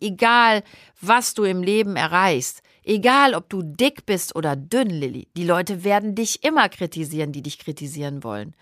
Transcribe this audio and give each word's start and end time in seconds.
egal 0.00 0.62
was 1.00 1.34
du 1.34 1.44
im 1.44 1.62
Leben 1.62 1.96
erreichst, 1.96 2.62
egal 2.84 3.34
ob 3.34 3.48
du 3.48 3.62
dick 3.62 4.06
bist 4.06 4.34
oder 4.36 4.56
dünn, 4.56 4.90
Lilly, 4.90 5.28
die 5.36 5.44
Leute 5.44 5.84
werden 5.84 6.14
dich 6.14 6.44
immer 6.44 6.68
kritisieren, 6.68 7.32
die 7.32 7.42
dich 7.42 7.58
kritisieren 7.58 8.24
wollen. 8.24 8.54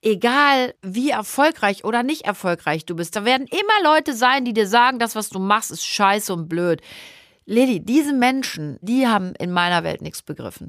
Egal 0.00 0.74
wie 0.80 1.10
erfolgreich 1.10 1.84
oder 1.84 2.02
nicht 2.02 2.22
erfolgreich 2.22 2.86
du 2.86 2.94
bist, 2.94 3.16
da 3.16 3.24
werden 3.24 3.48
immer 3.48 3.92
Leute 3.94 4.14
sein, 4.14 4.44
die 4.44 4.52
dir 4.52 4.68
sagen, 4.68 4.98
das, 4.98 5.16
was 5.16 5.28
du 5.28 5.40
machst, 5.40 5.70
ist 5.70 5.84
scheiße 5.84 6.32
und 6.32 6.48
blöd. 6.48 6.80
Lilly, 7.46 7.80
diese 7.80 8.12
Menschen, 8.12 8.78
die 8.80 9.06
haben 9.06 9.34
in 9.38 9.50
meiner 9.50 9.82
Welt 9.82 10.02
nichts 10.02 10.22
begriffen. 10.22 10.68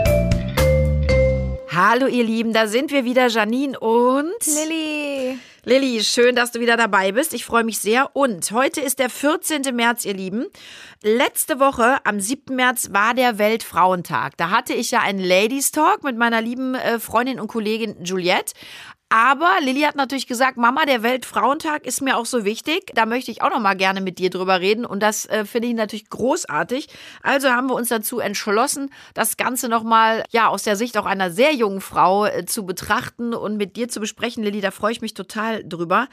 Hallo 1.73 2.05
ihr 2.07 2.25
Lieben, 2.25 2.51
da 2.51 2.67
sind 2.67 2.91
wir 2.91 3.05
wieder, 3.05 3.27
Janine 3.27 3.79
und 3.79 4.45
Lilly. 4.45 5.39
Lilly, 5.63 6.03
schön, 6.03 6.35
dass 6.35 6.51
du 6.51 6.59
wieder 6.59 6.75
dabei 6.75 7.13
bist. 7.13 7.33
Ich 7.33 7.45
freue 7.45 7.63
mich 7.63 7.79
sehr. 7.79 8.13
Und 8.13 8.51
heute 8.51 8.81
ist 8.81 8.99
der 8.99 9.09
14. 9.09 9.73
März, 9.73 10.03
ihr 10.03 10.13
Lieben. 10.13 10.47
Letzte 11.01 11.61
Woche, 11.61 12.03
am 12.03 12.19
7. 12.19 12.55
März, 12.57 12.89
war 12.91 13.13
der 13.13 13.37
Weltfrauentag. 13.37 14.35
Da 14.35 14.49
hatte 14.49 14.73
ich 14.73 14.91
ja 14.91 14.99
einen 14.99 15.19
Ladies 15.19 15.71
Talk 15.71 16.03
mit 16.03 16.17
meiner 16.17 16.41
lieben 16.41 16.75
äh, 16.75 16.99
Freundin 16.99 17.39
und 17.39 17.47
Kollegin 17.47 18.03
Juliette. 18.03 18.53
Aber 19.13 19.49
Lilly 19.59 19.81
hat 19.81 19.97
natürlich 19.97 20.25
gesagt, 20.25 20.55
Mama, 20.55 20.85
der 20.85 21.03
Weltfrauentag 21.03 21.85
ist 21.85 22.01
mir 22.01 22.15
auch 22.15 22.25
so 22.25 22.45
wichtig. 22.45 22.91
Da 22.95 23.05
möchte 23.05 23.29
ich 23.29 23.41
auch 23.41 23.49
noch 23.49 23.59
mal 23.59 23.73
gerne 23.73 23.99
mit 23.99 24.19
dir 24.19 24.29
drüber 24.29 24.61
reden 24.61 24.85
und 24.85 25.03
das 25.03 25.25
äh, 25.25 25.43
finde 25.43 25.67
ich 25.67 25.73
natürlich 25.73 26.09
großartig. 26.09 26.87
Also 27.21 27.49
haben 27.49 27.67
wir 27.67 27.75
uns 27.75 27.89
dazu 27.89 28.19
entschlossen, 28.19 28.89
das 29.13 29.35
Ganze 29.35 29.67
noch 29.67 29.83
mal 29.83 30.23
ja 30.29 30.47
aus 30.47 30.63
der 30.63 30.77
Sicht 30.77 30.97
auch 30.97 31.05
einer 31.05 31.29
sehr 31.29 31.53
jungen 31.53 31.81
Frau 31.81 32.25
äh, 32.25 32.45
zu 32.45 32.65
betrachten 32.65 33.33
und 33.33 33.57
mit 33.57 33.75
dir 33.75 33.89
zu 33.89 33.99
besprechen, 33.99 34.45
Lilly. 34.45 34.61
Da 34.61 34.71
freue 34.71 34.93
ich 34.93 35.01
mich 35.01 35.13
total 35.13 35.61
drüber. 35.67 36.07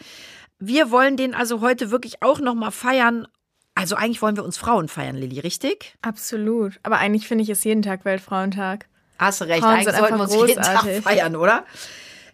Wir 0.58 0.91
wollen 0.91 1.16
den 1.16 1.34
also 1.34 1.60
heute 1.60 1.92
wirklich 1.92 2.20
auch 2.24 2.41
noch 2.41 2.54
mal 2.54 2.72
feiern. 2.72 3.28
Also 3.76 3.94
eigentlich 3.94 4.22
wollen 4.22 4.34
wir 4.34 4.44
uns 4.44 4.58
Frauen 4.58 4.88
feiern, 4.88 5.14
Lilly, 5.14 5.38
richtig? 5.38 5.94
Absolut. 6.02 6.80
Aber 6.82 6.98
eigentlich 6.98 7.28
finde 7.28 7.44
ich 7.44 7.50
es 7.50 7.62
jeden 7.62 7.82
Tag 7.82 8.04
Weltfrauentag. 8.04 8.86
Hast 9.20 9.41
du 9.41 9.44
recht. 9.44 9.60
Frauen 9.60 9.74
eigentlich 9.74 9.94
sollten 9.94 10.16
wir 10.16 10.22
uns 10.24 10.34
jeden 10.34 10.62
Tag 10.62 10.80
großartig. 10.80 11.04
feiern, 11.04 11.36
oder? 11.36 11.64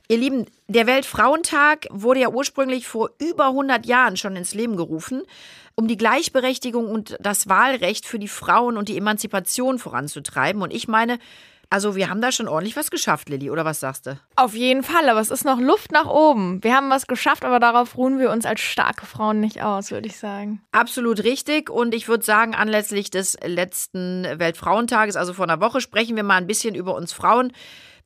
Ihr 0.06 0.18
Lieben, 0.18 0.44
der 0.68 0.86
Weltfrauentag 0.86 1.86
wurde 1.90 2.20
ja 2.20 2.28
ursprünglich 2.28 2.86
vor 2.86 3.10
über 3.18 3.46
100 3.46 3.86
Jahren 3.86 4.18
schon 4.18 4.36
ins 4.36 4.52
Leben 4.52 4.76
gerufen, 4.76 5.22
um 5.76 5.88
die 5.88 5.96
Gleichberechtigung 5.96 6.90
und 6.90 7.16
das 7.20 7.48
Wahlrecht 7.48 8.04
für 8.04 8.18
die 8.18 8.28
Frauen 8.28 8.76
und 8.76 8.90
die 8.90 8.98
Emanzipation 8.98 9.78
voranzutreiben. 9.78 10.60
Und 10.60 10.74
ich 10.74 10.88
meine, 10.88 11.18
also 11.70 11.96
wir 11.96 12.10
haben 12.10 12.20
da 12.20 12.32
schon 12.32 12.48
ordentlich 12.48 12.76
was 12.76 12.90
geschafft, 12.90 13.30
Lilly, 13.30 13.50
oder 13.50 13.64
was 13.64 13.80
sagst 13.80 14.06
du? 14.06 14.20
Auf 14.36 14.54
jeden 14.54 14.82
Fall, 14.82 15.08
aber 15.08 15.20
es 15.20 15.30
ist 15.30 15.46
noch 15.46 15.58
Luft 15.58 15.90
nach 15.90 16.06
oben. 16.06 16.62
Wir 16.62 16.76
haben 16.76 16.90
was 16.90 17.06
geschafft, 17.06 17.42
aber 17.42 17.58
darauf 17.58 17.96
ruhen 17.96 18.18
wir 18.18 18.30
uns 18.30 18.44
als 18.44 18.60
starke 18.60 19.06
Frauen 19.06 19.40
nicht 19.40 19.62
aus, 19.62 19.90
würde 19.90 20.06
ich 20.06 20.18
sagen. 20.18 20.60
Absolut 20.70 21.24
richtig. 21.24 21.70
Und 21.70 21.94
ich 21.94 22.08
würde 22.08 22.24
sagen, 22.24 22.54
anlässlich 22.54 23.10
des 23.10 23.38
letzten 23.42 24.24
Weltfrauentages, 24.36 25.16
also 25.16 25.32
vor 25.32 25.46
einer 25.46 25.62
Woche, 25.62 25.80
sprechen 25.80 26.14
wir 26.14 26.24
mal 26.24 26.36
ein 26.36 26.46
bisschen 26.46 26.74
über 26.74 26.94
uns 26.94 27.14
Frauen. 27.14 27.52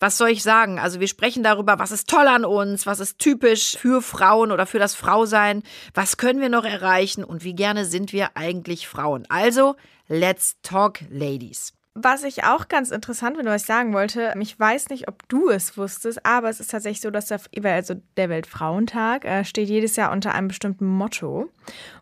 Was 0.00 0.16
soll 0.16 0.28
ich 0.28 0.42
sagen? 0.42 0.78
Also 0.78 1.00
wir 1.00 1.08
sprechen 1.08 1.42
darüber, 1.42 1.78
was 1.78 1.90
ist 1.90 2.08
toll 2.08 2.28
an 2.28 2.44
uns, 2.44 2.86
was 2.86 3.00
ist 3.00 3.18
typisch 3.18 3.76
für 3.76 4.00
Frauen 4.00 4.52
oder 4.52 4.66
für 4.66 4.78
das 4.78 4.94
Frausein, 4.94 5.62
was 5.92 6.16
können 6.16 6.40
wir 6.40 6.48
noch 6.48 6.64
erreichen 6.64 7.24
und 7.24 7.42
wie 7.42 7.54
gerne 7.54 7.84
sind 7.84 8.12
wir 8.12 8.36
eigentlich 8.36 8.86
Frauen. 8.86 9.26
Also, 9.28 9.74
let's 10.06 10.56
talk, 10.62 11.00
Ladies. 11.10 11.72
Was 12.00 12.22
ich 12.22 12.44
auch 12.44 12.68
ganz 12.68 12.92
interessant 12.92 13.36
finde, 13.36 13.50
was 13.50 13.62
ich 13.62 13.66
sagen 13.66 13.92
wollte, 13.92 14.32
ich 14.38 14.60
weiß 14.60 14.90
nicht, 14.90 15.08
ob 15.08 15.28
du 15.28 15.48
es 15.48 15.76
wusstest, 15.76 16.24
aber 16.24 16.48
es 16.48 16.60
ist 16.60 16.70
tatsächlich 16.70 17.00
so, 17.00 17.10
dass 17.10 17.26
der, 17.26 17.40
also 17.64 17.94
der 18.16 18.28
Weltfrauentag 18.28 19.24
äh, 19.24 19.44
steht 19.44 19.68
jedes 19.68 19.96
Jahr 19.96 20.12
unter 20.12 20.32
einem 20.32 20.46
bestimmten 20.46 20.86
Motto. 20.86 21.50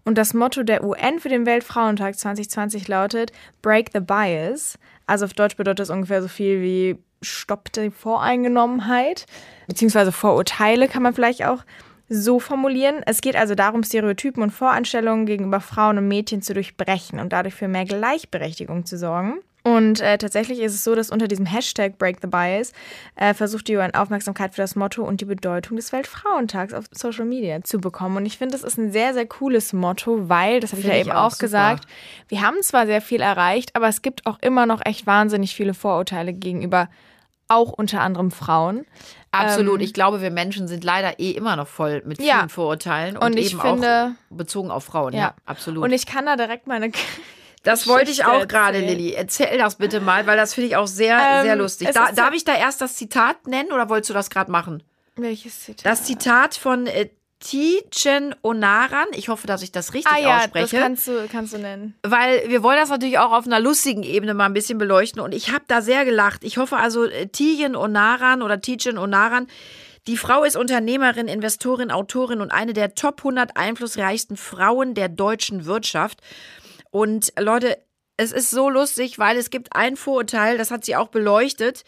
Und 0.05 0.19
das 0.19 0.35
Motto 0.35 0.65
der 0.65 0.85
UN 0.85 1.19
für 1.19 1.31
den 1.31 1.47
Weltfrauentag 1.47 2.19
2020 2.19 2.89
lautet 2.89 3.33
Break 3.63 3.89
the 3.95 4.01
Bias. 4.01 4.79
Also 5.07 5.25
auf 5.25 5.33
Deutsch 5.33 5.57
bedeutet 5.57 5.79
das 5.79 5.91
ungefähr 5.91 6.21
so 6.21 6.29
viel 6.29 6.61
wie 6.61 6.99
Stopp 7.23 7.73
die 7.73 7.91
Voreingenommenheit, 7.91 9.27
beziehungsweise 9.67 10.13
Vorurteile 10.13 10.89
kann 10.89 11.03
man 11.03 11.15
vielleicht 11.15 11.45
auch 11.45 11.65
so 12.09 12.39
formulieren. 12.39 13.03
Es 13.07 13.21
geht 13.21 13.37
also 13.37 13.55
darum, 13.55 13.83
Stereotypen 13.83 14.43
und 14.43 14.51
Voreinstellungen 14.51 15.27
gegenüber 15.27 15.61
Frauen 15.61 15.99
und 15.99 16.09
Mädchen 16.09 16.43
zu 16.43 16.55
durchbrechen 16.55 17.19
und 17.19 17.33
dadurch 17.33 17.55
für 17.55 17.69
mehr 17.69 17.85
Gleichberechtigung 17.85 18.87
zu 18.87 18.97
sorgen. 18.97 19.41
Und 19.67 20.01
äh, 20.01 20.17
tatsächlich 20.17 20.61
ist 20.61 20.75
es 20.75 20.85
so, 20.85 20.95
dass 20.95 21.11
unter 21.11 21.27
diesem 21.27 21.45
Hashtag 21.45 21.99
Break 21.99 22.19
the 22.23 22.29
Bias 22.29 22.73
äh, 23.17 23.35
versucht 23.35 23.67
die 23.67 23.77
UN 23.77 23.95
Aufmerksamkeit 23.95 24.55
für 24.55 24.61
das 24.63 24.77
Motto 24.77 25.03
und 25.03 25.21
die 25.21 25.25
Bedeutung 25.25 25.77
des 25.77 25.93
Weltfrauentags 25.93 26.73
auf 26.73 26.85
Social 26.93 27.25
Media 27.25 27.63
zu 27.65 27.79
bekommen. 27.81 28.17
Und 28.19 28.27
ich 28.27 28.39
finde, 28.39 28.53
das 28.53 28.63
ist 28.63 28.79
ein 28.79 28.93
sehr, 28.93 29.13
sehr 29.13 29.27
cooles 29.27 29.73
Motto, 29.73 30.29
weil, 30.29 30.61
das 30.61 30.71
habe 30.71 30.83
ich 30.83 30.87
ja 30.87 30.95
eben 30.95 31.11
auch 31.11 31.33
auch 31.35 31.39
gesagt, 31.39 31.85
wir 32.29 32.43
haben 32.43 32.63
zwar 32.63 32.87
sehr 32.87 33.01
viel 33.01 33.21
erreicht, 33.21 33.75
aber 33.75 33.89
es 33.89 34.03
gibt 34.03 34.27
auch 34.27 34.39
immer 34.41 34.67
noch 34.67 34.81
echt 34.85 35.07
wahnsinnig 35.07 35.55
viele 35.57 35.75
Vorurteile 35.75 36.33
gegenüber 36.33 36.89
auch 37.49 37.73
unter 37.73 38.01
anderem 38.01 38.31
Frauen. 38.31 38.87
Absolut. 39.33 39.81
Ähm, 39.81 39.85
ich 39.85 39.95
glaube, 39.95 40.21
wir 40.21 40.31
Menschen 40.31 40.69
sind 40.69 40.85
leider 40.85 41.19
eh 41.19 41.31
immer 41.33 41.57
noch 41.57 41.67
voll 41.69 42.03
mit 42.05 42.19
vielen 42.19 42.29
Ja. 42.29 42.49
Vorurteilen 42.49 43.17
und, 43.17 43.25
Und 43.25 43.37
ich 43.37 43.53
eben 43.53 43.61
finde- 43.61 44.15
auch 44.31 44.37
bezogen 44.37 44.71
auf 44.71 44.85
Frauen. 44.85 45.13
Ja, 45.13 45.19
Ja. 45.21 45.35
absolut. 45.45 45.83
Und 45.85 45.93
ich 45.93 46.07
kann 46.07 46.27
da 46.27 46.37
direkt 46.37 46.67
meine 46.67 46.91
Das 47.67 47.89
wollte 47.89 48.13
ich 48.13 48.25
auch 48.25 48.47
gerade. 48.47 48.79
Lilly. 48.79 49.13
Erzähl 49.13 49.59
das 49.59 49.75
bitte 49.75 50.01
mal, 50.01 50.27
weil 50.27 50.37
das 50.37 50.55
finde 50.55 50.69
ich 50.69 50.77
auch 50.77 50.87
sehr, 50.87 51.19
Ähm, 51.21 51.43
sehr 51.43 51.57
lustig. 51.57 51.91
Da, 51.93 52.13
darf 52.13 52.33
ich 52.33 52.45
da 52.45 52.55
erst 52.55 52.81
das 52.81 52.95
Zitat 52.95 53.47
nennen 53.49 53.73
oder 53.73 53.89
wolltest 53.89 54.11
du 54.11 54.15
das 54.15 54.31
gerade 54.31 54.51
machen? 54.51 54.85
Welches 55.17 55.65
Zitat? 55.65 55.85
Das 55.85 56.05
Zitat 56.05 56.55
von 56.55 56.87
äh, 56.87 57.09
Tijen 57.41 58.35
Onaran. 58.43 59.07
Ich 59.15 59.29
hoffe, 59.29 59.47
dass 59.47 59.63
ich 59.63 59.73
das 59.73 59.95
richtig 59.95 60.13
ah 60.13 60.19
ja, 60.19 60.37
das 60.37 60.45
ausspreche. 60.45 60.79
kannst 60.79 61.09
du, 61.09 61.29
kannst 61.31 61.55
du 61.55 61.59
nennen. 61.59 61.95
weil 62.03 62.49
wir 62.49 62.63
wollen 62.63 62.79
das 62.79 62.89
natürlich 62.89 63.19
auch 63.19 63.33
auf 63.33 63.47
einer 63.47 63.61
lustigen 63.61 64.05
Ebene 64.05 64.33
mal 64.33 64.47
ein 64.47 64.55
bisschen 64.55 64.79
beleuchten. 64.79 65.21
Und 65.21 65.35
ich 65.35 65.51
habe 65.51 65.65
da 65.67 65.83
sehr 65.83 66.05
gelacht. 66.05 66.45
Ich 66.45 66.59
hoffe 66.59 66.77
also, 66.77 67.05
äh, 67.05 67.27
Tijen 67.27 67.75
Onaran 67.75 68.43
oder 68.43 68.61
Tijen 68.61 68.97
Onaran, 68.97 69.49
die 70.07 70.17
Frau 70.17 70.45
ist 70.45 70.57
Unternehmerin, 70.57 71.27
Investorin, 71.27 71.91
Autorin 71.91 72.41
und 72.41 72.53
eine 72.53 72.73
der 72.73 72.95
Top 72.95 73.19
100 73.19 73.57
einflussreichsten 73.57 74.37
Frauen 74.37 74.95
der 74.95 75.09
deutschen 75.09 75.65
Wirtschaft. 75.67 76.21
Und 76.97 77.35
Leute, 77.39 77.77
es 78.17 78.33
ist 78.33 78.51
so 78.51 78.71
lustig, 78.71 79.19
weil 79.19 79.37
es 79.37 79.51
gibt 79.51 79.77
ein 79.77 79.97
Vorurteil, 79.97 80.57
das 80.57 80.71
hat 80.71 80.87
sie 80.87 80.97
auch 80.97 81.09
beleuchtet, 81.09 81.85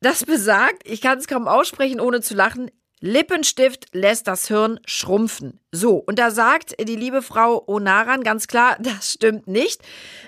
das 0.00 0.24
besagt, 0.24 0.82
ich 0.84 1.00
kann 1.00 1.18
es 1.18 1.28
kaum 1.28 1.46
aussprechen, 1.46 2.00
ohne 2.00 2.22
zu 2.22 2.34
lachen, 2.34 2.68
Lippenstift 3.00 3.86
lässt 3.92 4.26
das 4.26 4.48
Hirn 4.48 4.80
schrumpfen. 4.84 5.60
So, 5.70 5.96
und 5.96 6.18
da 6.18 6.30
sagt 6.30 6.74
die 6.80 6.96
liebe 6.96 7.22
Frau 7.22 7.62
Onaran 7.66 8.24
ganz 8.24 8.48
klar, 8.48 8.76
das 8.80 9.12
stimmt 9.12 9.46
nicht. 9.46 9.82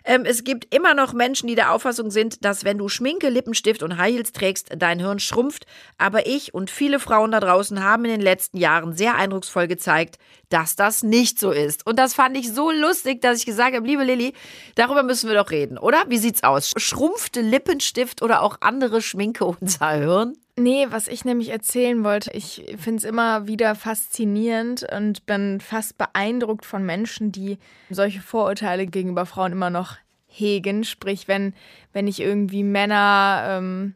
Ähm, 0.04 0.24
es 0.24 0.44
gibt 0.44 0.72
immer 0.74 0.94
noch 0.94 1.12
Menschen, 1.12 1.48
die 1.48 1.54
der 1.54 1.72
Auffassung 1.72 2.10
sind, 2.10 2.44
dass 2.44 2.64
wenn 2.64 2.78
du 2.78 2.88
Schminke, 2.88 3.28
Lippenstift 3.28 3.82
und 3.82 3.96
High 3.96 4.14
Heels 4.14 4.32
trägst, 4.32 4.68
dein 4.76 5.00
Hirn 5.00 5.18
schrumpft. 5.18 5.66
Aber 5.98 6.26
ich 6.26 6.54
und 6.54 6.70
viele 6.70 7.00
Frauen 7.00 7.32
da 7.32 7.40
draußen 7.40 7.82
haben 7.82 8.04
in 8.04 8.12
den 8.12 8.20
letzten 8.20 8.58
Jahren 8.58 8.94
sehr 8.94 9.16
eindrucksvoll 9.16 9.66
gezeigt, 9.66 10.18
dass 10.50 10.76
das 10.76 11.02
nicht 11.02 11.38
so 11.38 11.52
ist. 11.52 11.86
Und 11.86 11.98
das 11.98 12.14
fand 12.14 12.36
ich 12.36 12.52
so 12.52 12.70
lustig, 12.70 13.20
dass 13.22 13.38
ich 13.38 13.46
gesagt 13.46 13.74
habe, 13.74 13.86
liebe 13.86 14.04
Lilly, 14.04 14.34
darüber 14.74 15.02
müssen 15.02 15.28
wir 15.28 15.36
doch 15.36 15.50
reden, 15.50 15.78
oder? 15.78 16.04
Wie 16.08 16.18
sieht's 16.18 16.42
aus? 16.42 16.72
Schrumpfte 16.76 17.40
Lippenstift 17.40 18.22
oder 18.22 18.42
auch 18.42 18.58
andere 18.60 19.00
Schminke 19.00 19.44
unser 19.60 19.90
Hirn? 19.92 20.34
Nee, 20.60 20.88
was 20.90 21.08
ich 21.08 21.24
nämlich 21.24 21.48
erzählen 21.48 22.04
wollte, 22.04 22.32
ich 22.32 22.74
finde 22.76 22.98
es 22.98 23.04
immer 23.04 23.46
wieder 23.46 23.74
faszinierend 23.74 24.86
und 24.94 25.24
bin 25.24 25.58
fast 25.58 25.96
beeindruckt 25.96 26.66
von 26.66 26.84
Menschen, 26.84 27.32
die 27.32 27.56
solche 27.88 28.20
Vorurteile 28.20 28.86
gegenüber 28.86 29.24
Frauen 29.24 29.52
immer 29.52 29.70
noch 29.70 29.96
hegen. 30.26 30.84
Sprich, 30.84 31.28
wenn, 31.28 31.54
wenn 31.94 32.06
ich 32.06 32.20
irgendwie 32.20 32.62
Männer 32.62 33.42
ähm, 33.46 33.94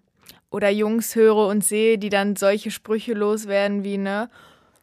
oder 0.49 0.71
Jungs 0.71 1.15
höre 1.15 1.49
und 1.49 1.63
sehe, 1.63 1.99
die 1.99 2.09
dann 2.09 2.35
solche 2.35 2.71
Sprüche 2.71 3.13
loswerden 3.13 3.85
wie, 3.85 3.99
ne, 3.99 4.31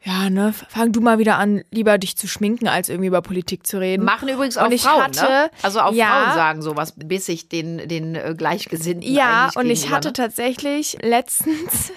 ja, 0.03 0.29
ne, 0.31 0.53
fang 0.69 0.91
du 0.91 0.99
mal 1.01 1.19
wieder 1.19 1.37
an, 1.37 1.63
lieber 1.69 1.97
dich 1.99 2.17
zu 2.17 2.27
schminken, 2.27 2.67
als 2.67 2.89
irgendwie 2.89 3.07
über 3.07 3.21
Politik 3.21 3.67
zu 3.67 3.79
reden. 3.79 4.03
Machen 4.03 4.29
übrigens 4.29 4.57
auch 4.57 4.69
ich 4.71 4.81
Frauen, 4.81 5.03
hatte- 5.03 5.21
ne? 5.25 5.51
Also 5.61 5.79
auch 5.81 5.93
ja. 5.93 6.23
Frauen 6.23 6.33
sagen 6.35 6.61
sowas 6.63 6.93
bissig 6.95 7.49
den, 7.49 7.87
den 7.87 8.15
äh, 8.15 8.33
Gleichgesinnten 8.35 9.11
Ja, 9.13 9.51
und 9.55 9.69
ich 9.69 9.89
hatte 9.91 10.09
ne? 10.09 10.13
tatsächlich 10.13 10.97
letztens 11.01 11.91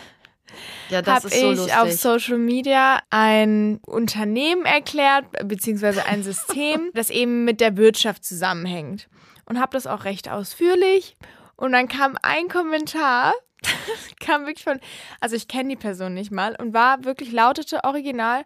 ja, 0.90 1.00
das 1.00 1.24
habe 1.24 1.28
so 1.30 1.52
ich 1.52 1.56
lustig. 1.58 1.76
auf 1.76 1.92
Social 1.92 2.36
Media 2.38 3.00
ein 3.08 3.80
Unternehmen 3.86 4.66
erklärt, 4.66 5.24
beziehungsweise 5.44 6.04
ein 6.04 6.22
System, 6.22 6.90
das 6.94 7.08
eben 7.08 7.44
mit 7.44 7.60
der 7.60 7.76
Wirtschaft 7.78 8.24
zusammenhängt. 8.24 9.08
Und 9.46 9.60
habe 9.60 9.72
das 9.72 9.86
auch 9.86 10.04
recht 10.04 10.30
ausführlich. 10.30 11.16
Und 11.56 11.72
dann 11.72 11.88
kam 11.88 12.16
ein 12.22 12.48
Kommentar 12.48 13.32
kam 14.20 14.46
wirklich 14.46 14.64
von, 14.64 14.80
also 15.20 15.36
ich 15.36 15.48
kenne 15.48 15.70
die 15.70 15.76
Person 15.76 16.14
nicht 16.14 16.30
mal 16.30 16.56
und 16.56 16.74
war 16.74 17.04
wirklich 17.04 17.32
lautete 17.32 17.84
original, 17.84 18.44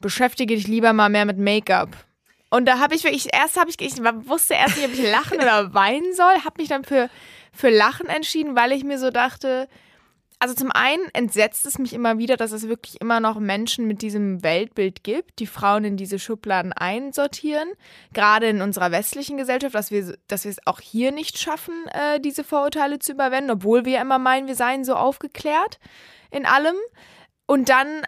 beschäftige 0.00 0.54
dich 0.54 0.66
lieber 0.66 0.92
mal 0.92 1.08
mehr 1.08 1.24
mit 1.24 1.38
Make-up. 1.38 1.90
Und 2.50 2.66
da 2.66 2.78
habe 2.78 2.94
ich 2.94 3.04
wirklich, 3.04 3.28
erst 3.32 3.58
habe 3.58 3.70
ich, 3.70 3.80
ich 3.80 3.96
wusste 3.98 4.54
erst 4.54 4.76
nicht, 4.76 4.86
ob 4.86 4.94
ich 4.94 5.10
lachen 5.10 5.38
oder 5.42 5.74
weinen 5.74 6.14
soll, 6.14 6.44
habe 6.44 6.54
mich 6.58 6.68
dann 6.68 6.84
für, 6.84 7.10
für 7.52 7.70
Lachen 7.70 8.06
entschieden, 8.06 8.56
weil 8.56 8.72
ich 8.72 8.84
mir 8.84 8.98
so 8.98 9.10
dachte, 9.10 9.68
also 10.40 10.54
zum 10.54 10.70
einen 10.70 11.02
entsetzt 11.14 11.66
es 11.66 11.78
mich 11.78 11.92
immer 11.92 12.18
wieder, 12.18 12.36
dass 12.36 12.52
es 12.52 12.68
wirklich 12.68 13.00
immer 13.00 13.18
noch 13.18 13.40
Menschen 13.40 13.86
mit 13.86 14.02
diesem 14.02 14.42
Weltbild 14.42 15.02
gibt, 15.02 15.40
die 15.40 15.46
Frauen 15.46 15.84
in 15.84 15.96
diese 15.96 16.18
Schubladen 16.18 16.72
einsortieren. 16.72 17.68
Gerade 18.12 18.48
in 18.48 18.62
unserer 18.62 18.92
westlichen 18.92 19.36
Gesellschaft, 19.36 19.74
dass 19.74 19.90
wir, 19.90 20.16
dass 20.28 20.44
wir 20.44 20.52
es 20.52 20.64
auch 20.66 20.80
hier 20.80 21.10
nicht 21.10 21.38
schaffen, 21.38 21.74
äh, 21.88 22.20
diese 22.20 22.44
Vorurteile 22.44 23.00
zu 23.00 23.12
überwinden, 23.12 23.50
obwohl 23.50 23.84
wir 23.84 24.00
immer 24.00 24.18
meinen, 24.18 24.46
wir 24.46 24.54
seien 24.54 24.84
so 24.84 24.94
aufgeklärt 24.94 25.80
in 26.30 26.46
allem. 26.46 26.76
Und 27.46 27.68
dann 27.68 28.06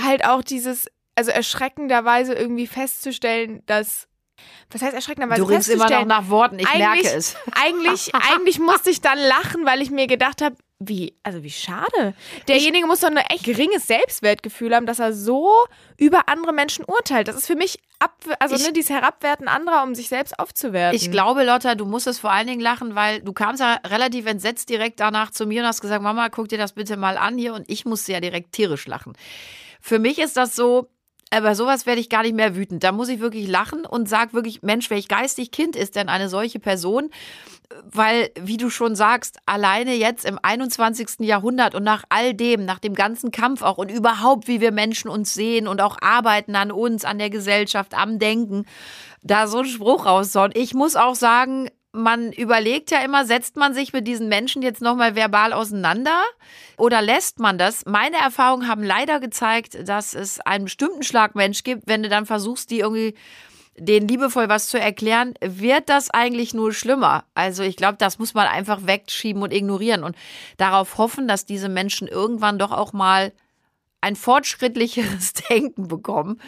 halt 0.00 0.24
auch 0.24 0.42
dieses, 0.42 0.86
also 1.16 1.32
erschreckenderweise 1.32 2.34
irgendwie 2.34 2.68
festzustellen, 2.68 3.62
dass 3.66 4.06
was 4.70 4.82
heißt 4.82 4.94
erschreckenderweise? 4.94 5.40
Du 5.40 5.48
ringst 5.48 5.68
immer 5.68 5.88
noch 5.88 6.04
nach 6.04 6.28
Worten, 6.28 6.58
ich 6.58 6.74
merke 6.74 7.08
es. 7.08 7.36
Eigentlich, 7.52 8.12
eigentlich 8.32 8.58
musste 8.58 8.90
ich 8.90 9.00
dann 9.00 9.18
lachen, 9.18 9.64
weil 9.64 9.80
ich 9.80 9.90
mir 9.90 10.06
gedacht 10.06 10.42
habe, 10.42 10.56
wie, 10.88 11.16
also 11.22 11.42
wie 11.42 11.50
schade. 11.50 12.14
Derjenige 12.48 12.84
ich, 12.84 12.86
muss 12.86 13.00
doch 13.00 13.10
ein 13.10 13.16
echt 13.16 13.44
geringes 13.44 13.86
Selbstwertgefühl 13.86 14.74
haben, 14.74 14.86
dass 14.86 14.98
er 14.98 15.12
so 15.12 15.50
über 15.96 16.28
andere 16.28 16.52
Menschen 16.52 16.84
urteilt. 16.84 17.28
Das 17.28 17.36
ist 17.36 17.46
für 17.46 17.56
mich 17.56 17.78
ab, 17.98 18.16
also 18.38 18.54
ich, 18.54 18.62
ne, 18.66 18.72
dieses 18.72 18.90
Herabwerten 18.90 19.48
anderer, 19.48 19.82
um 19.82 19.94
sich 19.94 20.08
selbst 20.08 20.38
aufzuwerten. 20.38 20.96
Ich 20.96 21.10
glaube, 21.10 21.44
Lotta, 21.44 21.74
du 21.74 21.84
musstest 21.84 22.20
vor 22.20 22.30
allen 22.30 22.46
Dingen 22.46 22.60
lachen, 22.60 22.94
weil 22.94 23.20
du 23.20 23.32
kamst 23.32 23.60
ja 23.60 23.80
relativ 23.86 24.26
entsetzt 24.26 24.68
direkt 24.68 25.00
danach 25.00 25.30
zu 25.30 25.46
mir 25.46 25.62
und 25.62 25.68
hast 25.68 25.80
gesagt, 25.80 26.02
Mama, 26.02 26.28
guck 26.28 26.48
dir 26.48 26.58
das 26.58 26.72
bitte 26.72 26.96
mal 26.96 27.16
an 27.16 27.38
hier 27.38 27.54
und 27.54 27.68
ich 27.68 27.84
musste 27.84 28.12
ja 28.12 28.20
direkt 28.20 28.52
tierisch 28.52 28.86
lachen. 28.86 29.14
Für 29.80 29.98
mich 29.98 30.18
ist 30.18 30.36
das 30.36 30.56
so, 30.56 30.88
aber 31.34 31.54
sowas 31.54 31.86
werde 31.86 32.00
ich 32.00 32.08
gar 32.08 32.22
nicht 32.22 32.34
mehr 32.34 32.56
wütend. 32.56 32.84
Da 32.84 32.92
muss 32.92 33.08
ich 33.08 33.20
wirklich 33.20 33.48
lachen 33.48 33.84
und 33.84 34.08
sag 34.08 34.32
wirklich, 34.32 34.62
Mensch, 34.62 34.90
welch 34.90 35.08
geistig 35.08 35.50
Kind 35.50 35.76
ist 35.76 35.96
denn 35.96 36.08
eine 36.08 36.28
solche 36.28 36.58
Person? 36.58 37.10
Weil, 37.90 38.30
wie 38.40 38.56
du 38.56 38.70
schon 38.70 38.94
sagst, 38.94 39.38
alleine 39.46 39.94
jetzt 39.94 40.24
im 40.24 40.38
21. 40.40 41.20
Jahrhundert 41.20 41.74
und 41.74 41.82
nach 41.82 42.04
all 42.08 42.34
dem, 42.34 42.64
nach 42.64 42.78
dem 42.78 42.94
ganzen 42.94 43.30
Kampf 43.30 43.62
auch 43.62 43.78
und 43.78 43.90
überhaupt, 43.90 44.48
wie 44.48 44.60
wir 44.60 44.70
Menschen 44.70 45.08
uns 45.08 45.34
sehen 45.34 45.66
und 45.66 45.80
auch 45.80 45.96
arbeiten 46.00 46.54
an 46.56 46.70
uns, 46.70 47.04
an 47.04 47.18
der 47.18 47.30
Gesellschaft, 47.30 47.94
am 47.94 48.18
Denken, 48.18 48.66
da 49.22 49.46
so 49.46 49.58
ein 49.58 49.64
Spruch 49.64 50.06
raushauen. 50.06 50.52
Ich 50.54 50.74
muss 50.74 50.94
auch 50.94 51.14
sagen, 51.14 51.68
man 51.94 52.32
überlegt 52.32 52.90
ja 52.90 52.98
immer, 53.00 53.24
setzt 53.24 53.56
man 53.56 53.72
sich 53.72 53.92
mit 53.92 54.06
diesen 54.06 54.28
Menschen 54.28 54.62
jetzt 54.62 54.82
nochmal 54.82 55.14
verbal 55.14 55.52
auseinander 55.52 56.22
oder 56.76 57.00
lässt 57.00 57.38
man 57.38 57.56
das? 57.56 57.86
Meine 57.86 58.16
Erfahrungen 58.16 58.68
haben 58.68 58.82
leider 58.82 59.20
gezeigt, 59.20 59.88
dass 59.88 60.14
es 60.14 60.40
einen 60.40 60.64
bestimmten 60.64 61.02
Schlag 61.02 61.34
Mensch 61.34 61.62
gibt, 61.62 61.84
wenn 61.86 62.02
du 62.02 62.08
dann 62.08 62.26
versuchst, 62.26 62.70
die 62.70 62.80
irgendwie 62.80 63.14
denen 63.76 64.06
liebevoll 64.06 64.48
was 64.48 64.68
zu 64.68 64.78
erklären, 64.78 65.34
wird 65.40 65.88
das 65.88 66.10
eigentlich 66.10 66.54
nur 66.54 66.72
schlimmer. 66.72 67.24
Also 67.34 67.62
ich 67.62 67.76
glaube, 67.76 67.96
das 67.98 68.18
muss 68.18 68.34
man 68.34 68.46
einfach 68.46 68.86
wegschieben 68.86 69.42
und 69.42 69.52
ignorieren 69.52 70.04
und 70.04 70.16
darauf 70.56 70.98
hoffen, 70.98 71.26
dass 71.26 71.44
diese 71.44 71.68
Menschen 71.68 72.06
irgendwann 72.06 72.58
doch 72.58 72.70
auch 72.70 72.92
mal 72.92 73.32
ein 74.00 74.16
fortschrittlicheres 74.16 75.32
Denken 75.50 75.88
bekommen 75.88 76.40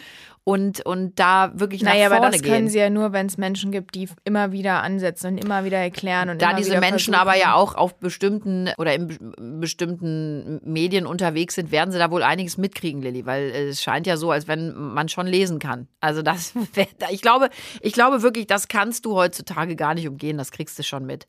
und, 0.47 0.79
und 0.85 1.19
da 1.19 1.51
wirklich 1.55 1.83
nach 1.83 1.91
naja, 1.91 2.07
vorne 2.07 2.19
gehen. 2.19 2.23
aber 2.23 2.31
das 2.31 2.41
gehen. 2.41 2.53
können 2.53 2.67
sie 2.69 2.79
ja 2.79 2.89
nur, 2.89 3.11
wenn 3.11 3.25
es 3.25 3.37
Menschen 3.37 3.69
gibt, 3.69 3.95
die 3.95 4.07
immer 4.23 4.53
wieder 4.53 4.81
ansetzen 4.81 5.33
und 5.33 5.37
immer 5.39 5.65
wieder 5.65 5.77
erklären. 5.77 6.29
Und 6.29 6.41
da 6.41 6.53
diese 6.53 6.79
Menschen 6.79 7.15
aber 7.15 7.35
ja 7.35 7.53
auch 7.53 7.75
auf 7.75 7.99
bestimmten 7.99 8.69
oder 8.77 8.93
in 8.93 9.59
bestimmten 9.59 10.61
Medien 10.63 11.05
unterwegs 11.05 11.55
sind, 11.55 11.73
werden 11.73 11.91
sie 11.91 11.99
da 11.99 12.11
wohl 12.11 12.23
einiges 12.23 12.57
mitkriegen, 12.57 13.01
Lilly, 13.01 13.25
weil 13.25 13.49
es 13.49 13.83
scheint 13.83 14.07
ja 14.07 14.15
so, 14.15 14.31
als 14.31 14.47
wenn 14.47 14.73
man 14.73 15.09
schon 15.09 15.27
lesen 15.27 15.59
kann. 15.59 15.89
Also 15.99 16.21
das, 16.21 16.53
ich 17.11 17.21
glaube, 17.21 17.49
ich 17.81 17.91
glaube 17.91 18.21
wirklich, 18.21 18.47
das 18.47 18.69
kannst 18.69 19.03
du 19.03 19.15
heutzutage 19.15 19.75
gar 19.75 19.95
nicht 19.95 20.07
umgehen, 20.07 20.37
das 20.37 20.51
kriegst 20.51 20.79
du 20.79 20.83
schon 20.83 21.05
mit. 21.05 21.27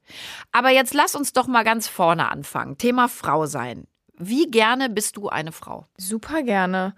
Aber 0.52 0.70
jetzt 0.70 0.94
lass 0.94 1.16
uns 1.16 1.32
doch 1.32 1.48
mal 1.48 1.64
ganz 1.64 1.88
vorne 1.88 2.30
anfangen. 2.30 2.78
Thema 2.78 3.08
Frau 3.08 3.46
sein. 3.46 3.88
Wie 4.16 4.48
gerne 4.48 4.88
bist 4.88 5.16
du 5.16 5.28
eine 5.28 5.50
Frau? 5.50 5.86
Super 5.96 6.44
gerne. 6.44 6.94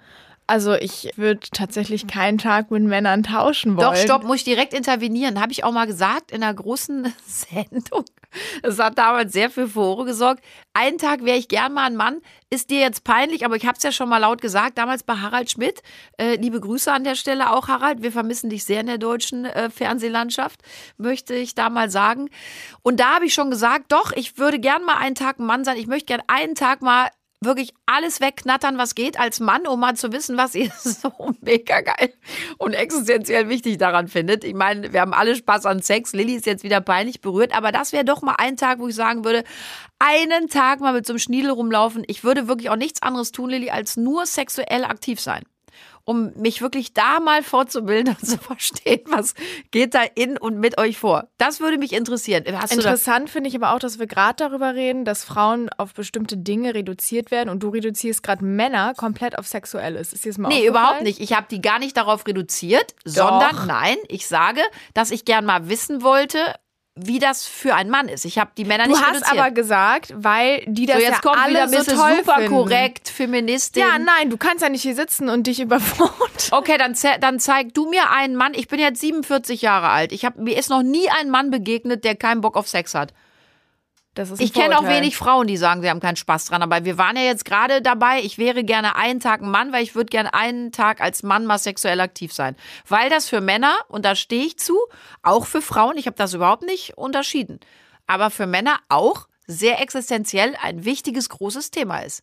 Also 0.50 0.74
ich 0.74 1.12
würde 1.14 1.46
tatsächlich 1.52 2.08
keinen 2.08 2.36
Tag 2.36 2.72
mit 2.72 2.82
Männern 2.82 3.22
tauschen 3.22 3.76
wollen. 3.76 3.94
Doch, 3.94 3.94
stopp, 3.94 4.24
muss 4.24 4.38
ich 4.38 4.44
direkt 4.44 4.74
intervenieren. 4.74 5.40
Habe 5.40 5.52
ich 5.52 5.62
auch 5.62 5.70
mal 5.70 5.86
gesagt 5.86 6.32
in 6.32 6.42
einer 6.42 6.52
großen 6.52 7.14
Sendung. 7.24 8.04
Das 8.60 8.80
hat 8.80 8.98
damals 8.98 9.32
sehr 9.32 9.48
für 9.48 9.68
Furore 9.68 10.06
gesorgt. 10.06 10.44
Einen 10.72 10.98
Tag 10.98 11.24
wäre 11.24 11.38
ich 11.38 11.46
gern 11.46 11.72
mal 11.72 11.84
ein 11.84 11.94
Mann. 11.94 12.20
Ist 12.50 12.70
dir 12.70 12.80
jetzt 12.80 13.04
peinlich, 13.04 13.44
aber 13.44 13.54
ich 13.54 13.64
habe 13.64 13.76
es 13.76 13.84
ja 13.84 13.92
schon 13.92 14.08
mal 14.08 14.18
laut 14.18 14.42
gesagt, 14.42 14.76
damals 14.76 15.04
bei 15.04 15.14
Harald 15.14 15.52
Schmidt. 15.52 15.82
Äh, 16.18 16.34
liebe 16.34 16.58
Grüße 16.58 16.92
an 16.92 17.04
der 17.04 17.14
Stelle 17.14 17.52
auch, 17.52 17.68
Harald. 17.68 18.02
Wir 18.02 18.10
vermissen 18.10 18.50
dich 18.50 18.64
sehr 18.64 18.80
in 18.80 18.86
der 18.88 18.98
deutschen 18.98 19.44
äh, 19.44 19.70
Fernsehlandschaft, 19.70 20.62
möchte 20.96 21.32
ich 21.36 21.54
da 21.54 21.70
mal 21.70 21.90
sagen. 21.90 22.28
Und 22.82 22.98
da 22.98 23.14
habe 23.14 23.26
ich 23.26 23.34
schon 23.34 23.52
gesagt, 23.52 23.92
doch, 23.92 24.10
ich 24.10 24.36
würde 24.36 24.58
gern 24.58 24.82
mal 24.84 24.96
einen 24.96 25.14
Tag 25.14 25.38
ein 25.38 25.46
Mann 25.46 25.64
sein. 25.64 25.76
Ich 25.76 25.86
möchte 25.86 26.06
gern 26.06 26.22
einen 26.26 26.56
Tag 26.56 26.82
mal 26.82 27.08
wirklich 27.42 27.72
alles 27.86 28.20
wegknattern, 28.20 28.76
was 28.76 28.94
geht 28.94 29.18
als 29.18 29.40
Mann, 29.40 29.66
um 29.66 29.80
mal 29.80 29.96
zu 29.96 30.12
wissen, 30.12 30.36
was 30.36 30.54
ihr 30.54 30.70
so 30.78 31.10
mega 31.40 31.80
geil 31.80 32.12
und 32.58 32.74
existenziell 32.74 33.48
wichtig 33.48 33.78
daran 33.78 34.08
findet. 34.08 34.44
Ich 34.44 34.54
meine, 34.54 34.92
wir 34.92 35.00
haben 35.00 35.14
alle 35.14 35.34
Spaß 35.34 35.66
an 35.66 35.82
Sex. 35.82 36.12
Lilly 36.12 36.34
ist 36.34 36.46
jetzt 36.46 36.64
wieder 36.64 36.80
peinlich 36.80 37.20
berührt, 37.20 37.56
aber 37.56 37.72
das 37.72 37.92
wäre 37.92 38.04
doch 38.04 38.22
mal 38.22 38.36
ein 38.38 38.56
Tag, 38.56 38.78
wo 38.78 38.88
ich 38.88 38.94
sagen 38.94 39.24
würde, 39.24 39.44
einen 39.98 40.48
Tag 40.48 40.80
mal 40.80 40.92
mit 40.92 41.06
so 41.06 41.12
einem 41.12 41.18
Schniedel 41.18 41.50
rumlaufen. 41.50 42.04
Ich 42.06 42.24
würde 42.24 42.48
wirklich 42.48 42.70
auch 42.70 42.76
nichts 42.76 43.02
anderes 43.02 43.32
tun, 43.32 43.50
Lilly, 43.50 43.70
als 43.70 43.96
nur 43.96 44.26
sexuell 44.26 44.84
aktiv 44.84 45.20
sein 45.20 45.42
um 46.10 46.32
mich 46.34 46.60
wirklich 46.60 46.92
da 46.92 47.20
mal 47.20 47.44
vorzubilden 47.44 48.16
und 48.20 48.26
zu 48.26 48.36
verstehen, 48.36 49.02
was 49.06 49.34
geht 49.70 49.94
da 49.94 50.02
in 50.16 50.36
und 50.36 50.58
mit 50.58 50.76
euch 50.76 50.98
vor. 50.98 51.28
Das 51.38 51.60
würde 51.60 51.78
mich 51.78 51.92
interessieren. 51.92 52.42
Hast 52.52 52.72
Interessant 52.72 53.30
finde 53.30 53.48
ich 53.48 53.54
aber 53.54 53.72
auch, 53.72 53.78
dass 53.78 54.00
wir 54.00 54.08
gerade 54.08 54.34
darüber 54.36 54.74
reden, 54.74 55.04
dass 55.04 55.22
Frauen 55.22 55.70
auf 55.78 55.94
bestimmte 55.94 56.36
Dinge 56.36 56.74
reduziert 56.74 57.30
werden 57.30 57.48
und 57.48 57.62
du 57.62 57.68
reduzierst 57.68 58.24
gerade 58.24 58.44
Männer 58.44 58.92
komplett 58.96 59.38
auf 59.38 59.46
Sexuelles. 59.46 60.12
Ist 60.12 60.24
dir 60.24 60.30
das 60.30 60.38
mal 60.38 60.48
Nee, 60.48 60.66
überhaupt 60.66 61.02
nicht. 61.02 61.20
Ich 61.20 61.32
habe 61.32 61.46
die 61.48 61.60
gar 61.62 61.78
nicht 61.78 61.96
darauf 61.96 62.26
reduziert, 62.26 62.96
Doch. 63.04 63.12
sondern 63.12 63.68
nein, 63.68 63.96
ich 64.08 64.26
sage, 64.26 64.62
dass 64.94 65.12
ich 65.12 65.24
gern 65.24 65.44
mal 65.44 65.68
wissen 65.68 66.02
wollte, 66.02 66.38
wie 66.96 67.18
das 67.18 67.46
für 67.46 67.74
einen 67.74 67.88
Mann 67.88 68.08
ist. 68.08 68.24
Ich 68.24 68.38
habe 68.38 68.50
die 68.56 68.64
Männer 68.64 68.84
du 68.84 68.90
nicht 68.90 69.00
Du 69.00 69.06
hast 69.06 69.30
aber 69.30 69.50
gesagt, 69.50 70.12
weil 70.14 70.64
die 70.66 70.86
das 70.86 70.96
so, 70.96 71.02
jetzt 71.02 71.12
ja 71.12 71.20
kommt 71.20 71.38
alle 71.38 71.70
wieder 71.70 71.84
so 71.84 71.92
toll 71.92 72.16
super 72.18 72.34
finden. 72.34 72.50
korrekt, 72.50 73.08
Feministin. 73.08 73.82
Ja, 73.82 73.98
nein, 73.98 74.28
du 74.28 74.36
kannst 74.36 74.62
ja 74.62 74.68
nicht 74.68 74.82
hier 74.82 74.94
sitzen 74.94 75.28
und 75.28 75.46
dich 75.46 75.60
überfordern. 75.60 76.16
Okay, 76.52 76.78
dann, 76.78 76.96
dann 77.20 77.38
zeig 77.38 77.74
du 77.74 77.88
mir 77.88 78.10
einen 78.10 78.34
Mann. 78.34 78.54
Ich 78.54 78.66
bin 78.66 78.80
jetzt 78.80 79.00
47 79.00 79.62
Jahre 79.62 79.90
alt. 79.90 80.10
Ich 80.10 80.24
hab, 80.24 80.36
mir 80.36 80.56
ist 80.58 80.68
noch 80.68 80.82
nie 80.82 81.08
ein 81.20 81.30
Mann 81.30 81.50
begegnet, 81.50 82.02
der 82.02 82.16
keinen 82.16 82.40
Bock 82.40 82.56
auf 82.56 82.66
Sex 82.66 82.94
hat 82.94 83.12
ich 84.38 84.52
kenne 84.52 84.78
auch 84.78 84.88
wenig 84.88 85.16
Frauen, 85.16 85.46
die 85.46 85.56
sagen, 85.56 85.82
sie 85.82 85.88
haben 85.88 86.00
keinen 86.00 86.16
Spaß 86.16 86.46
dran. 86.46 86.62
Aber 86.62 86.84
wir 86.84 86.98
waren 86.98 87.16
ja 87.16 87.22
jetzt 87.22 87.44
gerade 87.44 87.80
dabei, 87.80 88.20
ich 88.20 88.38
wäre 88.38 88.64
gerne 88.64 88.96
einen 88.96 89.20
Tag 89.20 89.40
ein 89.40 89.50
Mann, 89.50 89.72
weil 89.72 89.84
ich 89.84 89.94
würde 89.94 90.10
gerne 90.10 90.34
einen 90.34 90.72
Tag 90.72 91.00
als 91.00 91.22
Mann 91.22 91.46
mal 91.46 91.58
sexuell 91.58 92.00
aktiv 92.00 92.32
sein. 92.32 92.56
Weil 92.88 93.08
das 93.08 93.28
für 93.28 93.40
Männer, 93.40 93.76
und 93.88 94.04
da 94.04 94.16
stehe 94.16 94.44
ich 94.44 94.58
zu, 94.58 94.76
auch 95.22 95.46
für 95.46 95.62
Frauen, 95.62 95.96
ich 95.96 96.06
habe 96.06 96.16
das 96.16 96.34
überhaupt 96.34 96.64
nicht 96.64 96.98
unterschieden, 96.98 97.60
aber 98.06 98.30
für 98.30 98.46
Männer 98.46 98.80
auch 98.88 99.28
sehr 99.46 99.80
existenziell 99.80 100.56
ein 100.60 100.84
wichtiges, 100.84 101.28
großes 101.28 101.70
Thema 101.70 102.00
ist. 102.00 102.22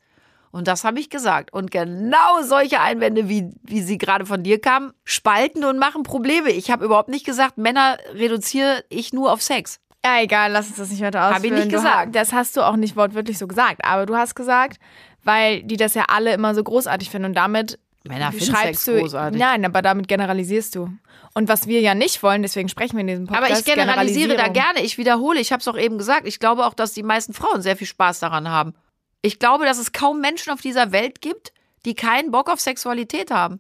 Und 0.52 0.68
das 0.68 0.84
habe 0.84 1.00
ich 1.00 1.10
gesagt. 1.10 1.54
Und 1.54 1.72
genau 1.72 2.42
solche 2.42 2.80
Einwände, 2.80 3.30
wie, 3.30 3.52
wie 3.64 3.82
sie 3.82 3.98
gerade 3.98 4.26
von 4.26 4.44
dir 4.44 4.60
kamen, 4.60 4.94
spalten 5.04 5.64
und 5.64 5.78
machen 5.78 6.04
Probleme. 6.04 6.52
Ich 6.52 6.72
habe 6.72 6.86
überhaupt 6.86 7.10
nicht 7.10 7.26
gesagt, 7.26 7.58
Männer 7.58 7.98
reduziere 8.14 8.84
ich 8.90 9.14
nur 9.14 9.32
auf 9.32 9.42
Sex. 9.42 9.80
Ja, 10.08 10.22
egal, 10.22 10.52
lass 10.52 10.68
uns 10.68 10.78
das 10.78 10.90
nicht 10.90 11.02
weiter 11.02 11.24
ausführen. 11.24 11.36
Habe 11.36 11.48
ich 11.48 11.66
nicht 11.66 11.72
gesagt. 11.72 12.16
das 12.16 12.32
hast 12.32 12.56
du 12.56 12.62
auch 12.62 12.76
nicht 12.76 12.96
wortwörtlich 12.96 13.38
so 13.38 13.48
gesagt. 13.48 13.84
Aber 13.84 14.06
du 14.06 14.16
hast 14.16 14.36
gesagt, 14.36 14.80
weil 15.24 15.64
die 15.64 15.78
das 15.78 15.96
ja 15.96 16.06
alle 16.08 16.34
immer 16.34 16.56
so 16.56 16.64
großartig 16.64 17.10
finden 17.10 17.26
und 17.26 17.34
damit 17.34 17.78
Männer 18.04 18.32
schreibst 18.32 18.88
du 18.88 19.00
großartig. 19.00 19.40
Nein, 19.40 19.66
aber 19.66 19.82
damit 19.82 20.08
generalisierst 20.08 20.76
du. 20.76 20.90
Und 21.34 21.50
was 21.50 21.68
wir 21.68 21.82
ja 21.82 21.94
nicht 21.94 22.24
wollen, 22.24 22.42
deswegen 22.42 22.70
sprechen 22.70 22.94
wir 22.94 23.02
in 23.02 23.08
diesem 23.08 23.28
Podcast. 23.28 23.52
Aber 23.52 23.60
ich 23.60 23.66
generalisiere 23.66 24.38
da 24.38 24.48
gerne. 24.48 24.82
Ich 24.82 24.98
wiederhole, 24.98 25.40
ich 25.40 25.52
habe 25.52 25.60
es 25.60 25.68
auch 25.68 25.78
eben 25.78 25.98
gesagt. 25.98 26.26
Ich 26.26 26.40
glaube 26.40 26.66
auch, 26.66 26.74
dass 26.74 26.94
die 26.94 27.04
meisten 27.04 27.34
Frauen 27.34 27.62
sehr 27.62 27.76
viel 27.76 27.88
Spaß 27.88 28.20
daran 28.20 28.50
haben. 28.50 28.74
Ich 29.22 29.40
glaube, 29.40 29.66
dass 29.66 29.78
es 29.78 29.92
kaum 29.92 30.22
Menschen 30.22 30.54
auf 30.54 30.62
dieser 30.62 30.94
Welt 30.94 31.20
gibt, 31.20 31.52
die 31.86 31.96
keinen 31.96 32.32
Bock 32.32 32.50
auf 32.50 32.62
Sexualität 32.62 33.30
haben. 33.30 33.60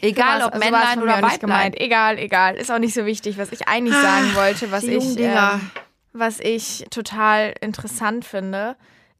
Egal 0.00 0.42
ob 0.42 0.54
also 0.54 0.58
Männlein 0.64 1.02
oder 1.02 1.22
Weiblein. 1.22 1.74
Egal, 1.74 2.18
egal. 2.18 2.56
Ist 2.56 2.70
auch 2.70 2.78
nicht 2.78 2.94
so 2.94 3.06
wichtig, 3.06 3.38
was 3.38 3.52
ich 3.52 3.68
eigentlich 3.68 3.96
sagen 3.96 4.30
ah, 4.32 4.36
wollte, 4.36 4.70
was 4.70 4.84
ich, 4.84 5.18
ähm, 5.18 5.70
was 6.12 6.40
ich 6.40 6.86
total 6.90 7.54
interessant 7.60 8.24
finde, 8.24 8.76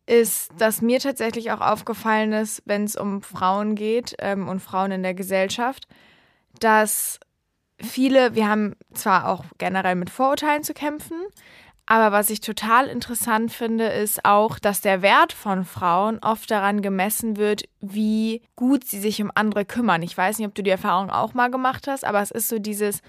ist, 0.07 0.51
dass 0.59 0.83
mir 0.83 1.01
tatsächlich 1.01 1.51
auch 1.53 1.61
aufgefallen 1.61 2.33
ist, 2.33 2.63
wenn 2.67 2.85
es 2.85 2.97
um 2.97 3.23
Frauen 3.23 3.75
geht 3.75 4.15
ähm, 4.19 4.49
und 4.49 4.61
Frauen 4.61 4.91
in 4.93 5.03
der 5.03 5.15
Gesellschaft, 5.15 5.87
dass 6.61 7.19
viele, 7.81 8.35
wir 8.35 8.49
haben 8.49 8.77
zwar 8.93 9.29
auch 9.29 9.45
generell 9.59 9.95
mit 9.95 10.11
Vorurteilen 10.11 10.63
zu 10.63 10.75
kämpfen, 10.75 11.17
Aber 11.87 12.13
was 12.13 12.31
ich 12.31 12.41
total 12.41 12.87
interessant 12.87 13.53
finde, 13.53 13.87
ist 13.89 14.25
auch, 14.25 14.59
dass 14.59 14.81
der 14.81 15.03
Wert 15.03 15.35
von 15.35 15.67
Frauen 15.67 16.19
oft 16.23 16.51
daran 16.51 16.81
gemessen 16.81 17.37
wird, 17.37 17.65
wie 17.81 18.41
gut 18.57 18.85
sie 18.85 18.99
sich 19.01 19.21
um 19.21 19.31
andere 19.35 19.67
kümmern. 19.67 20.03
Ich 20.03 20.17
weiß 20.17 20.39
nicht, 20.39 20.49
ob 20.49 20.55
du 20.55 20.63
die 20.63 20.71
Erfahrung 20.71 21.11
auch 21.11 21.35
mal 21.35 21.51
gemacht 21.51 21.87
hast, 21.87 22.07
aber 22.07 22.23
es 22.23 22.31
ist 22.31 22.49
so 22.49 22.59
dieses, 22.59 23.03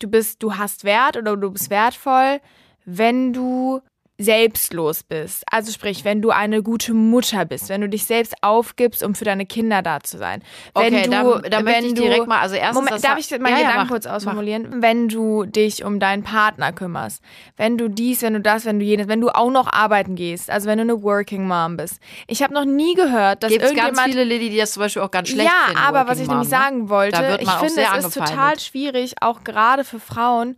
du 0.00 0.08
bist, 0.08 0.40
du 0.42 0.56
hast 0.56 0.84
Wert 0.84 1.16
oder 1.16 1.36
du 1.36 1.50
bist 1.50 1.68
wertvoll, 1.70 2.40
wenn 2.84 3.32
du 3.32 3.80
selbstlos 4.18 5.02
bist. 5.02 5.42
Also 5.50 5.72
sprich, 5.72 6.04
wenn 6.04 6.22
du 6.22 6.30
eine 6.30 6.62
gute 6.62 6.94
Mutter 6.94 7.44
bist, 7.44 7.68
wenn 7.68 7.80
du 7.80 7.88
dich 7.88 8.04
selbst 8.04 8.34
aufgibst, 8.40 9.02
um 9.02 9.14
für 9.14 9.24
deine 9.24 9.46
Kinder 9.46 9.82
da 9.82 10.00
zu 10.00 10.18
sein. 10.18 10.42
Wenn 10.74 10.94
okay, 10.94 11.02
du, 11.04 11.10
da, 11.10 11.38
da 11.38 11.56
wenn 11.58 11.64
möchte 11.64 11.86
ich 11.86 11.94
du, 11.94 12.02
direkt 12.02 12.26
mal, 12.26 12.40
also 12.40 12.54
erstens, 12.54 12.84
Moment, 12.84 13.04
darf 13.04 13.18
ich 13.18 13.30
meinen 13.30 13.44
ja, 13.44 13.50
ja, 13.50 13.56
Gedanken 13.58 13.78
mach, 13.78 13.88
kurz 13.88 14.04
mach. 14.04 14.12
ausformulieren? 14.12 14.82
Wenn 14.82 15.08
du 15.08 15.44
dich 15.44 15.84
um 15.84 15.98
deinen 15.98 16.22
Partner 16.22 16.72
kümmerst, 16.72 17.22
wenn 17.56 17.78
du 17.78 17.88
dies, 17.88 18.22
wenn 18.22 18.34
du 18.34 18.40
das, 18.40 18.64
wenn 18.64 18.78
du 18.78 18.84
jenes, 18.84 19.08
wenn 19.08 19.20
du 19.20 19.28
auch 19.30 19.50
noch 19.50 19.72
arbeiten 19.72 20.14
gehst, 20.14 20.50
also 20.50 20.68
wenn 20.68 20.78
du 20.78 20.82
eine 20.82 21.02
Working 21.02 21.46
Mom 21.46 21.76
bist. 21.76 21.98
Ich 22.26 22.42
habe 22.42 22.54
noch 22.54 22.64
nie 22.64 22.94
gehört, 22.94 23.42
dass 23.42 23.50
Gibt 23.50 23.62
irgendjemand 23.62 23.96
ganz 23.96 24.08
viele 24.08 24.24
Lilly, 24.24 24.50
die 24.50 24.58
das 24.58 24.72
zum 24.72 24.82
Beispiel 24.82 25.02
auch 25.02 25.10
ganz 25.10 25.28
schlecht 25.28 25.50
ja, 25.50 25.66
finden. 25.66 25.80
aber 25.80 26.00
Working 26.00 26.10
was 26.10 26.20
ich 26.20 26.26
Mom, 26.26 26.36
nämlich 26.36 26.50
ne? 26.50 26.58
sagen 26.58 26.88
wollte, 26.88 27.38
ich 27.40 27.50
finde, 27.50 27.82
es 27.98 28.04
ist 28.04 28.14
total 28.14 28.58
schwierig, 28.60 29.14
auch 29.20 29.42
gerade 29.42 29.84
für 29.84 29.98
Frauen, 29.98 30.56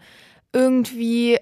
irgendwie 0.52 1.38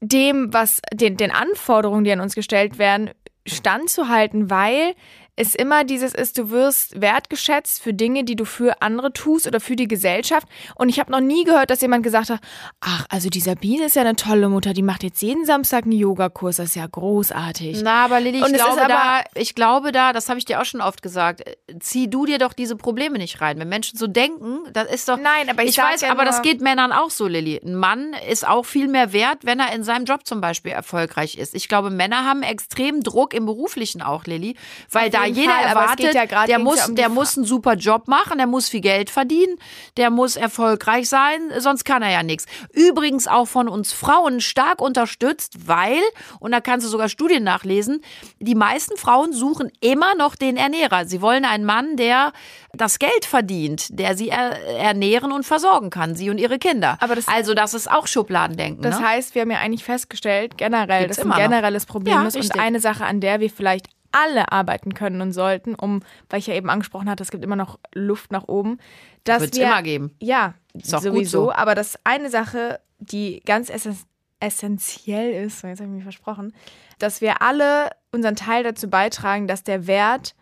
dem, 0.00 0.52
was 0.52 0.80
den, 0.92 1.16
den 1.16 1.30
Anforderungen, 1.30 2.04
die 2.04 2.12
an 2.12 2.20
uns 2.20 2.34
gestellt 2.34 2.78
werden, 2.78 3.10
standzuhalten, 3.46 4.50
weil 4.50 4.94
es 5.40 5.54
immer 5.54 5.84
dieses 5.84 6.14
ist, 6.14 6.36
du 6.36 6.50
wirst 6.50 7.00
wertgeschätzt 7.00 7.80
für 7.80 7.94
Dinge, 7.94 8.24
die 8.24 8.34
du 8.34 8.44
für 8.44 8.82
andere 8.82 9.12
tust 9.12 9.46
oder 9.46 9.60
für 9.60 9.76
die 9.76 9.86
Gesellschaft. 9.86 10.48
Und 10.74 10.88
ich 10.88 10.98
habe 10.98 11.12
noch 11.12 11.20
nie 11.20 11.44
gehört, 11.44 11.70
dass 11.70 11.80
jemand 11.80 12.02
gesagt 12.02 12.30
hat, 12.30 12.40
ach, 12.80 13.06
also 13.08 13.28
die 13.30 13.38
Sabine 13.38 13.84
ist 13.86 13.94
ja 13.94 14.02
eine 14.02 14.16
tolle 14.16 14.48
Mutter, 14.48 14.74
die 14.74 14.82
macht 14.82 15.04
jetzt 15.04 15.22
jeden 15.22 15.44
Samstag 15.44 15.84
einen 15.84 15.92
Yogakurs, 15.92 16.56
das 16.56 16.70
ist 16.70 16.74
ja 16.74 16.86
großartig. 16.86 17.82
Na, 17.84 18.04
aber 18.04 18.18
Lilly, 18.18 18.38
ich 18.38 18.44
Und 18.44 18.52
glaube 18.54 18.80
ist 18.80 18.88
da, 18.88 18.98
aber- 18.98 19.24
ich 19.34 19.54
glaube 19.54 19.92
da, 19.92 20.12
das 20.12 20.28
habe 20.28 20.40
ich 20.40 20.44
dir 20.44 20.60
auch 20.60 20.64
schon 20.64 20.80
oft 20.80 21.02
gesagt, 21.02 21.44
zieh 21.78 22.10
du 22.10 22.26
dir 22.26 22.38
doch 22.38 22.52
diese 22.52 22.74
Probleme 22.74 23.18
nicht 23.18 23.40
rein. 23.40 23.60
Wenn 23.60 23.68
Menschen 23.68 23.96
so 23.96 24.08
denken, 24.08 24.58
das 24.72 24.90
ist 24.92 25.08
doch. 25.08 25.18
Nein, 25.18 25.48
aber 25.50 25.62
ich 25.62 25.70
ich 25.70 25.78
weiß, 25.78 26.00
ja 26.00 26.10
aber 26.10 26.24
das 26.24 26.42
geht 26.42 26.60
Männern 26.60 26.90
auch 26.90 27.10
so, 27.10 27.28
Lilly. 27.28 27.60
Ein 27.64 27.76
Mann 27.76 28.12
ist 28.28 28.46
auch 28.46 28.64
viel 28.66 28.88
mehr 28.88 29.12
wert, 29.12 29.38
wenn 29.44 29.60
er 29.60 29.72
in 29.72 29.84
seinem 29.84 30.04
Job 30.04 30.26
zum 30.26 30.40
Beispiel 30.40 30.72
erfolgreich 30.72 31.38
ist. 31.38 31.54
Ich 31.54 31.68
glaube, 31.68 31.90
Männer 31.90 32.24
haben 32.24 32.42
extrem 32.42 33.04
Druck 33.04 33.34
im 33.34 33.46
Beruflichen 33.46 34.02
auch, 34.02 34.24
Lilly, 34.24 34.56
weil 34.90 35.10
da 35.10 35.27
jeden 35.28 35.40
jeder 35.40 35.52
Fall, 35.52 35.62
es 35.64 35.68
erwartet, 35.70 36.14
ja 36.14 36.24
gerade- 36.26 36.48
der 36.48 36.58
muss, 36.58 36.78
ja 36.78 36.86
um 36.86 36.94
der 36.96 37.06
Fra- 37.06 37.12
muss 37.14 37.36
einen 37.36 37.46
super 37.46 37.74
Job 37.74 38.08
machen, 38.08 38.38
der 38.38 38.46
muss 38.46 38.68
viel 38.68 38.80
Geld 38.80 39.10
verdienen, 39.10 39.56
der 39.96 40.10
muss 40.10 40.36
erfolgreich 40.36 41.08
sein, 41.08 41.40
sonst 41.58 41.84
kann 41.84 42.02
er 42.02 42.10
ja 42.10 42.22
nichts. 42.22 42.46
Übrigens 42.72 43.26
auch 43.28 43.46
von 43.46 43.68
uns 43.68 43.92
Frauen 43.92 44.40
stark 44.40 44.80
unterstützt, 44.80 45.66
weil, 45.68 46.00
und 46.40 46.52
da 46.52 46.60
kannst 46.60 46.86
du 46.86 46.90
sogar 46.90 47.08
Studien 47.08 47.44
nachlesen, 47.44 48.02
die 48.40 48.54
meisten 48.54 48.96
Frauen 48.96 49.32
suchen 49.32 49.70
immer 49.80 50.14
noch 50.16 50.36
den 50.36 50.56
Ernährer. 50.56 51.06
Sie 51.06 51.20
wollen 51.22 51.44
einen 51.44 51.64
Mann, 51.64 51.96
der 51.96 52.32
das 52.72 52.98
Geld 52.98 53.24
verdient, 53.24 53.86
der 53.98 54.16
sie 54.16 54.28
er 54.28 54.58
ernähren 54.78 55.32
und 55.32 55.44
versorgen 55.44 55.90
kann, 55.90 56.14
sie 56.14 56.30
und 56.30 56.38
ihre 56.38 56.58
Kinder. 56.58 56.96
Aber 57.00 57.14
das- 57.14 57.28
also 57.28 57.54
das 57.54 57.74
ist 57.74 57.90
auch 57.90 58.06
Schubladendenken. 58.06 58.82
Das 58.82 59.00
ne? 59.00 59.08
heißt, 59.08 59.34
wir 59.34 59.42
haben 59.42 59.50
ja 59.50 59.58
eigentlich 59.58 59.84
festgestellt, 59.84 60.56
generell, 60.58 61.02
Gibt's 61.02 61.16
dass 61.16 61.24
ein 61.24 61.28
immer 61.28 61.36
noch. 61.36 61.42
generelles 61.42 61.86
Problem 61.86 62.14
Ja, 62.14 62.26
ist 62.26 62.36
und 62.36 62.58
eine 62.58 62.80
Sache, 62.80 63.04
an 63.04 63.20
der 63.20 63.40
wir 63.40 63.50
vielleicht 63.50 63.86
alle 64.12 64.50
arbeiten 64.52 64.94
können 64.94 65.20
und 65.20 65.32
sollten, 65.32 65.74
um, 65.74 66.00
weil 66.30 66.38
ich 66.40 66.46
ja 66.46 66.54
eben 66.54 66.70
angesprochen 66.70 67.08
hatte, 67.10 67.22
es 67.22 67.30
gibt 67.30 67.44
immer 67.44 67.56
noch 67.56 67.78
Luft 67.94 68.32
nach 68.32 68.48
oben, 68.48 68.78
dass 69.24 69.42
Wird's 69.42 69.58
wir 69.58 69.66
immer 69.66 69.82
geben. 69.82 70.14
Ja, 70.20 70.54
sowieso. 70.82 71.44
so. 71.46 71.52
Aber 71.52 71.74
das 71.74 71.98
eine 72.04 72.30
Sache, 72.30 72.80
die 72.98 73.40
ganz 73.44 73.70
essen 73.70 73.98
essentiell 74.40 75.32
ist, 75.46 75.60
so, 75.60 75.66
jetzt 75.66 75.80
habe 75.80 75.88
ich 75.90 75.94
mich 75.96 76.02
versprochen, 76.04 76.52
dass 77.00 77.20
wir 77.20 77.42
alle 77.42 77.90
unseren 78.12 78.36
Teil 78.36 78.62
dazu 78.62 78.88
beitragen, 78.88 79.48
dass 79.48 79.64
der 79.64 79.86
Wert 79.88 80.34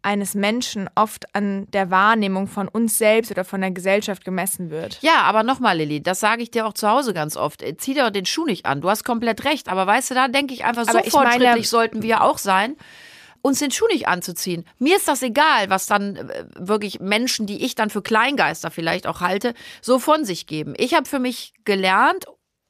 eines 0.00 0.34
Menschen 0.34 0.90
oft 0.96 1.32
an 1.34 1.70
der 1.70 1.90
Wahrnehmung 1.90 2.48
von 2.48 2.66
uns 2.66 2.98
selbst 2.98 3.30
oder 3.30 3.44
von 3.44 3.60
der 3.60 3.70
Gesellschaft 3.70 4.24
gemessen 4.24 4.70
wird. 4.70 4.98
Ja, 5.02 5.20
aber 5.22 5.44
nochmal, 5.44 5.76
Lilly, 5.76 6.02
das 6.02 6.18
sage 6.18 6.42
ich 6.42 6.50
dir 6.50 6.66
auch 6.66 6.72
zu 6.72 6.88
Hause 6.88 7.14
ganz 7.14 7.36
oft. 7.36 7.62
Äh, 7.62 7.76
Zieh 7.76 7.94
dir 7.94 8.10
den 8.10 8.26
Schuh 8.26 8.44
nicht 8.46 8.66
an. 8.66 8.80
Du 8.80 8.90
hast 8.90 9.04
komplett 9.04 9.44
recht. 9.44 9.68
Aber 9.68 9.86
weißt 9.86 10.10
du, 10.10 10.14
da 10.14 10.26
denke 10.26 10.54
ich 10.54 10.64
einfach, 10.64 10.84
so 10.84 10.90
Aber 10.98 11.06
ich 11.06 11.12
meine- 11.12 11.30
fortschrittlich 11.30 11.68
sollten 11.68 12.02
wir 12.02 12.24
auch 12.24 12.38
sein, 12.38 12.74
uns 13.42 13.58
den 13.58 13.70
Schuh 13.70 13.86
nicht 13.88 14.08
anzuziehen. 14.08 14.64
Mir 14.78 14.96
ist 14.96 15.08
das 15.08 15.22
egal, 15.22 15.68
was 15.68 15.86
dann 15.86 16.16
äh, 16.16 16.46
wirklich 16.56 17.00
Menschen, 17.00 17.46
die 17.46 17.64
ich 17.64 17.74
dann 17.74 17.90
für 17.90 18.02
Kleingeister 18.02 18.70
vielleicht 18.70 19.06
auch 19.06 19.20
halte, 19.20 19.54
so 19.82 19.98
von 19.98 20.24
sich 20.24 20.46
geben. 20.46 20.74
Ich 20.78 20.94
habe 20.94 21.08
für 21.08 21.18
mich 21.18 21.52
gelernt 21.64 22.26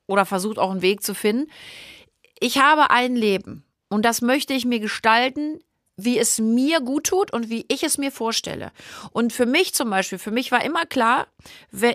oder 0.06 0.26
versucht 0.26 0.58
auch 0.58 0.70
einen 0.70 0.82
Weg 0.82 1.02
zu 1.02 1.14
finden. 1.14 1.50
Ich 2.40 2.58
habe 2.58 2.90
ein 2.90 3.14
Leben 3.14 3.64
und 3.88 4.04
das 4.04 4.22
möchte 4.22 4.54
ich 4.54 4.64
mir 4.64 4.80
gestalten, 4.80 5.60
wie 5.96 6.18
es 6.18 6.38
mir 6.38 6.80
gut 6.80 7.04
tut 7.04 7.32
und 7.32 7.50
wie 7.50 7.66
ich 7.68 7.82
es 7.82 7.98
mir 7.98 8.10
vorstelle. 8.10 8.72
Und 9.12 9.32
für 9.32 9.46
mich 9.46 9.74
zum 9.74 9.90
Beispiel, 9.90 10.18
für 10.18 10.30
mich 10.30 10.50
war 10.50 10.64
immer 10.64 10.86
klar, 10.86 11.26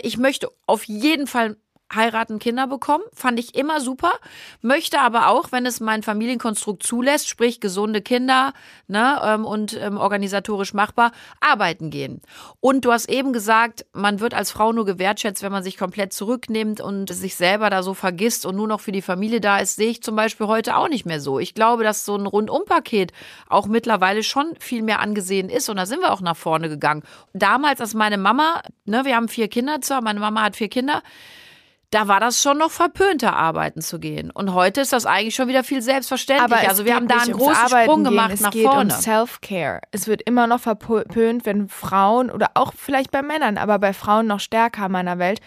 ich 0.03 0.17
möchte 0.17 0.49
auf 0.67 0.83
jeden 0.83 1.27
Fall 1.27 1.57
heiraten, 1.93 2.39
Kinder 2.39 2.67
bekommen, 2.67 3.03
fand 3.13 3.39
ich 3.39 3.55
immer 3.55 3.79
super, 3.79 4.13
möchte 4.61 4.99
aber 4.99 5.29
auch, 5.29 5.51
wenn 5.51 5.65
es 5.65 5.79
mein 5.79 6.03
Familienkonstrukt 6.03 6.83
zulässt, 6.83 7.29
sprich 7.29 7.59
gesunde 7.59 8.01
Kinder 8.01 8.53
ne, 8.87 9.19
ähm, 9.23 9.45
und 9.45 9.77
ähm, 9.79 9.97
organisatorisch 9.97 10.73
machbar, 10.73 11.11
arbeiten 11.39 11.89
gehen. 11.89 12.21
Und 12.59 12.83
du 12.85 12.91
hast 12.91 13.09
eben 13.09 13.31
gesagt, 13.31 13.85
man 13.93 14.19
wird 14.19 14.33
als 14.33 14.51
Frau 14.51 14.73
nur 14.73 14.85
gewertschätzt, 14.85 15.43
wenn 15.43 15.51
man 15.51 15.63
sich 15.63 15.77
komplett 15.77 16.13
zurücknimmt 16.13 16.81
und 16.81 17.09
sich 17.13 17.35
selber 17.35 17.69
da 17.69 17.83
so 17.83 17.93
vergisst 17.93 18.45
und 18.45 18.55
nur 18.55 18.67
noch 18.67 18.81
für 18.81 18.91
die 18.91 19.01
Familie 19.01 19.39
da 19.39 19.59
ist, 19.59 19.75
sehe 19.75 19.89
ich 19.89 20.03
zum 20.03 20.15
Beispiel 20.15 20.47
heute 20.47 20.75
auch 20.75 20.89
nicht 20.89 21.05
mehr 21.05 21.21
so. 21.21 21.39
Ich 21.39 21.53
glaube, 21.53 21.83
dass 21.83 22.05
so 22.05 22.15
ein 22.15 22.27
Rundumpaket 22.27 23.13
auch 23.47 23.67
mittlerweile 23.67 24.23
schon 24.23 24.55
viel 24.59 24.81
mehr 24.81 24.99
angesehen 24.99 25.49
ist 25.49 25.69
und 25.69 25.77
da 25.77 25.85
sind 25.85 26.01
wir 26.01 26.11
auch 26.11 26.21
nach 26.21 26.37
vorne 26.37 26.67
gegangen. 26.67 27.03
Damals, 27.33 27.79
als 27.79 27.93
meine 27.93 28.17
Mama, 28.17 28.61
ne, 28.85 29.05
wir 29.05 29.15
haben 29.15 29.29
vier 29.29 29.47
Kinder 29.47 29.81
zwar, 29.81 30.01
meine 30.01 30.19
Mama 30.19 30.41
hat 30.43 30.55
vier 30.55 30.69
Kinder, 30.69 31.01
da 31.91 32.09
war 32.09 32.19
das 32.19 32.41
schon 32.41 32.57
noch 32.57 32.71
verpönter, 32.71 33.35
arbeiten 33.35 33.81
zu 33.81 33.99
gehen. 33.99 34.29
Und 34.29 34.53
heute 34.53 34.81
ist 34.81 34.91
das 34.91 35.05
eigentlich 35.05 35.35
schon 35.35 35.47
wieder 35.47 35.63
viel 35.63 35.81
selbstverständlich. 35.81 36.63
es 36.63 36.67
also 36.67 36.85
wir 36.85 36.95
haben 36.95 37.07
da 37.07 37.19
einen 37.19 37.31
großen 37.31 37.55
Arbeiten 37.55 37.85
Sprung 37.85 38.03
gehen, 38.03 38.11
gemacht 38.11 38.33
es 38.33 38.41
nach 38.41 38.51
geht 38.51 38.65
vorne. 38.65 38.93
um 38.93 39.01
Self-Care. 39.01 39.81
Es 39.91 40.07
wird 40.07 40.21
immer 40.23 40.47
noch 40.47 40.59
verpönt, 40.59 41.45
wenn 41.45 41.69
Frauen 41.69 42.29
oder 42.29 42.51
auch 42.55 42.73
vielleicht 42.75 43.11
bei 43.11 43.21
Männern, 43.21 43.57
aber 43.57 43.79
bei 43.79 43.93
Frauen 43.93 44.27
noch 44.27 44.41
stärker 44.41 44.87
in 44.87 44.91
meiner 44.91 45.17
Welt, 45.17 45.39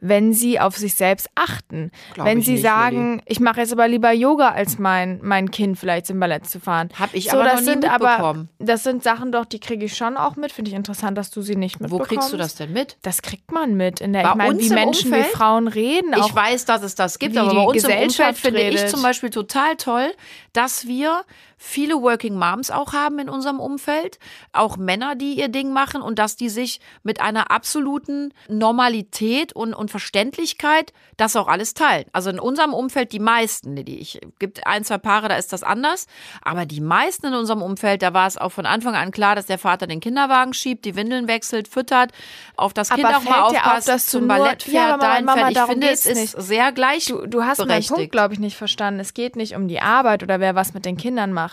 wenn 0.00 0.32
sie 0.32 0.58
auf 0.58 0.76
sich 0.76 0.94
selbst 0.94 1.28
achten. 1.34 1.90
Glaub 2.14 2.26
wenn 2.26 2.42
sie 2.42 2.52
nicht, 2.52 2.62
sagen, 2.62 3.22
ich 3.26 3.40
mache 3.40 3.60
jetzt 3.60 3.72
aber 3.72 3.86
lieber 3.88 4.12
Yoga, 4.12 4.48
als 4.50 4.78
mein, 4.78 5.20
mein 5.22 5.50
Kind 5.50 5.78
vielleicht 5.78 6.06
zum 6.06 6.18
Ballett 6.18 6.48
zu 6.48 6.60
fahren. 6.60 6.88
Hab 6.98 7.14
ich 7.14 7.26
so, 7.30 7.32
aber 7.32 7.44
das 7.44 7.52
noch 7.54 7.60
nie 7.60 7.66
sind 7.66 7.80
mitbekommen. 7.82 8.48
aber 8.58 8.66
Das 8.66 8.82
sind 8.82 9.02
Sachen 9.02 9.32
doch, 9.32 9.44
die 9.44 9.60
kriege 9.60 9.84
ich 9.84 9.96
schon 9.96 10.16
auch 10.16 10.36
mit. 10.36 10.52
Finde 10.52 10.70
ich 10.70 10.76
interessant, 10.76 11.16
dass 11.18 11.30
du 11.30 11.42
sie 11.42 11.56
nicht 11.56 11.78
Wo 11.78 11.84
mitbekommst. 11.84 12.08
kriegst 12.08 12.32
du 12.32 12.36
das 12.36 12.54
denn 12.54 12.72
mit? 12.72 12.96
Das 13.02 13.22
kriegt 13.22 13.52
man 13.52 13.74
mit. 13.74 14.00
In 14.00 14.12
der, 14.12 14.22
Bei 14.22 14.30
ich 14.30 14.34
meine, 14.36 14.58
wie 14.58 14.66
im 14.66 14.74
Menschen, 14.74 15.10
wie 15.10 15.16
Umfeld? 15.16 15.34
Frauen 15.34 15.68
reden. 15.68 16.14
Ich 16.16 16.34
weiß, 16.34 16.64
dass 16.64 16.82
es 16.82 16.94
das 16.94 17.18
gibt, 17.18 17.34
wie 17.34 17.38
aber 17.38 17.54
bei 17.54 17.60
uns 17.60 17.76
im 17.76 17.82
Gesellschaft 17.82 18.44
Umfeld 18.44 18.56
finde 18.56 18.60
ich 18.62 18.86
zum 18.86 19.02
Beispiel 19.02 19.30
total 19.30 19.76
toll, 19.76 20.10
dass 20.52 20.86
wir 20.86 21.22
viele 21.62 22.00
Working 22.00 22.36
Moms 22.36 22.70
auch 22.70 22.94
haben 22.94 23.18
in 23.18 23.28
unserem 23.28 23.60
Umfeld, 23.60 24.18
auch 24.52 24.78
Männer, 24.78 25.14
die 25.14 25.34
ihr 25.34 25.48
Ding 25.48 25.72
machen 25.74 26.00
und 26.00 26.18
dass 26.18 26.34
die 26.34 26.48
sich 26.48 26.80
mit 27.02 27.20
einer 27.20 27.50
absoluten 27.50 28.32
Normalität 28.48 29.52
und, 29.52 29.74
und 29.74 29.90
Verständlichkeit 29.90 30.94
das 31.18 31.36
auch 31.36 31.48
alles 31.48 31.74
teilen. 31.74 32.06
Also 32.14 32.30
in 32.30 32.40
unserem 32.40 32.72
Umfeld 32.72 33.12
die 33.12 33.18
meisten, 33.18 33.76
die 33.84 33.98
ich 33.98 34.20
gibt 34.38 34.66
ein, 34.66 34.84
zwei 34.84 34.96
Paare, 34.96 35.28
da 35.28 35.36
ist 35.36 35.52
das 35.52 35.62
anders, 35.62 36.06
aber 36.40 36.64
die 36.64 36.80
meisten 36.80 37.26
in 37.26 37.34
unserem 37.34 37.60
Umfeld, 37.60 38.00
da 38.00 38.14
war 38.14 38.26
es 38.26 38.38
auch 38.38 38.52
von 38.52 38.64
Anfang 38.64 38.94
an 38.94 39.10
klar, 39.10 39.36
dass 39.36 39.44
der 39.44 39.58
Vater 39.58 39.86
den 39.86 40.00
Kinderwagen 40.00 40.54
schiebt, 40.54 40.86
die 40.86 40.96
Windeln 40.96 41.28
wechselt, 41.28 41.68
füttert, 41.68 42.12
auf 42.56 42.72
das 42.72 42.88
Kind 42.88 43.04
Aber 43.04 43.18
auch 43.18 43.24
mal 43.24 43.40
auf, 43.42 43.54
aufpasst, 43.54 43.88
du 43.88 43.98
zum 43.98 44.28
Ballett 44.28 44.66
Ja, 44.66 44.72
fährt, 44.72 44.92
aber 44.94 45.02
dahin 45.02 45.24
Mama, 45.26 45.40
fährt. 45.46 45.56
Ich 45.58 45.62
finde, 45.64 45.90
es 45.90 46.06
ist 46.06 46.18
nicht. 46.18 46.40
sehr 46.40 46.72
gleich. 46.72 47.04
Du, 47.06 47.26
du 47.26 47.44
hast 47.44 47.64
meinen. 47.66 47.84
Punkt, 47.90 48.12
glaube 48.12 48.34
ich, 48.34 48.40
nicht 48.40 48.56
verstanden. 48.56 49.00
Es 49.00 49.14
geht 49.14 49.36
nicht 49.36 49.54
um 49.54 49.68
die 49.68 49.80
Arbeit 49.80 50.22
oder 50.22 50.40
wer 50.40 50.54
was 50.54 50.74
mit 50.74 50.84
den 50.84 50.96
Kindern 50.96 51.32
macht. 51.32 51.49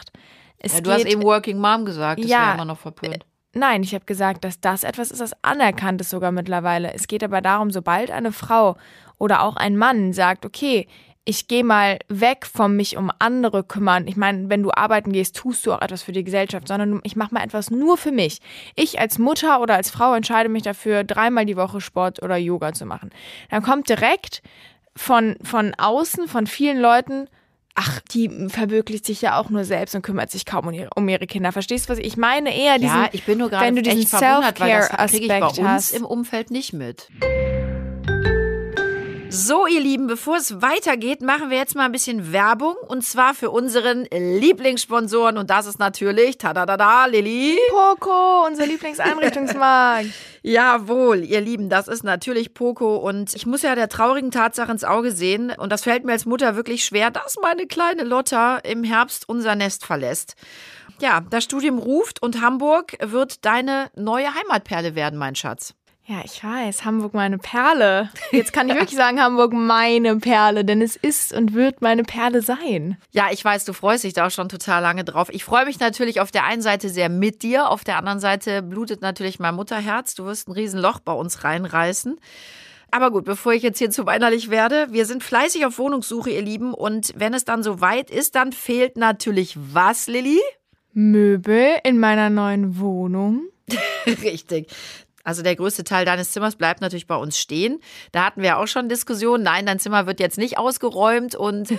Es 0.59 0.73
Ja, 0.73 0.81
du 0.81 0.89
geht, 0.89 0.99
hast 0.99 1.05
eben 1.05 1.23
Working 1.23 1.59
Mom 1.59 1.85
gesagt, 1.85 2.23
das 2.23 2.29
Ja, 2.29 2.39
wäre 2.39 2.53
immer 2.55 2.65
noch 2.65 2.79
verpönt. 2.79 3.25
Nein, 3.53 3.81
ich 3.81 3.93
habe 3.95 4.05
gesagt, 4.05 4.43
dass 4.43 4.59
das 4.59 4.83
etwas 4.83 5.09
ist, 5.11 5.21
das 5.21 5.31
anerkannt 5.43 6.01
ist 6.01 6.09
sogar 6.09 6.31
mittlerweile. 6.31 6.93
Es 6.93 7.07
geht 7.07 7.23
aber 7.23 7.41
darum, 7.41 7.71
sobald 7.71 8.11
eine 8.11 8.31
Frau 8.31 8.77
oder 9.17 9.41
auch 9.41 9.55
ein 9.55 9.77
Mann 9.77 10.13
sagt, 10.13 10.45
okay, 10.45 10.87
ich 11.29 11.49
gehe 11.49 11.63
mal 11.63 11.99
weg 12.07 12.45
vom 12.45 12.77
mich 12.77 12.95
um 12.95 13.11
andere 13.19 13.63
kümmern. 13.63 14.07
Ich 14.07 14.15
meine, 14.15 14.49
wenn 14.49 14.63
du 14.63 14.71
arbeiten 14.71 15.11
gehst, 15.11 15.35
tust 15.35 15.65
du 15.65 15.73
auch 15.73 15.81
etwas 15.81 16.01
für 16.01 16.13
die 16.13 16.23
Gesellschaft, 16.23 16.69
sondern 16.69 17.01
ich 17.03 17.17
mache 17.17 17.33
mal 17.33 17.43
etwas 17.43 17.69
nur 17.69 17.97
für 17.97 18.13
mich. 18.13 18.39
Ich 18.75 18.99
als 18.99 19.19
Mutter 19.19 19.59
oder 19.59 19.75
als 19.75 19.89
Frau 19.89 20.13
entscheide 20.13 20.47
mich 20.47 20.63
dafür, 20.63 21.03
dreimal 21.03 21.45
die 21.45 21.57
Woche 21.57 21.81
Sport 21.81 22.23
oder 22.23 22.37
Yoga 22.37 22.71
zu 22.71 22.85
machen. 22.85 23.09
Dann 23.49 23.61
kommt 23.61 23.89
direkt 23.89 24.41
von, 24.95 25.35
von 25.43 25.73
außen, 25.77 26.29
von 26.29 26.47
vielen 26.47 26.79
Leuten, 26.79 27.27
ach, 27.77 28.01
die 28.11 28.49
verwirklicht 28.49 29.05
sich 29.05 29.21
ja 29.21 29.39
auch 29.39 29.49
nur 29.49 29.63
selbst 29.63 29.95
und 29.95 30.01
kümmert 30.01 30.31
sich 30.31 30.45
kaum 30.45 30.67
um 30.67 30.73
ihre, 30.73 30.89
um 30.95 31.07
ihre 31.07 31.27
Kinder. 31.27 31.51
Verstehst 31.51 31.87
du, 31.87 31.93
was 31.93 31.99
ich 31.99 32.17
meine? 32.17 32.53
Eher 32.53 32.79
diesen, 32.79 32.95
Ja, 32.95 33.09
ich 33.11 33.23
bin 33.23 33.37
nur 33.37 33.49
gerade 33.49 33.65
wenn 33.67 33.75
du 33.75 33.83
diesen 33.83 34.05
Self-Care-Aspekt 34.07 35.59
uns 35.59 35.61
hast. 35.61 35.91
im 35.91 36.03
Umfeld 36.03 36.51
nicht 36.51 36.73
mit. 36.73 37.07
So, 39.39 39.67
ihr 39.67 39.81
Lieben, 39.81 40.07
bevor 40.07 40.37
es 40.37 40.63
weitergeht, 40.63 41.21
machen 41.21 41.51
wir 41.51 41.57
jetzt 41.57 41.75
mal 41.75 41.85
ein 41.85 41.91
bisschen 41.91 42.33
Werbung 42.33 42.73
und 42.87 43.03
zwar 43.03 43.35
für 43.35 43.51
unseren 43.51 44.05
Lieblingssponsoren 44.05 45.37
und 45.37 45.51
das 45.51 45.67
ist 45.67 45.77
natürlich, 45.77 46.39
tada 46.39 47.05
Lilly. 47.05 47.55
Poco, 47.69 48.47
unser 48.47 48.65
Lieblingseinrichtungsmarkt. 48.65 50.07
Jawohl, 50.41 51.23
ihr 51.23 51.39
Lieben, 51.39 51.69
das 51.69 51.87
ist 51.87 52.03
natürlich 52.03 52.55
Poco 52.55 52.95
und 52.95 53.35
ich 53.35 53.45
muss 53.45 53.61
ja 53.61 53.75
der 53.75 53.89
traurigen 53.89 54.31
Tatsache 54.31 54.71
ins 54.71 54.83
Auge 54.83 55.11
sehen 55.11 55.53
und 55.55 55.71
das 55.71 55.83
fällt 55.83 56.03
mir 56.03 56.13
als 56.13 56.25
Mutter 56.25 56.55
wirklich 56.55 56.83
schwer, 56.83 57.11
dass 57.11 57.35
meine 57.39 57.67
kleine 57.67 58.05
Lotta 58.05 58.57
im 58.57 58.83
Herbst 58.83 59.29
unser 59.29 59.53
Nest 59.53 59.85
verlässt. 59.85 60.33
Ja, 60.99 61.21
das 61.29 61.43
Studium 61.43 61.77
ruft 61.77 62.23
und 62.23 62.41
Hamburg 62.41 62.97
wird 63.03 63.45
deine 63.45 63.91
neue 63.95 64.33
Heimatperle 64.33 64.95
werden, 64.95 65.19
mein 65.19 65.35
Schatz. 65.35 65.75
Ja, 66.09 66.21
ich 66.23 66.41
weiß, 66.41 66.85
Hamburg 66.85 67.13
meine 67.13 67.37
Perle. 67.37 68.09
Jetzt 68.31 68.53
kann 68.53 68.69
ich 68.69 68.75
wirklich 68.79 68.95
sagen, 68.97 69.21
Hamburg 69.21 69.51
meine 69.51 70.15
Perle, 70.15 70.63
denn 70.63 70.81
es 70.81 70.95
ist 70.95 71.33
und 71.33 71.53
wird 71.53 71.81
meine 71.81 72.03
Perle 72.03 72.41
sein. 72.41 72.95
Ja, 73.11 73.27
ich 73.29 73.43
weiß, 73.43 73.65
du 73.65 73.73
freust 73.73 74.05
dich 74.05 74.13
da 74.13 74.27
auch 74.27 74.31
schon 74.31 74.47
total 74.47 74.81
lange 74.81 75.03
drauf. 75.03 75.27
Ich 75.29 75.43
freue 75.43 75.65
mich 75.65 75.81
natürlich 75.81 76.21
auf 76.21 76.31
der 76.31 76.45
einen 76.45 76.61
Seite 76.61 76.87
sehr 76.87 77.09
mit 77.09 77.43
dir, 77.43 77.69
auf 77.69 77.83
der 77.83 77.97
anderen 77.97 78.21
Seite 78.21 78.61
blutet 78.63 79.01
natürlich 79.01 79.37
mein 79.39 79.55
Mutterherz. 79.55 80.15
Du 80.15 80.23
wirst 80.23 80.47
ein 80.47 80.53
Riesenloch 80.53 81.01
bei 81.01 81.11
uns 81.11 81.43
reinreißen. 81.43 82.17
Aber 82.89 83.11
gut, 83.11 83.25
bevor 83.25 83.51
ich 83.51 83.63
jetzt 83.63 83.79
hier 83.79 83.91
zu 83.91 84.05
weinerlich 84.05 84.49
werde, 84.49 84.87
wir 84.91 85.05
sind 85.05 85.23
fleißig 85.23 85.65
auf 85.65 85.77
Wohnungssuche, 85.77 86.29
ihr 86.29 86.41
Lieben. 86.41 86.73
Und 86.73 87.11
wenn 87.17 87.33
es 87.33 87.43
dann 87.43 87.63
so 87.63 87.81
weit 87.81 88.09
ist, 88.09 88.35
dann 88.35 88.53
fehlt 88.53 88.95
natürlich 88.95 89.57
was, 89.57 90.07
Lilly? 90.07 90.39
Möbel 90.93 91.79
in 91.83 91.99
meiner 91.99 92.29
neuen 92.29 92.79
Wohnung. 92.79 93.49
Richtig. 94.23 94.67
Also 95.27 95.43
der 95.43 95.57
größte 95.57 95.83
Teil 95.83 96.05
deines 96.05 96.31
Zimmers 96.31 96.55
bleibt 96.55 96.79
natürlich 96.79 97.05
bei 97.05 97.17
uns 97.17 97.37
stehen. 97.37 97.81
Da 98.13 98.23
hatten 98.23 98.41
wir 98.41 98.59
auch 98.59 98.67
schon 98.67 98.87
Diskussionen. 98.87 99.43
Nein, 99.43 99.65
dein 99.65 99.77
Zimmer 99.77 100.07
wird 100.07 100.21
jetzt 100.21 100.37
nicht 100.37 100.57
ausgeräumt 100.57 101.35
und 101.35 101.73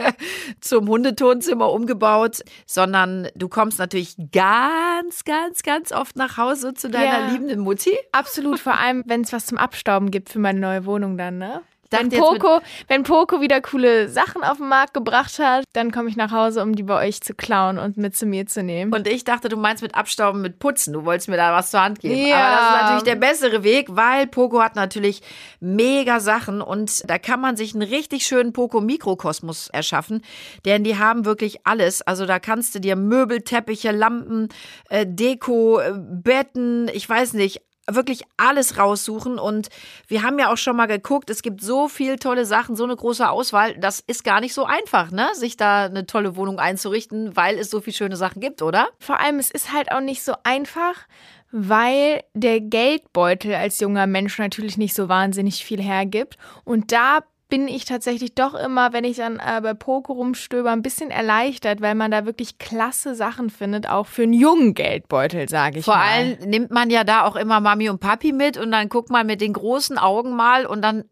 zum 0.60 0.88
Hundetonzimmer 0.88 1.72
umgebaut, 1.72 2.44
sondern 2.66 3.26
du 3.34 3.48
kommst 3.48 3.80
natürlich 3.80 4.14
ganz, 4.30 5.24
ganz, 5.24 5.64
ganz 5.64 5.90
oft 5.90 6.14
nach 6.14 6.36
Hause 6.36 6.74
zu 6.74 6.88
deiner 6.88 7.26
ja, 7.26 7.30
liebenden 7.32 7.58
Mutti. 7.58 7.90
Absolut, 8.12 8.60
vor 8.60 8.78
allem, 8.78 9.02
wenn 9.06 9.22
es 9.22 9.32
was 9.32 9.46
zum 9.46 9.58
Abstauben 9.58 10.12
gibt 10.12 10.28
für 10.28 10.38
meine 10.38 10.60
neue 10.60 10.86
Wohnung 10.86 11.18
dann, 11.18 11.38
ne? 11.38 11.62
Wenn 11.98 12.10
Poco, 12.10 12.60
wenn 12.88 13.02
Poco 13.02 13.40
wieder 13.40 13.60
coole 13.60 14.08
Sachen 14.08 14.42
auf 14.42 14.58
den 14.58 14.68
Markt 14.68 14.94
gebracht 14.94 15.38
hat, 15.38 15.64
dann 15.72 15.90
komme 15.90 16.08
ich 16.08 16.16
nach 16.16 16.30
Hause, 16.30 16.62
um 16.62 16.74
die 16.74 16.82
bei 16.82 17.06
euch 17.06 17.20
zu 17.20 17.34
klauen 17.34 17.78
und 17.78 17.96
mit 17.96 18.16
zu 18.16 18.26
mir 18.26 18.46
zu 18.46 18.62
nehmen. 18.62 18.92
Und 18.92 19.06
ich 19.06 19.24
dachte, 19.24 19.48
du 19.48 19.56
meinst 19.56 19.82
mit 19.82 19.94
Abstauben, 19.94 20.42
mit 20.42 20.58
Putzen. 20.58 20.92
Du 20.92 21.04
wolltest 21.04 21.28
mir 21.28 21.36
da 21.36 21.52
was 21.52 21.70
zur 21.70 21.82
Hand 21.82 22.00
geben. 22.00 22.26
Ja. 22.26 22.36
Aber 22.36 22.56
das 22.56 22.64
ist 22.64 22.82
natürlich 22.82 23.02
der 23.04 23.26
bessere 23.26 23.64
Weg, 23.64 23.88
weil 23.90 24.26
Poco 24.26 24.62
hat 24.62 24.76
natürlich 24.76 25.22
mega 25.60 26.20
Sachen 26.20 26.60
und 26.60 27.08
da 27.08 27.18
kann 27.18 27.40
man 27.40 27.56
sich 27.56 27.74
einen 27.74 27.82
richtig 27.82 28.26
schönen 28.26 28.52
Poco-Mikrokosmos 28.52 29.68
erschaffen, 29.68 30.22
denn 30.64 30.84
die 30.84 30.98
haben 30.98 31.24
wirklich 31.24 31.66
alles. 31.66 32.02
Also 32.02 32.26
da 32.26 32.38
kannst 32.38 32.74
du 32.74 32.80
dir 32.80 32.96
Möbel, 32.96 33.42
Teppiche, 33.42 33.90
Lampen, 33.90 34.48
äh, 34.88 35.06
Deko, 35.06 35.80
äh, 35.80 35.92
Betten, 35.94 36.88
ich 36.92 37.08
weiß 37.08 37.34
nicht, 37.34 37.62
wirklich 37.90 38.22
alles 38.36 38.78
raussuchen. 38.78 39.38
Und 39.38 39.68
wir 40.06 40.22
haben 40.22 40.38
ja 40.38 40.52
auch 40.52 40.56
schon 40.56 40.76
mal 40.76 40.86
geguckt, 40.86 41.30
es 41.30 41.42
gibt 41.42 41.60
so 41.60 41.88
viel 41.88 42.16
tolle 42.16 42.46
Sachen, 42.46 42.76
so 42.76 42.84
eine 42.84 42.96
große 42.96 43.28
Auswahl. 43.28 43.76
Das 43.78 44.00
ist 44.00 44.24
gar 44.24 44.40
nicht 44.40 44.54
so 44.54 44.64
einfach, 44.64 45.10
ne? 45.10 45.28
Sich 45.34 45.56
da 45.56 45.84
eine 45.84 46.06
tolle 46.06 46.36
Wohnung 46.36 46.58
einzurichten, 46.58 47.36
weil 47.36 47.58
es 47.58 47.70
so 47.70 47.80
viele 47.80 47.96
schöne 47.96 48.16
Sachen 48.16 48.40
gibt, 48.40 48.62
oder? 48.62 48.88
Vor 48.98 49.20
allem, 49.20 49.38
es 49.38 49.50
ist 49.50 49.72
halt 49.72 49.92
auch 49.92 50.00
nicht 50.00 50.22
so 50.22 50.34
einfach, 50.44 51.06
weil 51.50 52.22
der 52.34 52.60
Geldbeutel 52.60 53.54
als 53.54 53.78
junger 53.78 54.06
Mensch 54.06 54.38
natürlich 54.38 54.76
nicht 54.76 54.94
so 54.94 55.08
wahnsinnig 55.08 55.64
viel 55.64 55.80
hergibt. 55.80 56.36
Und 56.64 56.90
da 56.90 57.20
bin 57.54 57.68
ich 57.68 57.84
tatsächlich 57.84 58.34
doch 58.34 58.54
immer, 58.54 58.92
wenn 58.92 59.04
ich 59.04 59.18
dann 59.18 59.36
äh, 59.36 59.60
bei 59.62 59.74
Poco 59.74 60.14
rumstöber, 60.14 60.72
ein 60.72 60.82
bisschen 60.82 61.12
erleichtert, 61.12 61.80
weil 61.80 61.94
man 61.94 62.10
da 62.10 62.26
wirklich 62.26 62.58
klasse 62.58 63.14
Sachen 63.14 63.48
findet, 63.48 63.88
auch 63.88 64.08
für 64.08 64.24
einen 64.24 64.32
jungen 64.32 64.74
Geldbeutel, 64.74 65.48
sage 65.48 65.78
ich 65.78 65.84
Vor 65.84 65.94
mal. 65.94 66.02
Vor 66.04 66.12
allem 66.12 66.50
nimmt 66.50 66.72
man 66.72 66.90
ja 66.90 67.04
da 67.04 67.24
auch 67.24 67.36
immer 67.36 67.60
Mami 67.60 67.88
und 67.90 68.00
Papi 68.00 68.32
mit 68.32 68.56
und 68.56 68.72
dann 68.72 68.88
guckt 68.88 69.08
man 69.08 69.28
mit 69.28 69.40
den 69.40 69.52
großen 69.52 69.98
Augen 69.98 70.34
mal 70.34 70.66
und 70.66 70.82
dann 70.82 71.04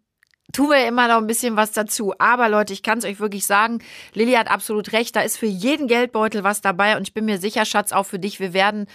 tun 0.52 0.70
wir 0.70 0.86
immer 0.86 1.08
noch 1.08 1.16
ein 1.16 1.26
bisschen 1.26 1.56
was 1.56 1.72
dazu. 1.72 2.14
Aber 2.18 2.48
Leute, 2.48 2.72
ich 2.72 2.82
kann 2.82 2.98
es 2.98 3.04
euch 3.04 3.20
wirklich 3.20 3.46
sagen, 3.46 3.80
Lilly 4.14 4.32
hat 4.32 4.50
absolut 4.50 4.92
recht. 4.92 5.16
Da 5.16 5.22
ist 5.22 5.38
für 5.38 5.46
jeden 5.46 5.86
Geldbeutel 5.86 6.44
was 6.44 6.60
dabei 6.60 6.96
und 6.96 7.08
ich 7.08 7.14
bin 7.14 7.24
mir 7.24 7.38
sicher, 7.38 7.64
Schatz, 7.64 7.92
auch 7.92 8.06
für 8.06 8.18
dich. 8.18 8.40
Wir 8.40 8.52
werden 8.52 8.86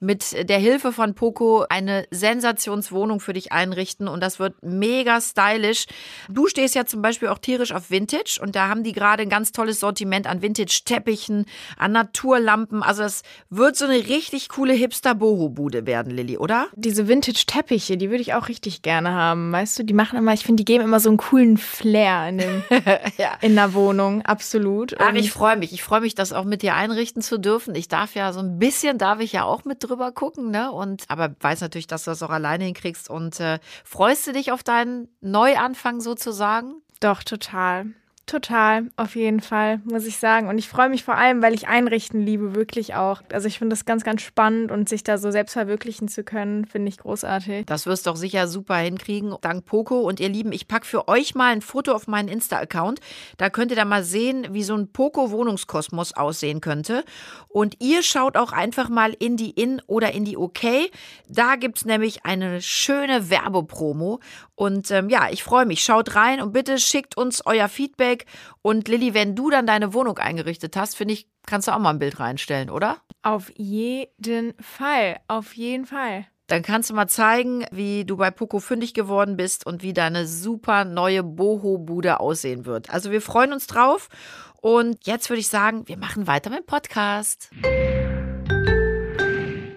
mit 0.00 0.48
der 0.48 0.58
Hilfe 0.58 0.92
von 0.92 1.14
Poco 1.14 1.64
eine 1.68 2.06
Sensationswohnung 2.10 3.20
für 3.20 3.32
dich 3.32 3.52
einrichten 3.52 4.08
und 4.08 4.22
das 4.22 4.38
wird 4.38 4.54
mega 4.62 5.20
stylisch. 5.20 5.86
Du 6.28 6.46
stehst 6.46 6.74
ja 6.74 6.84
zum 6.84 7.02
Beispiel 7.02 7.28
auch 7.28 7.38
tierisch 7.38 7.72
auf 7.72 7.90
Vintage 7.90 8.38
und 8.42 8.54
da 8.56 8.68
haben 8.68 8.82
die 8.82 8.92
gerade 8.92 9.22
ein 9.22 9.30
ganz 9.30 9.52
tolles 9.52 9.80
Sortiment 9.80 10.26
an 10.26 10.42
Vintage-Teppichen, 10.42 11.46
an 11.76 11.92
Naturlampen. 11.92 12.82
Also 12.82 13.02
es 13.02 13.22
wird 13.50 13.76
so 13.76 13.86
eine 13.86 14.06
richtig 14.06 14.48
coole 14.48 14.74
Hipster-Boho-Bude 14.74 15.86
werden, 15.86 16.12
Lilly, 16.12 16.38
oder? 16.38 16.66
Diese 16.74 17.08
Vintage-Teppiche, 17.08 17.96
die 17.96 18.10
würde 18.10 18.22
ich 18.22 18.34
auch 18.34 18.48
richtig 18.48 18.82
gerne 18.82 19.12
haben. 19.12 19.52
Weißt 19.52 19.78
du, 19.78 19.84
die 19.84 19.94
machen 19.94 20.18
immer, 20.18 20.32
ich 20.32 20.44
finde, 20.44 20.62
die 20.62 20.64
geben 20.64 20.84
immer 20.84 21.00
so 21.00 21.05
so 21.06 21.10
einen 21.10 21.18
coolen 21.18 21.56
Flair 21.56 22.28
in, 22.28 22.38
dem, 22.38 22.64
ja. 23.16 23.38
in 23.40 23.54
der 23.54 23.74
Wohnung, 23.74 24.22
absolut. 24.22 24.96
Ach, 24.98 25.14
ich 25.14 25.30
freue 25.30 25.56
mich. 25.56 25.72
Ich 25.72 25.84
freue 25.84 26.00
mich, 26.00 26.16
das 26.16 26.32
auch 26.32 26.42
mit 26.42 26.62
dir 26.62 26.74
einrichten 26.74 27.22
zu 27.22 27.38
dürfen. 27.38 27.76
Ich 27.76 27.86
darf 27.86 28.16
ja 28.16 28.32
so 28.32 28.40
ein 28.40 28.58
bisschen, 28.58 28.98
darf 28.98 29.20
ich 29.20 29.30
ja 29.32 29.44
auch 29.44 29.64
mit 29.64 29.84
drüber 29.84 30.10
gucken, 30.10 30.50
ne? 30.50 30.72
Und 30.72 31.04
aber 31.06 31.36
weiß 31.38 31.60
natürlich, 31.60 31.86
dass 31.86 32.02
du 32.04 32.10
das 32.10 32.24
auch 32.24 32.30
alleine 32.30 32.64
hinkriegst. 32.64 33.08
Und 33.08 33.38
äh, 33.38 33.60
freust 33.84 34.26
du 34.26 34.32
dich 34.32 34.50
auf 34.50 34.64
deinen 34.64 35.06
Neuanfang 35.20 36.00
sozusagen? 36.00 36.82
Doch, 36.98 37.22
total. 37.22 37.86
Total, 38.26 38.90
auf 38.96 39.14
jeden 39.14 39.38
Fall, 39.38 39.80
muss 39.84 40.04
ich 40.04 40.16
sagen. 40.16 40.48
Und 40.48 40.58
ich 40.58 40.68
freue 40.68 40.88
mich 40.88 41.04
vor 41.04 41.14
allem, 41.14 41.42
weil 41.42 41.54
ich 41.54 41.68
einrichten 41.68 42.20
liebe, 42.20 42.56
wirklich 42.56 42.96
auch. 42.96 43.22
Also 43.32 43.46
ich 43.46 43.60
finde 43.60 43.74
das 43.76 43.84
ganz, 43.84 44.02
ganz 44.02 44.20
spannend 44.20 44.72
und 44.72 44.88
sich 44.88 45.04
da 45.04 45.16
so 45.16 45.30
selbst 45.30 45.52
verwirklichen 45.52 46.08
zu 46.08 46.24
können, 46.24 46.64
finde 46.64 46.88
ich 46.88 46.98
großartig. 46.98 47.66
Das 47.66 47.86
wirst 47.86 48.04
du 48.04 48.10
doch 48.10 48.16
sicher 48.16 48.48
super 48.48 48.78
hinkriegen, 48.78 49.36
dank 49.42 49.64
Poco. 49.64 50.00
Und 50.00 50.18
ihr 50.18 50.28
Lieben, 50.28 50.50
ich 50.50 50.66
packe 50.66 50.86
für 50.86 51.06
euch 51.06 51.36
mal 51.36 51.52
ein 51.52 51.62
Foto 51.62 51.92
auf 51.92 52.08
meinen 52.08 52.28
Insta-Account. 52.28 52.98
Da 53.36 53.48
könnt 53.48 53.70
ihr 53.70 53.76
da 53.76 53.84
mal 53.84 54.02
sehen, 54.02 54.48
wie 54.50 54.64
so 54.64 54.74
ein 54.74 54.90
Poco-Wohnungskosmos 54.92 56.14
aussehen 56.14 56.60
könnte. 56.60 57.04
Und 57.46 57.80
ihr 57.80 58.02
schaut 58.02 58.36
auch 58.36 58.50
einfach 58.50 58.88
mal 58.88 59.14
in 59.16 59.36
die 59.36 59.50
In- 59.50 59.80
oder 59.86 60.12
in 60.14 60.24
die 60.24 60.36
OK. 60.36 60.90
Da 61.28 61.54
gibt 61.54 61.78
es 61.78 61.84
nämlich 61.84 62.26
eine 62.26 62.60
schöne 62.60 63.30
Werbepromo. 63.30 64.18
Und 64.56 64.90
ähm, 64.90 65.08
ja, 65.08 65.28
ich 65.30 65.44
freue 65.44 65.66
mich. 65.66 65.84
Schaut 65.84 66.16
rein 66.16 66.40
und 66.40 66.52
bitte 66.52 66.78
schickt 66.78 67.16
uns 67.16 67.44
euer 67.46 67.68
Feedback 67.68 67.86
Feedback. 67.86 68.26
Und 68.62 68.88
Lilly, 68.88 69.14
wenn 69.14 69.34
du 69.36 69.50
dann 69.50 69.66
deine 69.66 69.94
Wohnung 69.94 70.18
eingerichtet 70.18 70.76
hast, 70.76 70.96
finde 70.96 71.14
ich, 71.14 71.28
kannst 71.46 71.68
du 71.68 71.72
auch 71.72 71.78
mal 71.78 71.90
ein 71.90 71.98
Bild 71.98 72.18
reinstellen, 72.18 72.70
oder? 72.70 72.98
Auf 73.22 73.50
jeden 73.56 74.54
Fall, 74.60 75.18
auf 75.28 75.54
jeden 75.54 75.86
Fall. 75.86 76.26
Dann 76.48 76.62
kannst 76.62 76.90
du 76.90 76.94
mal 76.94 77.08
zeigen, 77.08 77.64
wie 77.72 78.04
du 78.04 78.16
bei 78.16 78.30
Poco 78.30 78.60
fündig 78.60 78.94
geworden 78.94 79.36
bist 79.36 79.66
und 79.66 79.82
wie 79.82 79.92
deine 79.92 80.26
super 80.26 80.84
neue 80.84 81.24
Boho-Bude 81.24 82.20
aussehen 82.20 82.66
wird. 82.66 82.90
Also 82.90 83.10
wir 83.10 83.20
freuen 83.20 83.52
uns 83.52 83.66
drauf. 83.66 84.08
Und 84.60 85.06
jetzt 85.06 85.28
würde 85.28 85.40
ich 85.40 85.48
sagen, 85.48 85.86
wir 85.86 85.96
machen 85.96 86.26
weiter 86.26 86.50
mit 86.50 86.60
dem 86.60 86.66
Podcast. 86.66 87.50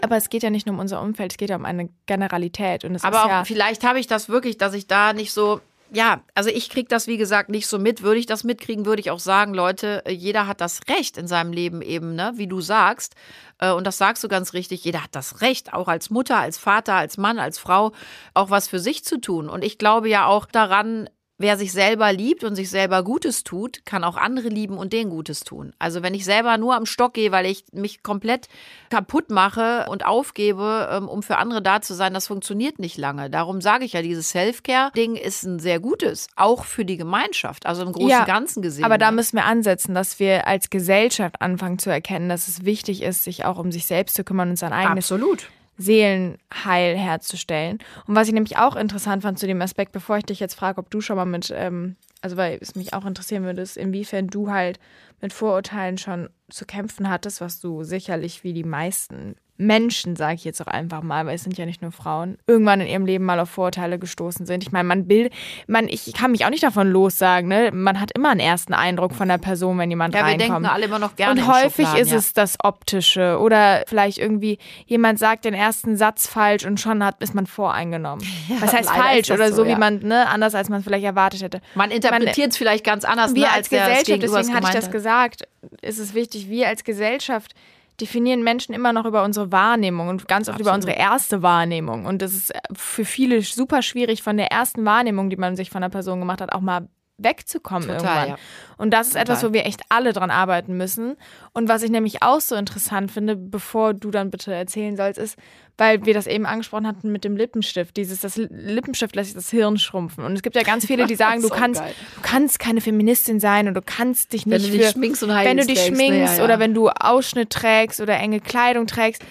Aber 0.10 0.18
es 0.18 0.30
geht 0.30 0.44
ja 0.44 0.50
nicht 0.50 0.66
nur 0.66 0.74
um 0.74 0.80
unser 0.80 1.02
Umfeld, 1.02 1.32
es 1.34 1.38
geht 1.38 1.50
ja 1.50 1.56
um 1.56 1.66
eine 1.66 1.90
Generalität. 2.06 2.84
Und 2.84 2.96
es 2.96 3.04
Aber 3.04 3.26
auch, 3.26 3.30
ja 3.30 3.46
vielleicht 3.46 3.84
habe 3.84 4.00
ich 4.00 4.08
das 4.08 4.30
wirklich, 4.30 4.58
dass 4.58 4.74
ich 4.74 4.88
da 4.88 5.14
nicht 5.14 5.32
so 5.32 5.62
ja, 5.92 6.22
also 6.36 6.50
ich 6.50 6.70
kriege 6.70 6.88
das, 6.88 7.08
wie 7.08 7.18
gesagt, 7.18 7.50
nicht 7.50 7.68
so 7.68 7.80
mit. 7.80 8.04
Würde 8.04 8.20
ich 8.20 8.26
das 8.26 8.44
mitkriegen, 8.44 8.86
würde 8.86 9.00
ich 9.00 9.12
auch 9.12 9.20
sagen, 9.20 9.54
Leute, 9.54 10.04
äh, 10.06 10.12
jeder 10.12 10.46
hat 10.48 10.62
das 10.62 10.82
Recht 10.88 11.18
in 11.18 11.28
seinem 11.28 11.52
Leben 11.52 11.82
eben, 11.82 12.16
ne, 12.16 12.34
wie 12.36 12.48
du 12.48 12.62
sagst. 12.62 13.16
Äh, 13.58 13.72
und 13.72 13.88
das 13.88 13.98
sagst 13.98 14.24
du 14.24 14.28
ganz 14.28 14.54
richtig, 14.54 14.84
jeder 14.84 15.04
hat 15.04 15.16
das 15.16 15.42
Recht, 15.42 15.74
auch 15.74 15.88
als 15.88 16.10
Mutter, 16.10 16.38
als 16.38 16.58
Vater, 16.58 16.94
als 16.94 17.18
Mann, 17.18 17.40
als 17.40 17.58
Frau, 17.58 17.92
auch 18.34 18.50
was 18.52 18.68
für 18.68 18.80
sich 18.80 19.04
zu 19.04 19.20
tun. 19.20 19.50
Und 19.50 19.64
ich 19.64 19.78
glaube 19.78 20.10
ja 20.10 20.28
auch 20.28 20.46
daran, 20.46 21.10
wer 21.40 21.58
sich 21.58 21.72
selber 21.72 22.14
liebt 22.14 22.44
und 22.44 22.56
sich 22.56 22.70
selber 22.70 23.02
Gutes 23.02 23.44
tut, 23.44 23.86
kann 23.86 24.04
auch 24.04 24.18
andere 24.18 24.50
lieben 24.50 24.78
und 24.78 24.94
denen 24.94 25.10
Gutes 25.10 25.40
tun. 25.40 25.74
Also 25.80 26.04
wenn 26.04 26.14
ich 26.14 26.26
selber 26.26 26.58
nur 26.58 26.76
am 26.76 26.86
Stock 26.86 27.14
gehe, 27.14 27.32
weil 27.32 27.46
ich 27.46 27.64
mich 27.72 28.04
komplett 28.04 28.50
kaputt 28.90 29.32
mache 29.32 29.88
und 29.90 30.06
aufgebe, 30.06 30.90
ähm, 30.92 31.08
um 31.08 31.24
für 31.24 31.38
andere 31.38 31.62
da 31.62 31.82
zu 31.82 31.94
sein, 31.96 32.14
das 32.14 32.28
funktioniert 32.28 32.78
nicht 32.78 32.98
lange. 32.98 33.30
Darum 33.30 33.62
sage 33.62 33.86
ich 33.86 33.94
ja, 33.94 34.02
dieses 34.02 34.30
Self-Care-Ding 34.30 35.16
ist 35.16 35.44
ein 35.44 35.60
sehr 35.60 35.80
gutes, 35.80 36.28
auch 36.36 36.66
für 36.66 36.84
die 36.84 36.98
Gemeinschaft, 36.98 37.66
also 37.66 37.84
im 37.84 37.94
großen 37.94 38.10
ja, 38.10 38.26
Ganzen 38.26 38.62
gesehen. 38.62 38.84
Aber 38.84 38.98
da 38.98 39.12
müssen 39.12 39.38
wir 39.38 39.46
ansetzen, 39.46 39.96
dass 39.96 40.20
wir 40.20 40.46
als 40.46 40.70
Gesellschaft 40.70 41.42
anfangen 41.42 41.80
zu 41.80 41.90
erkennen, 41.90 42.28
dass 42.28 42.50
es 42.50 42.66
wichtig 42.66 43.02
ist, 43.02 43.24
sich 43.24 43.46
auch 43.46 43.58
um 43.58 43.72
sich 43.72 43.86
selbst 43.86 44.16
zu 44.16 44.26
kümmern 44.26 44.50
und 44.50 44.56
sein 44.58 44.74
eigenes 44.74 45.10
Absolut. 45.10 45.48
Seelenheil 45.80 46.98
herzustellen. 46.98 47.80
Und 48.06 48.16
was 48.16 48.28
ich 48.28 48.34
nämlich 48.34 48.58
auch 48.58 48.76
interessant 48.76 49.24
fand 49.24 49.40
zu 49.40 49.48
dem 49.48 49.62
Aspekt, 49.62 49.94
bevor 49.94 50.18
ich 50.18 50.26
dich 50.26 50.40
jetzt 50.40 50.56
frage, 50.56 50.78
ob 50.78 50.92
du 50.92 51.00
schon 51.00 51.16
mal 51.16 51.26
mit, 51.26 51.52
ähm, 51.56 51.96
also 52.22 52.36
weil 52.36 52.60
es 52.62 52.76
mich 52.76 52.94
auch 52.94 53.06
interessieren 53.06 53.44
würde, 53.44 53.62
ist, 53.62 53.78
inwiefern 53.78 54.28
du 54.28 54.52
halt 54.52 54.78
mit 55.22 55.32
Vorurteilen 55.32 55.98
schon 55.98 56.30
zu 56.50 56.66
kämpfen 56.66 57.10
hattest, 57.10 57.40
was 57.40 57.62
du 57.62 57.84
sicherlich 57.84 58.44
wie 58.44 58.54
die 58.54 58.66
meisten 58.66 59.36
Menschen, 59.60 60.16
sage 60.16 60.36
ich 60.36 60.44
jetzt 60.44 60.62
auch 60.62 60.68
einfach 60.68 61.02
mal, 61.04 61.26
weil 61.26 61.36
es 61.36 61.44
sind 61.44 61.58
ja 61.58 61.66
nicht 61.66 61.82
nur 61.82 61.92
Frauen, 61.92 62.38
irgendwann 62.48 62.82
in 62.82 62.88
ihrem 62.88 63.06
Leben 63.06 63.26
mal 63.26 63.40
auf 63.40 63.50
Vorurteile 63.50 64.00
gestoßen 64.00 64.46
sind. 64.46 64.64
Ich 64.64 64.72
meine, 64.72 64.88
man 64.88 65.06
bildet, 65.06 65.34
man, 65.68 65.88
ich 65.88 66.14
kann 66.14 66.32
mich 66.32 66.46
auch 66.46 66.50
nicht 66.50 66.64
davon 66.64 66.90
lossagen, 66.90 67.48
ne? 67.48 67.70
Man 67.72 68.00
hat 68.00 68.12
immer 68.16 68.30
einen 68.30 68.40
ersten 68.40 68.74
Eindruck 68.74 69.14
von 69.14 69.28
der 69.28 69.38
Person, 69.38 69.78
wenn 69.78 69.90
jemand 69.90 70.16
ja, 70.16 70.22
reinkommt. 70.22 70.42
wir 70.42 70.56
denken 70.56 70.66
alle 70.66 70.86
immer 70.86 71.00
noch 71.00 71.16
gerne 71.16 71.42
Und 71.42 71.48
häufig 71.48 71.94
ist 71.96 72.12
ja. 72.12 72.18
es 72.18 72.34
das 72.34 72.56
Optische 72.64 73.38
oder 73.40 73.84
vielleicht 73.88 74.18
irgendwie 74.18 74.58
jemand 74.86 75.20
sagt 75.20 75.46
den 75.46 75.54
ersten 75.54 75.98
Satz 75.98 76.28
falsch 76.28 76.66
und 76.66 76.80
schon 76.80 77.04
hat, 77.04 77.22
ist 77.22 77.36
man 77.36 77.46
voreingenommen. 77.46 78.26
Ja, 78.48 78.62
Was 78.62 78.74
heißt 78.74 78.90
falsch 78.90 79.30
oder 79.30 79.50
so, 79.50 79.58
so, 79.58 79.66
wie 79.66 79.72
ja. 79.72 79.78
man, 79.78 80.00
ne, 80.00 80.28
anders 80.28 80.56
als 80.56 80.70
man 80.70 80.84
vielleicht 80.84 81.06
erwartet 81.06 81.44
hätte. 81.44 81.62
Man 81.76 81.92
interpretiert 81.92 82.52
es 82.52 82.58
vielleicht 82.58 82.84
ganz 82.86 83.04
anders, 83.04 83.36
Wir 83.36 83.44
ne, 83.44 83.48
als 83.52 83.60
als 83.60 83.70
Gesellschaft, 83.70 84.24
es 84.24 84.32
deswegen 84.32 84.56
hatte 84.56 84.68
ich 84.68 84.74
das 84.74 84.92
gesagt, 84.92 85.48
ist 85.82 86.00
es 86.00 86.14
wichtig, 86.14 86.50
wir 86.50 86.68
als 86.68 86.84
Gesellschaft 86.84 87.54
definieren 88.02 88.44
Menschen 88.44 88.74
immer 88.74 88.94
noch 88.94 89.06
über 89.06 89.24
unsere 89.24 89.52
Wahrnehmung 89.52 90.08
und 90.10 90.28
ganz 90.28 90.50
oft 90.50 90.60
über 90.60 90.72
Absolut. 90.72 90.96
unsere 90.96 91.10
erste 91.12 91.42
Wahrnehmung. 91.42 92.06
Und 92.06 92.22
das 92.22 92.34
ist 92.34 92.54
für 92.74 93.06
viele 93.06 93.42
super 93.42 93.82
schwierig, 93.82 94.24
von 94.24 94.38
der 94.38 94.52
ersten 94.52 94.86
Wahrnehmung, 94.86 95.30
die 95.30 95.38
man 95.38 95.56
sich 95.56 95.70
von 95.70 95.84
einer 95.84 95.90
Person 95.90 96.20
gemacht 96.20 96.42
hat, 96.42 96.52
auch 96.54 96.62
mal 96.62 96.88
wegzukommen 97.24 97.88
Total, 97.88 97.96
irgendwann. 97.98 98.30
ja. 98.30 98.38
Und 98.78 98.92
das 98.92 99.08
ist 99.08 99.14
Total. 99.14 99.24
etwas, 99.24 99.44
wo 99.44 99.54
wir 99.54 99.66
echt 99.66 99.82
alle 99.90 100.14
dran 100.14 100.32
arbeiten 100.32 100.78
müssen. 100.78 101.16
Und 101.54 101.68
was 101.68 101.84
ich 101.84 101.92
nämlich 101.92 102.24
auch 102.24 102.42
so 102.42 102.56
interessant 102.56 103.12
finde, 103.12 103.36
bevor 103.36 103.94
du 103.94 104.12
dann 104.12 104.32
bitte 104.32 104.54
erzählen 104.54 104.96
sollst, 104.96 105.20
ist, 105.20 105.38
weil 105.78 106.06
wir 106.06 106.14
das 106.14 106.28
eben 106.28 106.46
angesprochen 106.46 106.88
hatten 106.88 107.12
mit 107.12 107.24
dem 107.24 107.38
Lippenstift. 107.38 107.98
Dieses, 107.98 108.22
das 108.22 108.38
Lippenstift 108.38 109.16
lässt 109.16 109.30
sich 109.30 109.36
das 109.36 109.50
Hirn 109.50 109.78
schrumpfen. 109.78 110.24
Und 110.24 110.34
es 110.34 110.42
gibt 110.42 110.56
ja 110.56 110.64
ganz 110.64 110.86
viele, 110.86 111.08
die 111.08 111.16
sagen, 111.18 111.42
du 111.42 111.50
kannst, 111.50 111.82
geil. 111.82 111.94
du 112.16 112.22
kannst 112.22 112.60
keine 112.60 112.82
Feministin 112.82 113.40
sein 113.40 113.68
und 113.68 113.74
du 113.74 113.82
kannst 113.82 114.34
dich 114.34 114.46
Wenn 114.46 114.62
nicht 114.62 114.74
du 114.74 114.78
dich 114.78 114.88
für, 114.88 114.92
schminkst 114.94 115.24
und 115.24 115.30
wenn 115.30 115.58
du 115.58 115.66
dich 115.66 115.76
trägst, 115.78 115.92
ne, 115.92 115.96
schminkst 115.96 116.34
ja, 116.34 116.40
ja. 116.40 116.44
oder 116.44 116.60
wenn 116.60 116.74
du 116.74 116.90
Ausschnitt 116.90 117.50
trägst 117.50 118.02
oder 118.02 118.18
enge 118.18 118.40
Kleidung 118.40 118.88
trägst. 118.88 119.24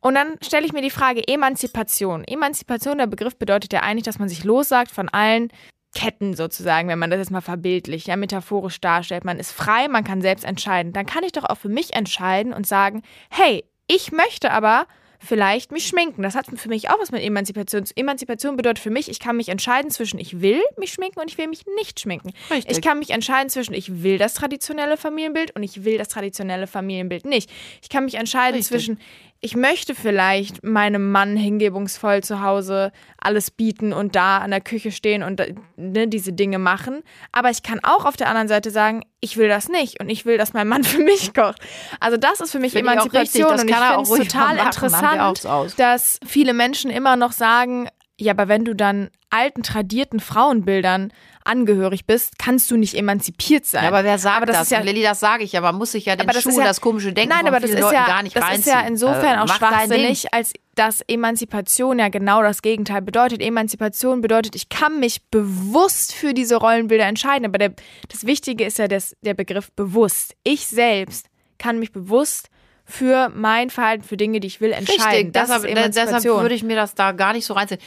Und 0.00 0.14
dann 0.14 0.36
stelle 0.40 0.64
ich 0.64 0.72
mir 0.72 0.82
die 0.82 0.90
Frage 0.90 1.26
Emanzipation. 1.26 2.22
Emanzipation, 2.24 2.98
der 2.98 3.06
Begriff 3.06 3.36
bedeutet 3.36 3.72
ja 3.72 3.80
eigentlich, 3.80 4.04
dass 4.04 4.18
man 4.18 4.28
sich 4.28 4.44
lossagt 4.44 4.92
von 4.92 5.08
allen 5.08 5.48
Ketten 5.96 6.34
sozusagen, 6.34 6.88
wenn 6.88 6.98
man 6.98 7.08
das 7.08 7.18
jetzt 7.20 7.30
mal 7.30 7.40
verbildlich, 7.40 8.06
ja, 8.06 8.16
metaphorisch 8.16 8.82
darstellt. 8.82 9.24
Man 9.24 9.38
ist 9.38 9.50
frei, 9.50 9.88
man 9.88 10.04
kann 10.04 10.20
selbst 10.20 10.44
entscheiden. 10.44 10.92
Dann 10.92 11.06
kann 11.06 11.24
ich 11.24 11.32
doch 11.32 11.44
auch 11.44 11.56
für 11.56 11.70
mich 11.70 11.94
entscheiden 11.94 12.52
und 12.52 12.66
sagen, 12.66 13.00
hey, 13.30 13.64
ich 13.86 14.12
möchte 14.12 14.50
aber 14.50 14.86
vielleicht 15.18 15.72
mich 15.72 15.86
schminken. 15.86 16.22
Das 16.22 16.34
hat 16.34 16.46
für 16.54 16.68
mich 16.68 16.90
auch 16.90 17.00
was 17.00 17.12
mit 17.12 17.22
Emanzipation. 17.22 17.84
Emanzipation 17.96 18.56
bedeutet 18.56 18.78
für 18.78 18.90
mich, 18.90 19.08
ich 19.08 19.20
kann 19.20 19.38
mich 19.38 19.48
entscheiden 19.48 19.90
zwischen 19.90 20.18
ich 20.18 20.42
will 20.42 20.60
mich 20.76 20.92
schminken 20.92 21.18
und 21.18 21.30
ich 21.30 21.38
will 21.38 21.48
mich 21.48 21.64
nicht 21.78 21.98
schminken. 21.98 22.34
Richtig. 22.50 22.76
Ich 22.76 22.82
kann 22.82 22.98
mich 22.98 23.08
entscheiden 23.08 23.48
zwischen 23.48 23.72
ich 23.72 24.02
will 24.02 24.18
das 24.18 24.34
traditionelle 24.34 24.98
Familienbild 24.98 25.56
und 25.56 25.62
ich 25.62 25.82
will 25.84 25.96
das 25.96 26.08
traditionelle 26.08 26.66
Familienbild 26.66 27.24
nicht. 27.24 27.50
Ich 27.80 27.88
kann 27.88 28.04
mich 28.04 28.16
entscheiden 28.16 28.56
Richtig. 28.56 28.68
zwischen 28.68 29.00
ich 29.40 29.54
möchte 29.54 29.94
vielleicht 29.94 30.64
meinem 30.64 31.12
Mann 31.12 31.36
hingebungsvoll 31.36 32.22
zu 32.22 32.40
Hause 32.40 32.90
alles 33.18 33.50
bieten 33.50 33.92
und 33.92 34.16
da 34.16 34.38
an 34.38 34.50
der 34.50 34.60
Küche 34.60 34.90
stehen 34.90 35.22
und 35.22 35.42
ne, 35.76 36.08
diese 36.08 36.32
Dinge 36.32 36.58
machen. 36.58 37.02
Aber 37.32 37.50
ich 37.50 37.62
kann 37.62 37.80
auch 37.82 38.04
auf 38.04 38.16
der 38.16 38.28
anderen 38.28 38.48
Seite 38.48 38.70
sagen, 38.70 39.02
ich 39.20 39.36
will 39.36 39.48
das 39.48 39.68
nicht 39.68 40.00
und 40.00 40.08
ich 40.08 40.24
will, 40.24 40.38
dass 40.38 40.52
mein 40.52 40.68
Mann 40.68 40.84
für 40.84 41.02
mich 41.02 41.34
kocht. 41.34 41.60
Also 42.00 42.16
das 42.16 42.40
ist 42.40 42.52
für 42.52 42.58
mich 42.58 42.74
ich 42.74 42.82
richtig. 42.82 42.92
Emanzipation 42.92 43.50
Das 43.50 43.62
und 43.62 43.68
ich 43.68 43.74
kann 43.74 43.82
finde 43.82 43.98
auch 43.98 44.18
es 44.18 44.26
total 44.26 44.56
machen. 44.56 44.66
Interessant, 44.66 45.74
dass 45.78 46.18
viele 46.26 46.54
Menschen 46.54 46.90
immer 46.90 47.16
noch 47.16 47.32
sagen, 47.32 47.88
ja, 48.18 48.32
aber 48.32 48.48
wenn 48.48 48.64
du 48.64 48.74
dann 48.74 49.10
alten, 49.28 49.62
tradierten 49.62 50.20
Frauenbildern 50.20 51.12
angehörig 51.46 52.06
bist, 52.06 52.38
kannst 52.38 52.70
du 52.70 52.76
nicht 52.76 52.94
emanzipiert 52.94 53.64
sein. 53.66 53.84
Ja, 53.84 53.88
aber 53.90 54.04
wer 54.04 54.18
sagt 54.18 54.36
Aber 54.36 54.46
das 54.46 54.56
das? 54.56 54.62
ist 54.66 54.70
ja- 54.72 54.80
Lilly, 54.80 55.02
das 55.02 55.20
sage 55.20 55.44
ich 55.44 55.52
ja. 55.52 55.60
Man 55.60 55.76
muss 55.76 55.92
sich 55.92 56.04
ja 56.06 56.16
den 56.16 56.22
aber 56.22 56.32
das 56.32 56.42
Schuh, 56.42 56.50
ist 56.50 56.58
ja, 56.58 56.64
das 56.64 56.80
komische 56.80 57.12
Denken 57.12 57.34
Nein, 57.34 57.46
aber 57.46 57.60
das 57.60 57.70
ist 57.70 57.80
Leuten 57.80 57.94
ja, 57.94 58.06
gar 58.06 58.22
nicht 58.22 58.36
das 58.36 58.44
reinziehen. 58.44 58.60
ist 58.60 58.66
ja 58.66 58.80
insofern 58.86 59.38
Äh, 59.38 59.42
auch 59.42 59.48
schwachsinnig, 59.54 60.32
als 60.34 60.52
dass 60.74 61.00
Emanzipation 61.08 61.98
ja 61.98 62.08
genau 62.08 62.42
das 62.42 62.60
Gegenteil 62.62 63.00
bedeutet. 63.02 63.40
Emanzipation 63.40 64.20
bedeutet, 64.20 64.54
ich 64.54 64.68
kann 64.68 65.00
mich 65.00 65.22
bewusst 65.30 66.12
für 66.12 66.34
diese 66.34 66.56
Rollenbilder 66.56 67.04
entscheiden. 67.06 67.46
Aber 67.46 67.58
der, 67.58 67.72
das 68.10 68.26
Wichtige 68.26 68.64
ist 68.64 68.78
ja 68.78 68.86
das, 68.88 69.16
der 69.22 69.34
Begriff 69.34 69.72
bewusst. 69.72 70.34
Ich 70.44 70.66
selbst 70.66 71.26
kann 71.58 71.78
mich 71.78 71.92
bewusst 71.92 72.50
für 72.84 73.30
mein 73.34 73.70
Verhalten, 73.70 74.04
für 74.04 74.16
Dinge, 74.16 74.38
die 74.38 74.46
ich 74.46 74.60
will, 74.60 74.72
entscheiden. 74.72 75.02
Richtig, 75.10 75.32
das 75.32 75.48
deshalb, 75.48 75.92
deshalb 75.94 76.24
würde 76.24 76.54
ich 76.54 76.62
mir 76.62 76.76
das 76.76 76.94
da 76.94 77.12
gar 77.12 77.32
nicht 77.32 77.44
so 77.46 77.54
reinziehen. 77.54 77.80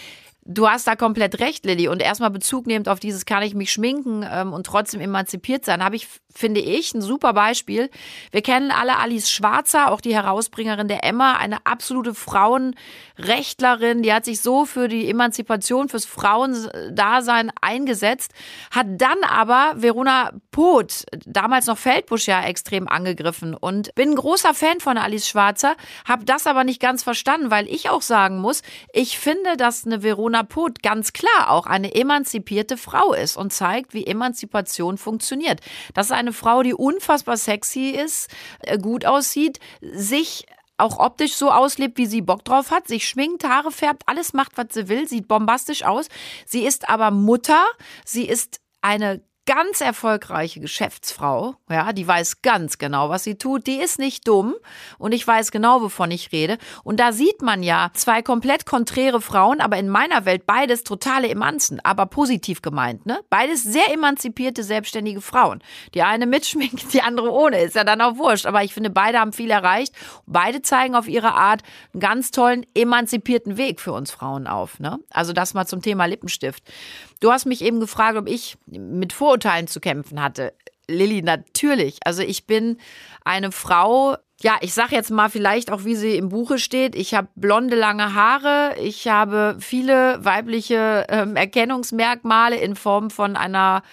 Du 0.45 0.67
hast 0.69 0.87
da 0.87 0.95
komplett 0.95 1.41
recht, 1.41 1.65
Lilly. 1.65 1.89
Und 1.89 2.01
erstmal 2.01 2.31
Bezug 2.31 2.65
nehmend 2.65 2.87
auf 2.87 2.99
dieses, 2.99 3.25
kann 3.25 3.43
ich 3.43 3.55
mich 3.55 3.71
schminken 3.71 4.25
ähm, 4.27 4.53
und 4.53 4.65
trotzdem 4.65 5.01
emanzipiert 5.01 5.65
sein, 5.65 5.83
habe 5.83 5.97
ich, 5.97 6.07
finde 6.33 6.61
ich, 6.61 6.93
ein 6.93 7.01
super 7.01 7.33
Beispiel. 7.33 7.89
Wir 8.31 8.41
kennen 8.41 8.71
alle 8.71 8.97
Alice 8.97 9.29
Schwarzer, 9.29 9.91
auch 9.91 9.99
die 9.99 10.15
Herausbringerin 10.15 10.87
der 10.87 11.03
Emma, 11.03 11.33
eine 11.33 11.65
absolute 11.65 12.13
Frauenrechtlerin. 12.15 14.01
Die 14.01 14.13
hat 14.13 14.23
sich 14.25 14.41
so 14.41 14.65
für 14.65 14.87
die 14.87 15.09
Emanzipation, 15.09 15.89
fürs 15.89 16.05
Frauendasein 16.05 17.51
eingesetzt, 17.61 18.31
hat 18.71 18.87
dann 18.97 19.23
aber 19.29 19.73
Verona 19.75 20.31
Poth, 20.51 21.05
damals 21.25 21.67
noch 21.67 21.77
Feldbusch 21.77 22.27
ja 22.27 22.41
extrem 22.43 22.87
angegriffen. 22.87 23.53
Und 23.53 23.93
bin 23.95 24.11
ein 24.11 24.15
großer 24.15 24.53
Fan 24.53 24.79
von 24.79 24.97
Alice 24.97 25.27
Schwarzer, 25.27 25.75
habe 26.07 26.23
das 26.23 26.47
aber 26.47 26.63
nicht 26.63 26.81
ganz 26.81 27.03
verstanden, 27.03 27.51
weil 27.51 27.67
ich 27.67 27.89
auch 27.89 28.01
sagen 28.01 28.39
muss, 28.39 28.61
ich 28.93 29.19
finde, 29.19 29.57
dass 29.57 29.85
eine 29.85 30.01
Verona 30.01 30.28
Poth 30.43 30.81
ganz 30.81 31.13
klar 31.13 31.49
auch 31.49 31.65
eine 31.65 31.93
emanzipierte 31.95 32.77
Frau 32.77 33.13
ist 33.13 33.37
und 33.37 33.51
zeigt, 33.51 33.93
wie 33.93 34.05
Emanzipation 34.05 34.97
funktioniert. 34.97 35.61
Das 35.93 36.07
ist 36.07 36.11
eine 36.11 36.33
Frau, 36.33 36.63
die 36.63 36.73
unfassbar 36.73 37.37
sexy 37.37 37.89
ist, 37.89 38.29
äh, 38.61 38.77
gut 38.77 39.05
aussieht, 39.05 39.59
sich 39.81 40.45
auch 40.77 40.99
optisch 40.99 41.35
so 41.35 41.51
auslebt, 41.51 41.97
wie 41.97 42.05
sie 42.05 42.21
Bock 42.21 42.45
drauf 42.45 42.71
hat, 42.71 42.87
sich 42.87 43.07
schminkt, 43.07 43.43
Haare 43.43 43.71
färbt, 43.71 44.03
alles 44.05 44.33
macht, 44.33 44.53
was 44.55 44.67
sie 44.71 44.87
will, 44.87 45.07
sieht 45.07 45.27
bombastisch 45.27 45.83
aus. 45.83 46.07
Sie 46.45 46.65
ist 46.65 46.89
aber 46.89 47.11
Mutter, 47.11 47.65
sie 48.05 48.25
ist 48.27 48.61
eine 48.81 49.21
ganz 49.49 49.81
erfolgreiche 49.81 50.59
Geschäftsfrau, 50.59 51.55
ja, 51.71 51.91
die 51.91 52.07
weiß 52.07 52.43
ganz 52.43 52.77
genau, 52.77 53.09
was 53.09 53.23
sie 53.23 53.33
tut, 53.33 53.65
die 53.65 53.77
ist 53.77 53.97
nicht 53.97 54.27
dumm 54.27 54.53
und 54.99 55.11
ich 55.11 55.25
weiß 55.25 55.49
genau, 55.49 55.81
wovon 55.81 56.11
ich 56.11 56.31
rede. 56.31 56.59
Und 56.83 56.99
da 56.99 57.11
sieht 57.11 57.41
man 57.41 57.63
ja 57.63 57.89
zwei 57.95 58.21
komplett 58.21 58.67
konträre 58.67 59.21
Frauen, 59.21 59.59
aber 59.59 59.77
in 59.77 59.89
meiner 59.89 60.25
Welt 60.25 60.45
beides 60.45 60.83
totale 60.83 61.29
Emanzen, 61.29 61.79
aber 61.83 62.05
positiv 62.05 62.61
gemeint, 62.61 63.07
ne? 63.07 63.21
Beides 63.31 63.63
sehr 63.63 63.91
emanzipierte, 63.91 64.61
selbstständige 64.63 65.19
Frauen. 65.19 65.63
Die 65.95 66.03
eine 66.03 66.27
mitschminkt, 66.27 66.93
die 66.93 67.01
andere 67.01 67.31
ohne, 67.31 67.59
ist 67.61 67.73
ja 67.73 67.83
dann 67.83 68.01
auch 68.01 68.17
wurscht, 68.17 68.45
aber 68.45 68.63
ich 68.63 68.75
finde, 68.75 68.91
beide 68.91 69.19
haben 69.19 69.33
viel 69.33 69.49
erreicht. 69.49 69.95
Beide 70.27 70.61
zeigen 70.61 70.93
auf 70.93 71.07
ihre 71.07 71.33
Art 71.33 71.63
einen 71.91 72.01
ganz 72.01 72.29
tollen, 72.29 72.67
emanzipierten 72.75 73.57
Weg 73.57 73.81
für 73.81 73.93
uns 73.93 74.11
Frauen 74.11 74.45
auf, 74.45 74.79
ne? 74.79 74.99
Also 75.09 75.33
das 75.33 75.55
mal 75.55 75.65
zum 75.65 75.81
Thema 75.81 76.05
Lippenstift. 76.05 76.63
Du 77.19 77.31
hast 77.31 77.45
mich 77.45 77.63
eben 77.63 77.79
gefragt, 77.79 78.17
ob 78.17 78.27
ich 78.27 78.57
mit 78.65 79.13
Vorurteilen 79.13 79.67
zu 79.67 79.79
kämpfen 79.79 80.21
hatte. 80.21 80.53
Lilly, 80.87 81.21
natürlich. 81.21 81.99
Also 82.03 82.21
ich 82.23 82.47
bin 82.47 82.77
eine 83.23 83.51
Frau, 83.51 84.15
ja, 84.41 84.57
ich 84.61 84.73
sag 84.73 84.91
jetzt 84.91 85.11
mal 85.11 85.29
vielleicht 85.29 85.71
auch, 85.71 85.85
wie 85.85 85.95
sie 85.95 86.15
im 86.15 86.29
Buche 86.29 86.57
steht. 86.57 86.95
Ich 86.95 87.13
habe 87.13 87.27
blonde, 87.35 87.75
lange 87.75 88.15
Haare. 88.15 88.75
Ich 88.81 89.07
habe 89.07 89.57
viele 89.59 90.23
weibliche 90.23 91.05
ähm, 91.09 91.35
Erkennungsmerkmale 91.35 92.57
in 92.57 92.75
Form 92.75 93.09
von 93.09 93.35
einer 93.35 93.83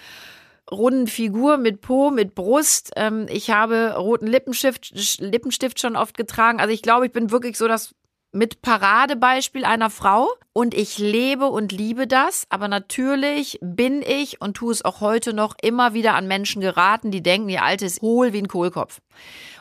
runden 0.71 1.07
Figur 1.07 1.57
mit 1.57 1.81
Po, 1.81 2.11
mit 2.11 2.35
Brust. 2.35 2.91
Ähm, 2.95 3.27
ich 3.29 3.51
habe 3.51 3.95
roten 3.97 4.27
Lippenstift, 4.27 5.19
Lippenstift 5.19 5.79
schon 5.79 5.95
oft 5.95 6.17
getragen. 6.17 6.59
Also 6.59 6.73
ich 6.73 6.81
glaube, 6.81 7.05
ich 7.05 7.11
bin 7.11 7.31
wirklich 7.31 7.57
so 7.57 7.67
das 7.67 7.93
mit 8.31 8.61
Paradebeispiel 8.61 9.65
einer 9.65 9.89
Frau 9.89 10.29
und 10.53 10.73
ich 10.73 10.97
lebe 10.97 11.47
und 11.47 11.71
liebe 11.71 12.07
das, 12.07 12.45
aber 12.49 12.67
natürlich 12.67 13.59
bin 13.61 14.01
ich 14.01 14.41
und 14.41 14.55
tue 14.55 14.71
es 14.71 14.83
auch 14.83 15.01
heute 15.01 15.33
noch 15.33 15.55
immer 15.61 15.93
wieder 15.93 16.13
an 16.15 16.27
Menschen 16.27 16.61
geraten, 16.61 17.11
die 17.11 17.23
denken, 17.23 17.47
die 17.47 17.59
Alte 17.59 17.85
ist 17.85 18.01
hohl 18.01 18.33
wie 18.33 18.39
ein 18.39 18.47
Kohlkopf. 18.47 18.99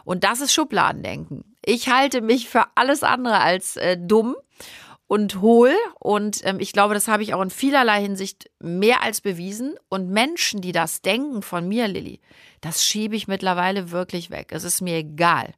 Und 0.04 0.24
das 0.24 0.40
ist 0.40 0.52
Schubladendenken. 0.52 1.56
Ich 1.64 1.88
halte 1.88 2.20
mich 2.20 2.48
für 2.48 2.64
alles 2.74 3.02
andere 3.02 3.40
als 3.40 3.76
äh, 3.76 3.96
dumm 3.98 4.36
und 5.06 5.40
hohl 5.40 5.74
und 6.00 6.40
ähm, 6.44 6.58
ich 6.60 6.72
glaube, 6.72 6.94
das 6.94 7.08
habe 7.08 7.22
ich 7.22 7.34
auch 7.34 7.42
in 7.42 7.50
vielerlei 7.50 8.02
Hinsicht 8.02 8.50
mehr 8.58 9.02
als 9.02 9.20
bewiesen 9.20 9.76
und 9.88 10.10
Menschen, 10.10 10.60
die 10.60 10.72
das 10.72 11.02
denken 11.02 11.42
von 11.42 11.68
mir, 11.68 11.88
Lilly, 11.88 12.20
das 12.60 12.84
schiebe 12.84 13.16
ich 13.16 13.28
mittlerweile 13.28 13.90
wirklich 13.90 14.30
weg. 14.30 14.48
Es 14.50 14.64
ist 14.64 14.80
mir 14.80 14.96
egal. 14.96 15.52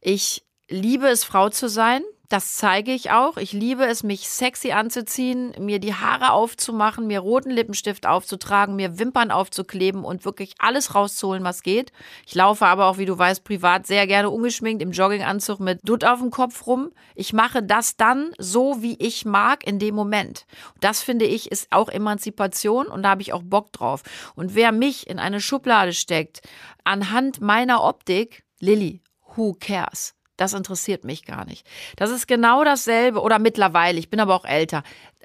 Ich 0.00 0.42
liebe 0.68 1.08
es, 1.08 1.24
Frau 1.24 1.50
zu 1.50 1.68
sein. 1.68 2.02
Das 2.32 2.54
zeige 2.54 2.92
ich 2.92 3.10
auch. 3.10 3.36
Ich 3.36 3.52
liebe 3.52 3.84
es, 3.84 4.04
mich 4.04 4.26
sexy 4.26 4.72
anzuziehen, 4.72 5.52
mir 5.58 5.78
die 5.80 5.92
Haare 5.92 6.32
aufzumachen, 6.32 7.06
mir 7.06 7.20
roten 7.20 7.50
Lippenstift 7.50 8.06
aufzutragen, 8.06 8.74
mir 8.74 8.98
Wimpern 8.98 9.30
aufzukleben 9.30 10.02
und 10.02 10.24
wirklich 10.24 10.54
alles 10.58 10.94
rauszuholen, 10.94 11.44
was 11.44 11.62
geht. 11.62 11.92
Ich 12.26 12.34
laufe 12.34 12.64
aber 12.64 12.86
auch, 12.86 12.96
wie 12.96 13.04
du 13.04 13.18
weißt, 13.18 13.44
privat 13.44 13.86
sehr 13.86 14.06
gerne 14.06 14.30
ungeschminkt 14.30 14.82
im 14.82 14.92
Jogginganzug 14.92 15.60
mit 15.60 15.86
Dutt 15.86 16.06
auf 16.06 16.20
dem 16.20 16.30
Kopf 16.30 16.66
rum. 16.66 16.92
Ich 17.14 17.34
mache 17.34 17.62
das 17.62 17.98
dann 17.98 18.32
so, 18.38 18.80
wie 18.80 18.96
ich 18.98 19.26
mag 19.26 19.66
in 19.66 19.78
dem 19.78 19.94
Moment. 19.94 20.46
Das 20.80 21.02
finde 21.02 21.26
ich 21.26 21.52
ist 21.52 21.66
auch 21.70 21.90
Emanzipation 21.90 22.86
und 22.86 23.02
da 23.02 23.10
habe 23.10 23.20
ich 23.20 23.34
auch 23.34 23.42
Bock 23.42 23.72
drauf. 23.72 24.04
Und 24.36 24.54
wer 24.54 24.72
mich 24.72 25.06
in 25.06 25.18
eine 25.18 25.42
Schublade 25.42 25.92
steckt, 25.92 26.40
anhand 26.82 27.42
meiner 27.42 27.84
Optik, 27.84 28.42
Lilly, 28.58 29.02
who 29.36 29.52
cares? 29.60 30.14
Das 30.42 30.54
interessiert 30.54 31.04
mich 31.04 31.24
gar 31.24 31.44
nicht. 31.44 31.66
Das 31.96 32.10
ist 32.10 32.26
genau 32.26 32.64
dasselbe 32.64 33.20
oder 33.20 33.38
mittlerweile, 33.38 33.98
ich 33.98 34.10
bin 34.10 34.18
aber 34.18 34.34
auch 34.34 34.44
älter. 34.44 34.82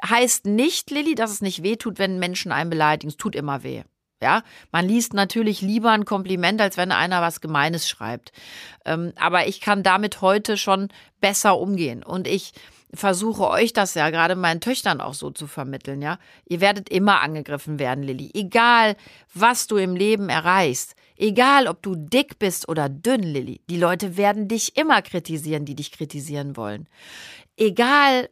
Heißt 0.07 0.45
nicht, 0.45 0.91
Lilly, 0.91 1.15
dass 1.15 1.31
es 1.31 1.41
nicht 1.41 1.63
weh 1.63 1.75
tut, 1.75 1.97
wenn 1.97 2.19
Menschen 2.19 2.51
einen 2.51 2.69
beleidigen. 2.69 3.09
Es 3.09 3.17
tut 3.17 3.35
immer 3.35 3.63
weh. 3.63 3.81
Ja, 4.21 4.43
man 4.71 4.87
liest 4.87 5.13
natürlich 5.13 5.61
lieber 5.61 5.91
ein 5.91 6.05
Kompliment, 6.05 6.59
als 6.59 6.77
wenn 6.77 6.91
einer 6.91 7.21
was 7.21 7.41
Gemeines 7.41 7.87
schreibt. 7.87 8.31
Ähm, 8.85 9.13
aber 9.15 9.47
ich 9.47 9.61
kann 9.61 9.83
damit 9.83 10.21
heute 10.21 10.57
schon 10.57 10.89
besser 11.19 11.59
umgehen. 11.59 12.03
Und 12.03 12.27
ich 12.27 12.53
versuche 12.93 13.47
euch 13.47 13.73
das 13.73 13.93
ja 13.93 14.09
gerade 14.09 14.35
meinen 14.35 14.61
Töchtern 14.61 15.01
auch 15.01 15.13
so 15.13 15.29
zu 15.29 15.45
vermitteln, 15.45 16.01
ja. 16.01 16.17
Ihr 16.45 16.61
werdet 16.61 16.89
immer 16.89 17.21
angegriffen 17.21 17.77
werden, 17.79 18.03
Lilly. 18.03 18.31
Egal, 18.33 18.95
was 19.33 19.67
du 19.67 19.77
im 19.77 19.95
Leben 19.95 20.29
erreichst. 20.29 20.95
Egal, 21.17 21.67
ob 21.67 21.81
du 21.81 21.95
dick 21.95 22.39
bist 22.39 22.69
oder 22.69 22.89
dünn, 22.89 23.23
Lilly. 23.23 23.61
Die 23.69 23.77
Leute 23.77 24.17
werden 24.17 24.47
dich 24.47 24.77
immer 24.77 25.01
kritisieren, 25.01 25.65
die 25.65 25.75
dich 25.75 25.91
kritisieren 25.91 26.55
wollen. 26.55 26.87
Egal, 27.55 28.29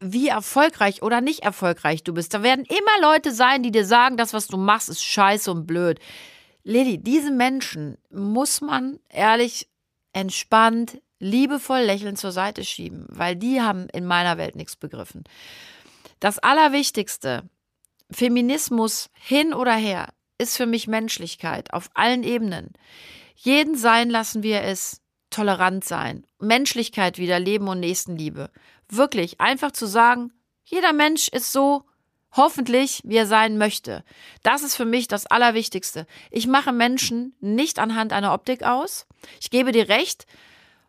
wie 0.00 0.28
erfolgreich 0.28 1.02
oder 1.02 1.20
nicht 1.20 1.40
erfolgreich 1.40 2.04
du 2.04 2.14
bist. 2.14 2.32
Da 2.32 2.42
werden 2.42 2.64
immer 2.64 3.12
Leute 3.12 3.32
sein, 3.32 3.62
die 3.62 3.70
dir 3.70 3.84
sagen, 3.84 4.16
das, 4.16 4.32
was 4.32 4.46
du 4.46 4.56
machst, 4.56 4.88
ist 4.88 5.04
scheiße 5.04 5.50
und 5.50 5.66
blöd. 5.66 5.98
Lilly, 6.62 6.98
diese 6.98 7.30
Menschen 7.30 7.98
muss 8.10 8.60
man 8.60 9.00
ehrlich, 9.08 9.68
entspannt, 10.12 11.00
liebevoll 11.18 11.80
lächelnd 11.80 12.18
zur 12.18 12.32
Seite 12.32 12.64
schieben, 12.64 13.06
weil 13.08 13.36
die 13.36 13.60
haben 13.60 13.88
in 13.90 14.06
meiner 14.06 14.38
Welt 14.38 14.56
nichts 14.56 14.76
begriffen. 14.76 15.24
Das 16.20 16.38
Allerwichtigste, 16.38 17.44
Feminismus 18.10 19.10
hin 19.12 19.52
oder 19.52 19.74
her, 19.74 20.08
ist 20.38 20.56
für 20.56 20.66
mich 20.66 20.86
Menschlichkeit 20.86 21.72
auf 21.72 21.90
allen 21.94 22.22
Ebenen. 22.22 22.72
Jeden 23.34 23.76
sein 23.76 24.10
lassen 24.10 24.42
wir 24.42 24.62
es, 24.62 25.00
tolerant 25.30 25.84
sein, 25.84 26.24
Menschlichkeit 26.38 27.18
wieder, 27.18 27.38
Leben 27.38 27.68
und 27.68 27.80
Nächstenliebe. 27.80 28.50
Wirklich, 28.88 29.40
einfach 29.40 29.72
zu 29.72 29.86
sagen, 29.86 30.32
jeder 30.64 30.92
Mensch 30.92 31.28
ist 31.28 31.52
so, 31.52 31.84
hoffentlich, 32.32 33.00
wie 33.04 33.16
er 33.16 33.26
sein 33.26 33.58
möchte. 33.58 34.04
Das 34.42 34.62
ist 34.62 34.74
für 34.74 34.84
mich 34.84 35.08
das 35.08 35.26
Allerwichtigste. 35.26 36.06
Ich 36.30 36.46
mache 36.46 36.72
Menschen 36.72 37.34
nicht 37.40 37.78
anhand 37.78 38.12
einer 38.12 38.32
Optik 38.32 38.62
aus. 38.62 39.06
Ich 39.40 39.50
gebe 39.50 39.72
dir 39.72 39.88
recht, 39.88 40.26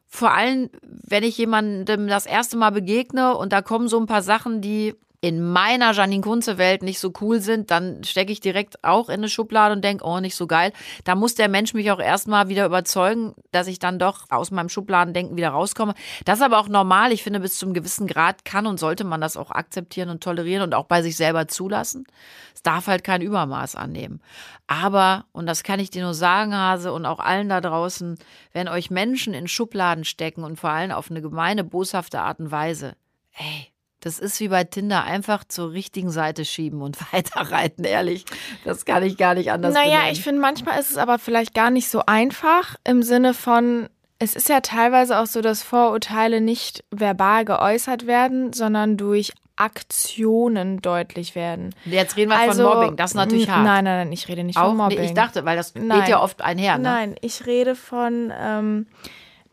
vor 0.07 0.31
allem, 0.31 0.69
wenn 0.81 1.23
ich 1.23 1.37
jemandem 1.37 2.07
das 2.07 2.25
erste 2.25 2.57
Mal 2.57 2.71
begegne 2.71 3.37
und 3.37 3.53
da 3.53 3.61
kommen 3.61 3.87
so 3.87 3.99
ein 3.99 4.07
paar 4.07 4.23
Sachen, 4.23 4.61
die 4.61 4.95
in 5.21 5.43
meiner 5.43 5.91
Janine 5.91 6.21
Kunze 6.21 6.57
Welt 6.57 6.81
nicht 6.81 6.99
so 6.99 7.11
cool 7.19 7.41
sind, 7.41 7.71
dann 7.71 8.03
stecke 8.05 8.31
ich 8.31 8.39
direkt 8.39 8.81
auch 8.85 9.09
in 9.09 9.15
eine 9.15 9.29
Schublade 9.29 9.75
und 9.75 9.83
denke, 9.83 10.05
oh, 10.05 10.21
nicht 10.21 10.35
so 10.35 10.47
geil. 10.47 10.71
Da 11.03 11.15
muss 11.15 11.35
der 11.35 11.49
Mensch 11.49 11.73
mich 11.73 11.91
auch 11.91 11.99
erstmal 11.99 12.47
wieder 12.47 12.65
überzeugen, 12.65 13.33
dass 13.51 13.67
ich 13.67 13.79
dann 13.79 13.99
doch 13.99 14.27
aus 14.29 14.51
meinem 14.51 14.69
Schubladendenken 14.69 15.35
wieder 15.35 15.49
rauskomme. 15.49 15.93
Das 16.23 16.39
ist 16.39 16.45
aber 16.45 16.57
auch 16.57 16.69
normal. 16.69 17.11
Ich 17.11 17.23
finde, 17.23 17.41
bis 17.41 17.57
zum 17.57 17.73
gewissen 17.73 18.07
Grad 18.07 18.45
kann 18.45 18.65
und 18.65 18.79
sollte 18.79 19.03
man 19.03 19.19
das 19.19 19.35
auch 19.35 19.51
akzeptieren 19.51 20.09
und 20.09 20.23
tolerieren 20.23 20.63
und 20.63 20.73
auch 20.73 20.85
bei 20.85 21.01
sich 21.01 21.17
selber 21.17 21.49
zulassen. 21.49 22.05
Es 22.55 22.63
darf 22.63 22.87
halt 22.87 23.03
kein 23.03 23.21
Übermaß 23.21 23.75
annehmen. 23.75 24.21
Aber, 24.67 25.25
und 25.33 25.47
das 25.47 25.63
kann 25.63 25.81
ich 25.81 25.89
dir 25.89 26.03
nur 26.03 26.13
sagen, 26.13 26.55
Hase, 26.55 26.93
und 26.93 27.05
auch 27.05 27.19
allen 27.19 27.49
da 27.49 27.59
draußen, 27.59 28.17
wenn 28.53 28.69
euch 28.69 28.89
Menschen 28.89 29.33
in 29.33 29.49
Schubladen 29.49 30.05
stecken 30.05 30.45
und 30.45 30.57
vor 30.57 30.69
allem 30.69 30.91
auf 30.91 31.11
eine 31.11 31.21
gemeine, 31.21 31.65
boshafte 31.65 32.21
Art 32.21 32.39
und 32.39 32.51
Weise, 32.51 32.95
das 34.01 34.19
ist 34.19 34.39
wie 34.39 34.47
bei 34.47 34.63
Tinder, 34.63 35.03
einfach 35.03 35.43
zur 35.43 35.71
richtigen 35.71 36.09
Seite 36.09 36.45
schieben 36.45 36.81
und 36.81 36.97
weiterreiten, 37.13 37.83
ehrlich. 37.83 38.25
Das 38.65 38.85
kann 38.85 39.03
ich 39.03 39.17
gar 39.17 39.35
nicht 39.35 39.51
anders 39.51 39.73
Naja, 39.73 39.97
benennen. 39.97 40.13
ich 40.13 40.23
finde, 40.23 40.41
manchmal 40.41 40.79
ist 40.79 40.91
es 40.91 40.97
aber 40.97 41.19
vielleicht 41.19 41.53
gar 41.53 41.69
nicht 41.69 41.89
so 41.89 42.03
einfach 42.05 42.75
im 42.83 43.03
Sinne 43.03 43.33
von, 43.33 43.89
es 44.19 44.35
ist 44.35 44.49
ja 44.49 44.61
teilweise 44.61 45.19
auch 45.19 45.25
so, 45.25 45.41
dass 45.41 45.63
Vorurteile 45.63 46.41
nicht 46.41 46.83
verbal 46.91 47.45
geäußert 47.45 48.07
werden, 48.07 48.53
sondern 48.53 48.97
durch 48.97 49.33
Aktionen 49.55 50.81
deutlich 50.81 51.35
werden. 51.35 51.75
Jetzt 51.83 52.15
reden 52.15 52.31
wir 52.31 52.39
also, 52.39 52.63
von 52.63 52.79
Mobbing, 52.79 52.95
das 52.95 53.11
ist 53.11 53.15
natürlich 53.15 53.49
hart. 53.49 53.65
Nein, 53.65 53.83
nein, 53.83 53.97
nein, 53.97 54.11
ich 54.13 54.29
rede 54.29 54.45
nicht 54.45 54.57
auch, 54.57 54.69
von 54.69 54.77
Mobbing. 54.77 54.99
Nee, 54.99 55.05
ich 55.07 55.13
dachte, 55.13 55.43
weil 55.43 55.57
das 55.57 55.75
nein. 55.75 55.99
geht 55.99 56.09
ja 56.09 56.21
oft 56.21 56.41
einher. 56.41 56.77
Ne? 56.77 56.83
Nein, 56.83 57.15
ich 57.21 57.45
rede 57.45 57.75
von... 57.75 58.31
Ähm, 58.39 58.87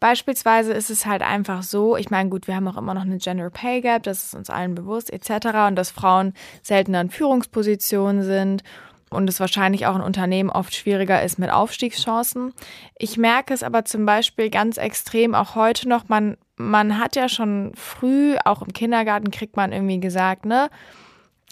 Beispielsweise 0.07 0.73
ist 0.73 0.89
es 0.89 1.05
halt 1.05 1.23
einfach 1.23 1.65
so, 1.65 1.97
ich 1.97 2.11
meine, 2.11 2.31
gut, 2.31 2.47
wir 2.47 2.55
haben 2.55 2.69
auch 2.69 2.77
immer 2.77 2.95
noch 2.95 3.03
eine 3.03 3.19
Gender 3.19 3.51
Pay 3.51 3.81
Gap, 3.81 4.05
das 4.05 4.23
ist 4.23 4.35
uns 4.37 4.51
allen 4.51 4.77
bewusst, 4.77 5.13
etc. 5.13 5.67
Und 5.67 5.75
dass 5.75 5.91
Frauen 5.91 6.33
seltener 6.63 7.01
in 7.01 7.11
Führungspositionen 7.11 8.23
sind 8.23 8.63
und 9.11 9.29
es 9.29 9.41
wahrscheinlich 9.41 9.85
auch 9.85 9.97
in 9.97 10.03
Unternehmen 10.03 10.49
oft 10.49 10.77
schwieriger 10.77 11.25
ist 11.25 11.41
mit 11.41 11.51
Aufstiegschancen. 11.51 12.53
Ich 12.97 13.17
merke 13.17 13.53
es 13.53 13.65
aber 13.65 13.85
zum 13.85 14.07
Beispiel 14.07 14.49
ganz 14.49 14.77
extrem 14.77 15.35
auch 15.35 15.57
heute 15.57 15.89
noch, 15.89 16.09
man, 16.09 16.37
man 16.55 17.01
hat 17.01 17.17
ja 17.17 17.29
schon 17.29 17.73
früh, 17.75 18.37
auch 18.45 18.63
im 18.63 18.73
Kindergarten 18.73 19.33
kriegt 19.33 19.57
man 19.57 19.73
irgendwie 19.73 19.99
gesagt, 19.99 20.47
ne, 20.47 20.71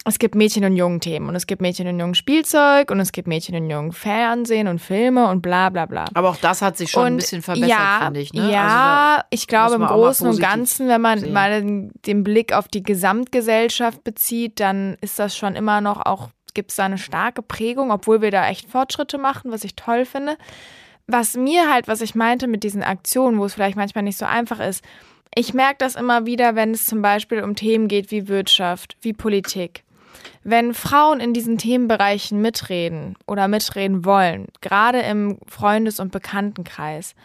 es 0.07 0.19
gibt 0.19 0.35
Mädchen- 0.35 0.63
und 0.63 0.75
Jungen-Themen 0.75 1.27
und 1.27 1.35
es 1.35 1.47
gibt 1.47 1.63
Mädchen- 1.63 1.87
und 1.87 1.99
Jungen-Spielzeug 1.99 2.91
und 2.91 2.99
es 2.99 3.11
gibt 3.11 3.27
Mädchen- 3.27 3.55
und 3.55 3.69
Jungen-Fernsehen 3.69 4.67
und 4.67 4.79
Filme 4.79 5.27
und 5.27 5.41
bla 5.41 5.69
bla 5.69 5.87
bla. 5.87 6.05
Aber 6.13 6.29
auch 6.29 6.37
das 6.37 6.61
hat 6.61 6.77
sich 6.77 6.91
schon 6.91 7.01
und 7.01 7.13
ein 7.13 7.17
bisschen 7.17 7.41
verbessert, 7.41 7.69
ja, 7.69 8.01
finde 8.03 8.19
ich. 8.19 8.31
Ne? 8.31 8.51
Ja, 8.51 9.15
also 9.15 9.27
ich 9.31 9.47
glaube 9.47 9.75
im 9.75 9.85
Großen 9.85 10.27
und 10.29 10.39
Ganzen, 10.39 10.87
wenn 10.87 11.01
man 11.01 11.19
sehen. 11.19 11.33
mal 11.33 11.89
den 12.05 12.23
Blick 12.23 12.53
auf 12.53 12.67
die 12.67 12.83
Gesamtgesellschaft 12.83 14.03
bezieht, 14.03 14.59
dann 14.59 14.95
ist 15.01 15.17
das 15.17 15.35
schon 15.35 15.55
immer 15.55 15.81
noch 15.81 16.05
auch, 16.05 16.29
gibt 16.53 16.69
es 16.69 16.77
da 16.77 16.85
eine 16.85 16.99
starke 16.99 17.41
Prägung, 17.41 17.89
obwohl 17.89 18.21
wir 18.21 18.29
da 18.29 18.47
echt 18.47 18.69
Fortschritte 18.69 19.17
machen, 19.17 19.51
was 19.51 19.63
ich 19.63 19.75
toll 19.75 20.05
finde. 20.05 20.37
Was 21.07 21.35
mir 21.35 21.71
halt, 21.71 21.87
was 21.87 22.01
ich 22.01 22.13
meinte 22.13 22.47
mit 22.47 22.63
diesen 22.63 22.83
Aktionen, 22.83 23.39
wo 23.39 23.45
es 23.45 23.55
vielleicht 23.55 23.75
manchmal 23.75 24.03
nicht 24.03 24.17
so 24.17 24.25
einfach 24.25 24.59
ist, 24.59 24.83
ich 25.35 25.53
merke 25.53 25.77
das 25.79 25.95
immer 25.95 26.25
wieder, 26.25 26.55
wenn 26.55 26.71
es 26.71 26.85
zum 26.85 27.01
Beispiel 27.01 27.41
um 27.41 27.55
Themen 27.55 27.87
geht 27.87 28.11
wie 28.11 28.27
Wirtschaft, 28.27 28.95
wie 29.01 29.11
Politik 29.11 29.84
wenn 30.43 30.73
Frauen 30.73 31.19
in 31.19 31.33
diesen 31.33 31.57
Themenbereichen 31.57 32.41
mitreden 32.41 33.15
oder 33.27 33.47
mitreden 33.47 34.05
wollen, 34.05 34.47
gerade 34.61 34.99
im 34.99 35.39
Freundes- 35.47 35.99
und 35.99 36.11
Bekanntenkreis, 36.11 37.15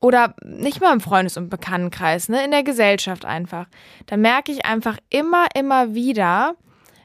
oder 0.00 0.34
nicht 0.42 0.80
mal 0.80 0.92
im 0.92 1.00
Freundes- 1.00 1.36
und 1.36 1.50
Bekanntenkreis, 1.50 2.28
ne, 2.28 2.42
in 2.44 2.50
der 2.50 2.62
Gesellschaft 2.62 3.24
einfach, 3.24 3.66
dann 4.06 4.20
merke 4.22 4.50
ich 4.50 4.64
einfach 4.64 4.96
immer, 5.10 5.46
immer 5.54 5.94
wieder, 5.94 6.54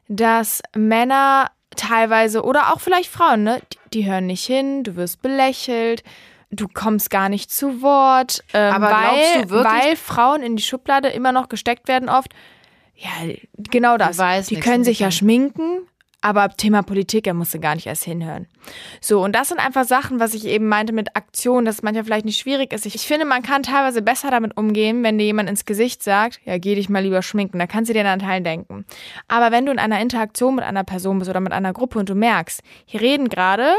dass 0.08 0.62
Männer 0.76 1.52
teilweise 1.76 2.44
oder 2.44 2.74
auch 2.74 2.80
vielleicht 2.80 3.10
Frauen, 3.10 3.44
ne, 3.44 3.62
die, 3.74 3.78
die 3.94 4.10
hören 4.10 4.28
nicht 4.28 4.46
hin, 4.46 4.84
du 4.84 4.96
wirst 4.96 5.22
belächelt, 5.22 6.04
du 6.52 6.68
kommst 6.74 7.10
gar 7.10 7.28
nicht 7.28 7.52
zu 7.52 7.82
Wort, 7.82 8.44
Aber 8.54 8.90
weil, 8.90 9.50
weil 9.50 9.96
Frauen 9.98 10.42
in 10.42 10.56
die 10.56 10.64
Schublade 10.64 11.10
immer 11.10 11.32
noch 11.32 11.50
gesteckt 11.50 11.88
werden 11.88 12.10
oft. 12.10 12.34
Ja, 12.96 13.34
genau 13.58 13.98
das. 13.98 14.18
weiß 14.18 14.48
die 14.48 14.60
können 14.60 14.84
sich 14.84 15.00
ja 15.00 15.12
schminken, 15.12 15.88
aber 16.26 16.50
Thema 16.50 16.82
Politik, 16.82 17.28
er 17.28 17.36
musste 17.36 17.60
gar 17.60 17.76
nicht 17.76 17.86
erst 17.86 18.04
hinhören. 18.04 18.48
So, 19.00 19.24
und 19.24 19.36
das 19.36 19.50
sind 19.50 19.60
einfach 19.60 19.86
Sachen, 19.86 20.20
was 20.20 20.34
ich 20.34 20.46
eben 20.46 20.68
meinte 20.68 20.92
mit 20.92 21.16
Aktion, 21.16 21.66
dass 21.66 21.76
es 21.76 21.84
manchmal 21.84 22.04
vielleicht 22.04 22.26
nicht 22.26 22.40
schwierig 22.40 22.74
ist. 22.74 22.88
Ich, 22.88 22.96
ich 22.96 23.06
finde, 23.06 23.26
man 23.26 23.44
kann 23.44 23.62
teilweise 23.62 24.02
besser 24.02 24.32
damit 24.32 24.58
umgehen, 24.58 25.04
wenn 25.04 25.20
dir 25.20 25.26
jemand 25.26 25.50
ins 25.50 25.66
Gesicht 25.66 26.02
sagt, 26.02 26.40
ja, 26.44 26.58
geh 26.58 26.74
dich 26.74 26.90
mal 26.90 27.04
lieber 27.04 27.22
schminken, 27.22 27.60
da 27.60 27.68
kannst 27.68 27.90
du 27.90 27.94
dir 27.94 28.04
dann 28.04 28.20
einen 28.20 28.28
Teil 28.28 28.42
denken. 28.42 28.86
Aber 29.28 29.52
wenn 29.52 29.68
du 29.68 29.72
in 29.72 29.78
einer 29.78 30.00
Interaktion 30.00 30.56
mit 30.56 30.64
einer 30.64 30.84
Person 30.84 31.20
bist 31.20 31.30
oder 31.30 31.42
mit 31.42 31.54
einer 31.54 31.74
Gruppe 31.74 32.00
und 32.00 32.10
du 32.10 32.16
merkst, 32.16 32.64
hier 32.86 33.02
reden 33.02 33.30
gerade 33.30 33.74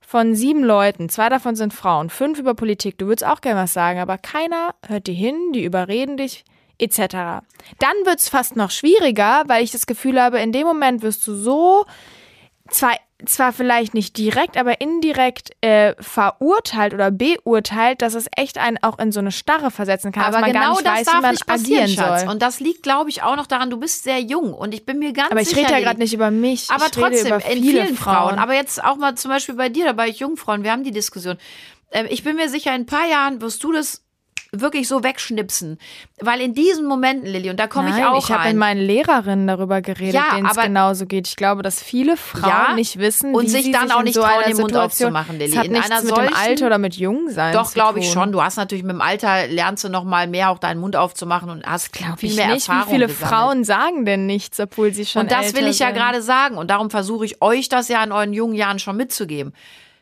von 0.00 0.34
sieben 0.34 0.64
Leuten, 0.64 1.10
zwei 1.10 1.28
davon 1.28 1.54
sind 1.54 1.74
Frauen, 1.74 2.08
fünf 2.08 2.38
über 2.38 2.54
Politik, 2.54 2.96
du 2.96 3.08
würdest 3.08 3.26
auch 3.26 3.42
gerne 3.42 3.60
was 3.60 3.74
sagen, 3.74 3.98
aber 3.98 4.16
keiner 4.16 4.74
hört 4.86 5.06
dir 5.06 5.14
hin, 5.14 5.52
die 5.52 5.64
überreden 5.64 6.16
dich, 6.16 6.44
etc. 6.80 7.42
Dann 7.78 7.94
wird's 8.04 8.28
fast 8.28 8.56
noch 8.56 8.70
schwieriger, 8.70 9.44
weil 9.46 9.62
ich 9.62 9.70
das 9.70 9.86
Gefühl 9.86 10.20
habe, 10.20 10.38
in 10.40 10.52
dem 10.52 10.66
Moment 10.66 11.02
wirst 11.02 11.26
du 11.26 11.34
so 11.34 11.84
zwar, 12.70 12.92
zwar 13.26 13.52
vielleicht 13.52 13.94
nicht 13.94 14.16
direkt, 14.16 14.56
aber 14.56 14.80
indirekt 14.80 15.50
äh, 15.60 15.94
verurteilt 16.00 16.94
oder 16.94 17.10
beurteilt, 17.10 18.00
dass 18.00 18.14
es 18.14 18.26
echt 18.36 18.58
einen 18.58 18.78
auch 18.82 18.98
in 19.00 19.10
so 19.12 19.18
eine 19.20 19.32
Starre 19.32 19.70
versetzen 19.70 20.12
kann, 20.12 20.22
Aber 20.24 20.38
man 20.40 20.52
genau 20.52 20.76
das 20.80 20.84
weiß, 21.00 21.04
darf 21.06 21.30
nicht 21.32 21.46
passieren, 21.46 21.82
agieren 21.84 21.88
Schatz. 22.06 22.20
soll. 22.22 22.30
Und 22.30 22.42
das 22.42 22.60
liegt, 22.60 22.82
glaube 22.84 23.10
ich, 23.10 23.22
auch 23.22 23.34
noch 23.36 23.46
daran, 23.48 23.70
du 23.70 23.76
bist 23.78 24.04
sehr 24.04 24.20
jung 24.20 24.54
und 24.54 24.72
ich 24.72 24.86
bin 24.86 24.98
mir 25.00 25.12
ganz 25.12 25.30
aber 25.32 25.40
ich 25.40 25.48
sicher. 25.48 25.62
rede 25.62 25.72
ja 25.72 25.80
gerade 25.80 25.98
nicht 25.98 26.14
über 26.14 26.30
mich. 26.30 26.70
Aber 26.70 26.86
ich 26.86 26.92
trotzdem, 26.92 27.34
in 27.34 27.40
viele 27.62 27.82
vielen 27.82 27.96
Frauen. 27.96 28.28
Frauen. 28.30 28.38
Aber 28.38 28.54
jetzt 28.54 28.82
auch 28.82 28.96
mal 28.96 29.16
zum 29.16 29.30
Beispiel 29.32 29.56
bei 29.56 29.68
dir, 29.68 29.84
da 29.86 29.92
bei 29.92 30.08
Jungfrauen, 30.08 30.62
wir 30.62 30.70
haben 30.70 30.84
die 30.84 30.92
Diskussion. 30.92 31.36
Ähm, 31.90 32.06
Ich 32.08 32.22
bin 32.22 32.36
mir 32.36 32.48
sicher, 32.48 32.70
in 32.74 32.82
ein 32.82 32.86
paar 32.86 33.06
Jahren 33.08 33.40
wirst 33.40 33.62
du 33.64 33.72
das 33.72 34.02
wirklich 34.52 34.88
so 34.88 35.04
wegschnipsen. 35.04 35.78
Weil 36.20 36.40
in 36.40 36.54
diesen 36.54 36.86
Momenten, 36.86 37.26
Lilly, 37.26 37.50
und 37.50 37.58
da 37.60 37.66
komme 37.66 37.90
ich 37.90 38.04
auch 38.04 38.18
ich 38.18 38.30
habe 38.32 38.48
mit 38.48 38.56
meinen 38.56 38.80
Lehrerinnen 38.80 39.46
darüber 39.46 39.80
geredet, 39.80 40.14
Ja, 40.14 40.34
denen 40.34 40.46
es 40.46 40.56
genauso 40.56 41.06
geht. 41.06 41.28
Ich 41.28 41.36
glaube, 41.36 41.62
dass 41.62 41.82
viele 41.82 42.16
Frauen 42.16 42.48
Ja, 42.50 42.74
nicht 42.74 42.98
wissen, 42.98 43.34
und 43.34 43.44
wie 43.44 43.48
sich 43.48 43.64
sie 43.66 43.70
dann 43.72 43.88
sich 43.88 43.96
auch 43.96 44.02
nicht 44.02 44.14
so 44.14 44.22
trauen, 44.22 44.42
den 44.46 44.56
Mund 44.56 44.76
aufzumachen, 44.76 45.38
Lilly. 45.38 45.52
Es 45.52 45.56
hat 45.58 45.66
In 45.66 45.72
nichts 45.72 45.90
einer 45.90 46.00
mit 46.02 46.10
dem 46.10 46.16
solchen- 46.16 46.34
Alter 46.34 46.66
oder 46.66 46.78
mit 46.78 46.96
Jungsein 46.96 47.52
Doch, 47.54 47.72
glaube 47.72 48.00
ich 48.00 48.10
schon. 48.10 48.32
Du 48.32 48.42
hast 48.42 48.56
natürlich 48.56 48.82
mit 48.84 48.92
dem 48.92 49.00
Alter 49.00 49.46
lernst 49.46 49.84
du 49.84 49.88
noch 49.88 50.04
mal 50.04 50.26
mehr 50.26 50.50
auch 50.50 50.58
deinen 50.58 50.80
Mund 50.80 50.96
aufzumachen 50.96 51.48
und 51.50 51.64
hast 51.64 51.92
Glaube 51.92 52.16
viel 52.18 52.30
ich 52.30 52.36
mehr 52.36 52.48
nicht. 52.48 52.68
Erfahrung 52.68 52.88
Wie 52.88 52.94
viele 52.94 53.06
gesammelt. 53.06 53.28
Frauen 53.34 53.64
sagen 53.64 54.04
denn 54.04 54.26
nichts, 54.26 54.58
obwohl 54.58 54.92
sie 54.92 55.06
schon 55.06 55.22
Und 55.22 55.30
das 55.32 55.54
will 55.54 55.66
ich 55.68 55.78
ja 55.78 55.90
gerade 55.92 56.22
sagen. 56.22 56.56
Und 56.58 56.70
darum 56.70 56.90
versuche 56.90 57.24
ich 57.24 57.40
euch 57.40 57.68
das 57.68 57.88
ja 57.88 58.02
in 58.02 58.12
euren 58.12 58.32
jungen 58.32 58.54
Jahren 58.54 58.78
schon 58.78 58.96
mitzugeben. 58.96 59.52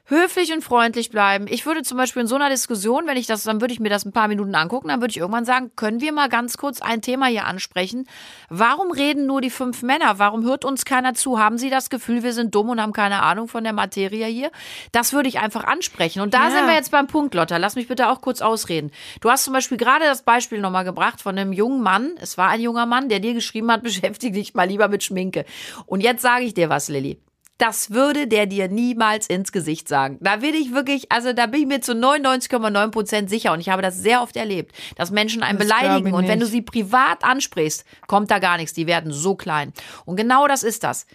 Höflich 0.09 0.53
und 0.53 0.63
freundlich 0.63 1.11
bleiben. 1.11 1.47
Ich 1.49 1.67
würde 1.67 1.83
zum 1.83 1.99
Beispiel 1.99 2.23
in 2.23 2.27
so 2.29 2.35
einer 2.35 2.49
Diskussion, 2.49 3.07
wenn 3.07 3.17
ich 3.17 3.27
das, 3.27 3.45
dann 3.45 3.61
würde 3.61 3.73
ich 3.75 3.81
mir 3.81 3.91
das 3.91 4.05
ein 4.05 4.13
paar 4.13 4.27
Minuten 4.29 4.55
angucken, 4.55 4.89
dann 4.89 5.01
würde 5.01 5.11
ich 5.11 5.19
irgendwann 5.19 5.45
sagen, 5.45 5.71
können 5.77 6.01
wir 6.01 6.13
mal 6.13 6.29
ganz 6.29 6.57
kurz 6.57 6.81
ein 6.81 7.03
Thema 7.03 7.27
hier 7.27 7.47
ansprechen? 7.47 8.09
Warum 8.49 8.91
reden 8.91 9.27
nur 9.27 9.41
die 9.41 9.51
fünf 9.51 9.83
Männer? 9.83 10.19
Warum 10.19 10.45
hört 10.45 10.65
uns 10.65 10.85
keiner 10.85 11.15
zu? 11.15 11.39
Haben 11.39 11.59
Sie 11.59 11.71
das 11.71 11.91
Gefühl, 11.91 12.23
wir 12.23 12.33
sind 12.33 12.55
dumm 12.55 12.71
und 12.71 12.81
haben 12.81 12.93
keine 12.93 13.23
Ahnung 13.23 13.49
von 13.49 13.65
der 13.65 13.73
Materie 13.73 14.27
hier? 14.27 14.51
Das 14.93 15.13
würde 15.13 15.29
ich 15.29 15.39
einfach 15.41 15.65
ansprechen. 15.65 16.21
Und 16.21 16.33
da 16.35 16.45
Ja. 16.45 16.51
sind 16.51 16.67
wir 16.67 16.75
jetzt 16.75 16.91
beim 16.91 17.07
Punkt, 17.07 17.35
Lotta. 17.35 17.59
Lass 17.59 17.77
mich 17.77 17.89
bitte 17.89 18.09
auch 18.09 18.21
kurz 18.23 18.41
ausreden. 18.41 18.91
Du 19.21 19.31
hast 19.31 19.45
zum 19.45 19.53
Beispiel 19.53 19.77
gerade 19.77 20.05
das 20.07 20.23
Beispiel 20.23 20.61
nochmal 20.61 20.85
gebracht 20.85 21.21
von 21.21 21.39
einem 21.39 21.53
jungen 21.53 21.83
Mann. 21.83 22.13
Es 22.21 22.39
war 22.39 22.49
ein 22.49 22.61
junger 22.61 22.87
Mann, 22.87 23.09
der 23.09 23.21
dir 23.21 23.35
geschrieben 23.35 23.71
hat, 23.71 23.83
beschäftige 23.89 24.33
dich 24.39 24.55
mal 24.55 24.67
lieber 24.67 24.89
mit 24.89 25.05
Schminke. 25.05 25.45
Und 25.87 26.01
jetzt 26.03 26.23
sage 26.23 26.45
ich 26.45 26.55
dir 26.55 26.71
was, 26.71 26.89
Lilly. 26.89 27.19
Das 27.59 27.91
würde 27.91 28.29
der 28.29 28.47
dir 28.47 28.69
niemals 28.69 29.27
ins 29.27 29.51
Gesicht 29.51 29.89
sagen. 29.89 30.19
Da 30.21 30.43
will 30.43 30.55
ich 30.55 30.73
wirklich, 30.73 31.11
also 31.11 31.33
da 31.33 31.47
bin 31.47 31.63
ich 31.63 31.67
mir 31.67 31.81
zu 31.81 31.93
99,9 31.93 32.91
Prozent 32.91 33.29
sicher 33.31 33.53
und 33.53 33.61
ich 33.61 33.69
habe 33.69 33.83
das 33.83 33.99
sehr 33.99 34.23
oft 34.23 34.37
erlebt, 34.37 34.75
dass 34.97 35.11
Menschen 35.11 35.43
einen 35.43 35.59
Das 35.59 35.67
beleidigen 35.67 36.15
und 36.15 36.29
wenn 36.29 36.39
du 36.39 36.47
sie 36.47 36.63
privat 36.63 37.25
ansprichst, 37.25 37.85
kommt 38.07 38.31
da 38.31 38.39
gar 38.39 38.57
nichts. 38.57 38.75
Die 38.75 38.87
werden 38.87 39.13
so 39.13 39.35
klein. 39.35 39.73
Und 40.05 40.17
genau 40.17 40.47
das 40.47 40.63
ist 40.63 40.85
das. 40.85 41.07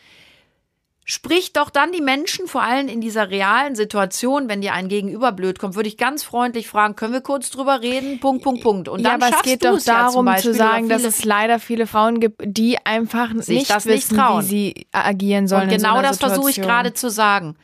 Sprich 1.06 1.52
doch 1.52 1.70
dann 1.70 1.92
die 1.92 2.02
Menschen, 2.02 2.48
vor 2.48 2.62
allem 2.62 2.88
in 2.88 3.02
dieser 3.02 3.30
realen 3.30 3.76
Situation, 3.76 4.48
wenn 4.48 4.62
dir 4.62 4.74
ein 4.74 4.88
Gegenüber 4.88 5.34
blöd 5.34 5.60
kommt, 5.60 5.76
würde 5.76 5.90
ich 5.90 5.98
ganz 5.98 6.24
freundlich 6.24 6.70
fragen, 6.70 6.96
können 6.96 7.12
wir 7.12 7.20
kurz 7.20 7.50
drüber 7.50 7.82
reden? 7.82 8.22
Punkt, 8.22 8.42
Punkt, 8.42 8.62
Punkt. 8.64 8.88
Und 8.88 9.02
ja, 9.02 9.12
dann 9.12 9.16
aber 9.16 9.26
es 9.26 9.32
schaffst 9.32 9.46
geht 9.46 9.66
doch 9.66 9.78
es 9.78 9.86
ja 9.86 10.06
zum 10.08 10.12
darum 10.14 10.26
Beispiel 10.26 10.52
zu 10.52 10.58
sagen, 10.58 10.88
dass 10.88 11.04
es 11.04 11.26
leider 11.26 11.60
viele 11.60 11.88
Frauen 11.88 12.22
gibt, 12.22 12.42
die 12.46 12.78
einfach 12.86 13.32
Sich 13.40 13.60
nicht 13.60 13.70
das 13.70 13.86
nicht 13.86 14.10
wissen, 14.10 14.18
trauen. 14.18 14.44
wie 14.44 14.48
sie 14.48 14.88
agieren 14.94 15.50
sollen. 15.50 15.64
Und 15.64 15.74
in 15.74 15.80
so 15.82 15.88
genau 15.88 16.02
das 16.02 16.20
versuche 16.20 16.52
ich 16.52 16.62
gerade 16.62 16.94
zu 16.94 17.10
sagen. 17.10 17.58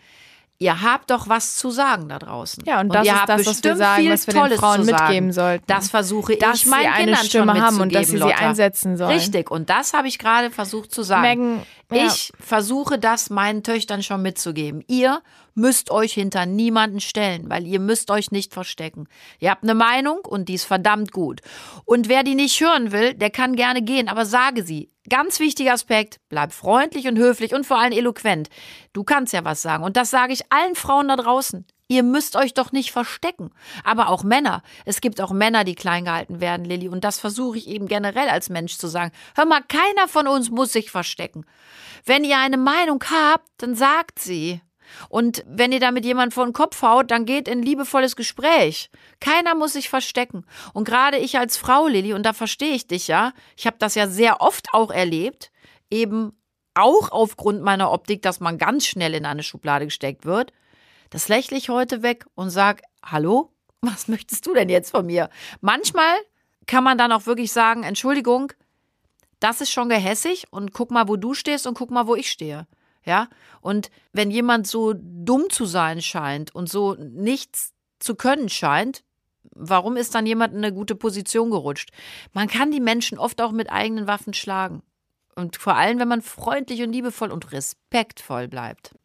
Ihr 0.62 0.82
habt 0.82 1.10
doch 1.10 1.30
was 1.30 1.56
zu 1.56 1.72
sagen 1.72 2.10
da 2.10 2.20
draußen. 2.20 2.66
Ja, 2.66 2.82
und 2.82 2.94
das 2.94 3.06
ihr 3.06 3.14
ist 3.14 3.20
habt 3.20 3.30
das, 3.30 3.46
was 3.46 3.64
wir 3.64 3.78
sagen, 3.78 4.10
was 4.10 4.28
wir 4.28 4.34
den 4.34 4.42
Tolles 4.42 4.60
Frauen 4.60 4.86
mitgeben 4.86 5.32
sollten. 5.32 5.64
Das 5.68 5.90
versuche 5.90 6.36
Dass 6.36 6.58
ich 6.58 6.64
sie 6.64 6.70
meinen 6.70 6.88
eine 6.88 7.06
Kindern 7.06 7.26
Stimme 7.26 7.54
schon 7.54 7.62
haben 7.62 7.80
und 7.80 7.96
dass 7.96 8.08
sie 8.08 8.12
sie 8.12 8.18
Lotta. 8.18 8.36
einsetzen 8.36 8.98
sollen. 8.98 9.12
Richtig, 9.12 9.50
und 9.52 9.70
das 9.70 9.94
habe 9.94 10.10
ich 10.10 10.20
gerade 10.20 10.52
versucht 10.52 10.94
zu 10.94 11.02
sagen. 11.04 11.22
Megan, 11.22 11.66
ja. 11.94 12.08
Ich 12.08 12.34
versuche 12.40 13.00
das 13.00 13.30
meinen 13.30 13.64
Töchtern 13.64 14.04
schon 14.04 14.22
mitzugeben. 14.22 14.84
Ihr 14.88 15.22
müsst 15.56 15.92
euch 15.92 16.12
hinter 16.12 16.46
niemanden 16.46 17.00
stellen, 17.00 17.50
weil 17.50 17.66
ihr 17.66 17.80
müsst 17.80 18.12
euch 18.12 18.32
nicht 18.32 18.54
verstecken. 18.54 19.08
Ihr 19.40 19.52
habt 19.52 19.64
eine 19.64 19.76
Meinung 19.76 20.20
und 20.28 20.50
die 20.50 20.56
ist 20.56 20.66
verdammt 20.66 21.14
gut. 21.14 21.40
Und 21.86 22.10
wer 22.10 22.24
die 22.24 22.36
nicht 22.36 22.60
hören 22.60 22.92
will, 22.92 23.14
der 23.14 23.30
kann 23.30 23.56
gerne 23.56 23.82
gehen, 23.82 24.10
aber 24.10 24.26
sage 24.26 24.64
sie. 24.64 24.92
Ganz 25.10 25.40
wichtiger 25.40 25.74
Aspekt, 25.74 26.20
bleib 26.30 26.54
freundlich 26.54 27.08
und 27.08 27.18
höflich 27.18 27.54
und 27.54 27.66
vor 27.66 27.80
allem 27.80 27.92
eloquent. 27.92 28.50
Du 28.94 29.04
kannst 29.04 29.34
ja 29.34 29.44
was 29.44 29.62
sagen. 29.62 29.84
Und 29.84 29.98
das 29.98 30.10
sage 30.10 30.34
ich 30.34 30.52
allen 30.52 30.76
Frauen 30.76 31.08
da 31.08 31.16
draußen. 31.16 31.66
Ihr 31.88 32.04
müsst 32.04 32.36
euch 32.36 32.54
doch 32.54 32.72
nicht 32.72 32.92
verstecken. 32.92 33.50
Aber 33.84 34.10
auch 34.10 34.24
Männer. 34.24 34.62
Es 34.86 35.02
gibt 35.02 35.20
auch 35.20 35.32
Männer, 35.32 35.64
die 35.64 35.74
klein 35.74 36.06
gehalten 36.06 36.40
werden, 36.40 36.64
Lilly. 36.64 36.88
Und 36.88 37.04
das 37.04 37.20
versuche 37.20 37.58
ich 37.58 37.68
eben 37.68 37.88
generell 37.88 38.30
als 38.30 38.50
Mensch 38.50 38.78
zu 38.78 38.88
sagen. 38.88 39.12
Hör 39.36 39.46
mal, 39.46 39.62
keiner 39.68 40.08
von 40.08 40.28
uns 40.28 40.52
muss 40.52 40.72
sich 40.72 40.92
verstecken. 40.92 41.46
Wenn 42.06 42.24
ihr 42.24 42.38
eine 42.38 42.58
Meinung 42.58 43.04
habt, 43.10 43.50
dann 43.58 43.74
sagt 43.74 44.20
sie. 44.20 44.62
Und 45.10 45.44
wenn 45.48 45.72
ihr 45.72 45.80
damit 45.80 46.06
jemand 46.06 46.34
vor 46.34 46.46
den 46.46 46.54
Kopf 46.54 46.82
haut, 46.82 47.12
dann 47.12 47.26
geht 47.26 47.48
in 47.48 47.62
liebevolles 47.62 48.16
Gespräch. 48.16 48.90
Keiner 49.20 49.56
muss 49.56 49.74
sich 49.74 49.90
verstecken. 49.90 50.46
Und 50.74 50.86
gerade 50.86 51.18
ich 51.18 51.38
als 51.38 51.58
Frau, 51.58 51.88
Lilly, 51.88 52.14
und 52.14 52.24
da 52.24 52.34
verstehe 52.34 52.74
ich 52.74 52.88
dich 52.88 53.08
ja, 53.08 53.34
ich 53.58 53.66
habe 53.66 53.78
das 53.80 53.96
ja 53.96 54.08
sehr 54.08 54.42
oft 54.42 54.68
auch 54.74 54.92
erlebt, 54.92 55.52
eben 55.90 56.34
auch 56.74 57.12
aufgrund 57.12 57.62
meiner 57.62 57.92
Optik, 57.92 58.22
dass 58.22 58.40
man 58.40 58.58
ganz 58.58 58.86
schnell 58.86 59.14
in 59.14 59.26
eine 59.26 59.44
Schublade 59.44 59.86
gesteckt 59.86 60.26
wird. 60.26 60.54
Das 61.10 61.28
lächle 61.28 61.58
ich 61.58 61.70
heute 61.70 62.04
weg 62.04 62.26
und 62.36 62.50
sag, 62.50 62.82
hallo, 63.04 63.52
was 63.82 64.08
möchtest 64.08 64.46
du 64.46 64.54
denn 64.54 64.70
jetzt 64.70 64.92
von 64.92 65.06
mir? 65.06 65.30
Manchmal 65.62 66.16
kann 66.68 66.84
man 66.84 66.98
dann 66.98 67.12
auch 67.12 67.26
wirklich 67.26 67.52
sagen, 67.52 67.84
Entschuldigung, 67.84 68.54
das 69.40 69.62
ist 69.62 69.72
schon 69.72 69.90
gehässig 69.90 70.46
und 70.52 70.74
guck 70.74 70.92
mal, 70.92 71.08
wo 71.08 71.16
du 71.16 71.34
stehst 71.34 71.66
und 71.66 71.74
guck 71.74 71.92
mal, 71.92 72.08
wo 72.08 72.16
ich 72.16 72.30
stehe. 72.30 72.68
Ja? 73.04 73.28
Und 73.62 73.90
wenn 74.14 74.32
jemand 74.32 74.68
so 74.68 74.94
dumm 74.96 75.50
zu 75.50 75.66
sein 75.66 76.02
scheint 76.02 76.54
und 76.54 76.70
so 76.70 76.96
nichts 76.96 77.74
zu 78.00 78.16
können 78.16 78.50
scheint, 78.50 79.04
warum 79.52 79.98
ist 79.98 80.16
dann 80.16 80.26
jemand 80.26 80.54
in 80.54 80.60
eine 80.60 80.74
gute 80.74 80.96
Position 80.96 81.52
gerutscht? 81.52 81.92
Man 82.34 82.48
kann 82.48 82.72
die 82.72 82.80
Menschen 82.80 83.18
oft 83.18 83.42
auch 83.42 83.52
mit 83.52 83.72
eigenen 83.72 84.08
Waffen 84.08 84.34
schlagen. 84.34 84.82
Und 85.36 85.58
vor 85.58 85.76
allem, 85.76 86.00
wenn 86.00 86.08
man 86.08 86.22
freundlich 86.22 86.82
und 86.82 86.92
liebevoll 86.92 87.32
und 87.32 87.52
respektvoll 87.52 88.48
bleibt. 88.48 88.96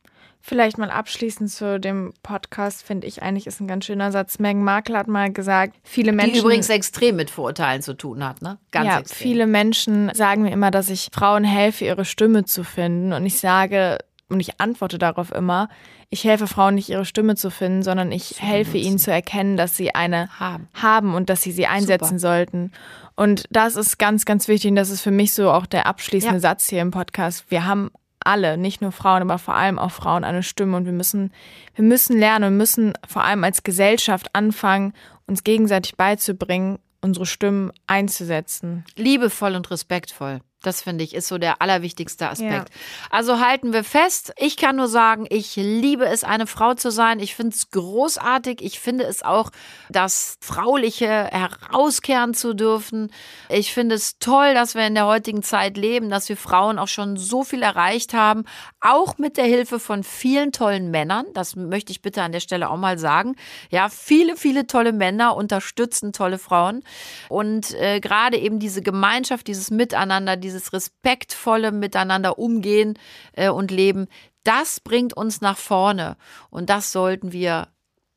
Vielleicht 0.47 0.77
mal 0.77 0.91
abschließend 0.91 1.51
zu 1.51 1.81
dem 1.81 2.13
Podcast, 2.23 2.83
finde 2.83 3.07
ich 3.07 3.23
eigentlich 3.23 3.47
ist 3.47 3.61
ein 3.61 3.67
ganz 3.67 3.87
schöner 3.87 4.13
Satz. 4.13 4.39
Meghan 4.39 4.63
Markle 4.63 4.99
hat 4.99 5.09
mal 5.09 5.33
gesagt, 5.33 5.75
viele 5.83 6.13
Menschen. 6.13 6.35
Die 6.35 6.41
übrigens 6.41 6.69
extrem 6.69 7.17
mit 7.17 7.31
Vorurteilen 7.31 7.81
zu 7.81 7.95
tun 7.95 8.23
hat, 8.23 8.43
ne? 8.43 8.59
Ganz 8.71 8.87
ja, 8.87 8.99
extrem. 8.99 9.17
viele 9.17 9.47
Menschen 9.47 10.11
sagen 10.13 10.43
mir 10.43 10.53
immer, 10.53 10.71
dass 10.71 10.91
ich 10.91 11.09
Frauen 11.15 11.45
helfe, 11.45 11.87
ihre 11.87 12.05
Stimme 12.05 12.45
zu 12.45 12.63
finden. 12.63 13.15
Und 13.15 13.25
ich 13.25 13.41
sage, 13.41 13.97
und 14.29 14.39
ich 14.39 14.61
antworte 14.61 14.99
darauf 14.99 15.33
immer, 15.33 15.71
ich 16.11 16.25
helfe 16.25 16.47
Frauen 16.47 16.75
nicht, 16.75 16.91
ihre 16.91 17.07
Stimme 17.07 17.37
zu 17.37 17.51
finden, 17.51 17.83
sondern 17.83 18.13
ich 18.13 18.43
helfe 18.43 18.77
ihnen 18.77 18.99
zu 18.99 19.11
erkennen, 19.11 19.57
dass 19.57 19.79
sie 19.79 19.95
eine 19.95 20.29
Haben. 20.39 20.69
haben 20.75 21.15
und 21.15 21.31
dass 21.31 21.41
sie 21.41 21.53
sie 21.53 21.67
einsetzen 21.67 22.19
sollten. 22.19 22.71
Und 23.17 23.45
das 23.51 23.77
ist 23.77 23.99
ganz, 23.99 24.27
ganz 24.27 24.47
wichtig. 24.47 24.69
Und 24.69 24.77
das 24.77 24.91
ist 24.91 25.01
für 25.01 25.11
mich 25.11 25.33
so 25.33 25.51
auch 25.51 25.65
der 25.65 25.87
abschließende 25.87 26.37
Ja. 26.37 26.41
Satz 26.41 26.69
hier 26.69 26.83
im 26.83 26.91
Podcast. 26.91 27.51
Wir 27.51 27.65
haben 27.65 27.91
alle, 28.25 28.57
nicht 28.57 28.81
nur 28.81 28.93
Frauen, 28.93 29.23
aber 29.23 29.39
vor 29.39 29.55
allem 29.55 29.79
auch 29.79 29.91
Frauen 29.91 30.25
eine 30.25 30.43
Stimme 30.43 30.77
und 30.77 30.87
wir 30.87 30.93
müssen, 30.93 31.33
wir 31.75 31.85
müssen 31.85 32.19
lernen 32.19 32.53
und 32.53 32.57
müssen 32.57 32.95
vor 33.07 33.25
allem 33.25 33.45
als 33.45 33.63
Gesellschaft 33.63 34.31
anfangen, 34.35 34.93
uns 35.27 35.45
gegenseitig 35.45 35.97
beizubringen, 35.97 36.79
unsere 37.01 37.27
Stimmen 37.27 37.73
einzusetzen. 37.87 38.85
Liebevoll 38.97 39.55
und 39.55 39.71
respektvoll. 39.71 40.41
Das 40.67 40.83
finde 40.83 41.05
ich 41.05 41.15
ist 41.15 41.29
so 41.29 41.39
der 41.39 41.63
allerwichtigste 41.63 42.29
Aspekt. 42.29 42.71
Also 43.11 43.41
halten 43.41 43.73
wir 43.73 43.85
fest. 43.85 44.33
Ich 44.37 44.57
kann 44.57 44.77
nur 44.77 44.89
sagen, 44.89 45.27
ich 45.29 45.57
liebe 45.57 46.07
es, 46.07 46.25
eine 46.25 46.47
Frau 46.47 46.75
zu 46.75 46.91
sein. 46.91 47.21
Ich 47.21 47.35
finde 47.35 47.55
es 47.55 47.71
großartig. 47.71 48.63
Ich 48.63 48.81
finde 48.81 49.05
es 49.05 49.23
auch, 49.23 49.51
das 49.89 50.37
Frauliche 50.41 51.07
herauskehren 51.07 52.35
zu 52.35 52.55
dürfen. 52.55 53.13
Ich 53.49 53.73
finde 53.73 53.95
es 53.95 54.19
toll, 54.19 54.55
dass 54.55 54.75
wir 54.75 54.87
in 54.87 54.95
der 54.95 55.07
heutigen 55.07 55.43
Zeit 55.43 55.77
leben, 55.77 56.11
dass 56.11 56.29
wir 56.29 56.37
Frauen 56.37 56.79
auch 56.79 56.89
schon 56.89 57.17
so 57.17 57.45
viel 57.45 57.63
erreicht 57.63 58.15
haben. 58.15 58.45
Auch 58.87 59.17
mit 59.17 59.39
der 59.39 59.47
Hilfe 59.47 59.81
von 59.81 60.05
vielen 60.05 60.53
tollen 60.53 60.91
Männern. 60.91 61.25
Das 61.33 61.57
möchte 61.57 61.91
ich 61.91 62.03
bitte 62.03 62.21
an 62.21 62.33
der 62.33 62.41
Stelle 62.41 62.69
auch 62.69 62.77
mal 62.77 62.99
sagen. 62.99 63.35
Ja, 63.71 63.89
viele, 63.89 64.37
viele 64.37 64.67
tolle 64.67 64.93
Männer 64.93 65.37
unterstützen 65.37 66.13
tolle 66.13 66.37
Frauen. 66.37 66.83
Und 67.31 67.73
äh, 67.81 68.01
gerade 68.01 68.37
eben 68.37 68.59
diese 68.59 68.83
Gemeinschaft, 68.83 69.47
dieses 69.47 69.71
Miteinander, 69.71 70.37
dieses 70.37 70.75
respektvolle 70.75 71.73
Miteinander 71.73 72.39
umgehen 72.39 72.99
äh, 73.33 73.49
und 73.49 73.71
leben, 73.71 74.07
das 74.43 74.81
bringt 74.81 75.17
uns 75.17 75.41
nach 75.41 75.57
vorne. 75.57 76.19
Und 76.51 76.69
das 76.69 76.93
sollten 76.93 77.33
wir 77.33 77.69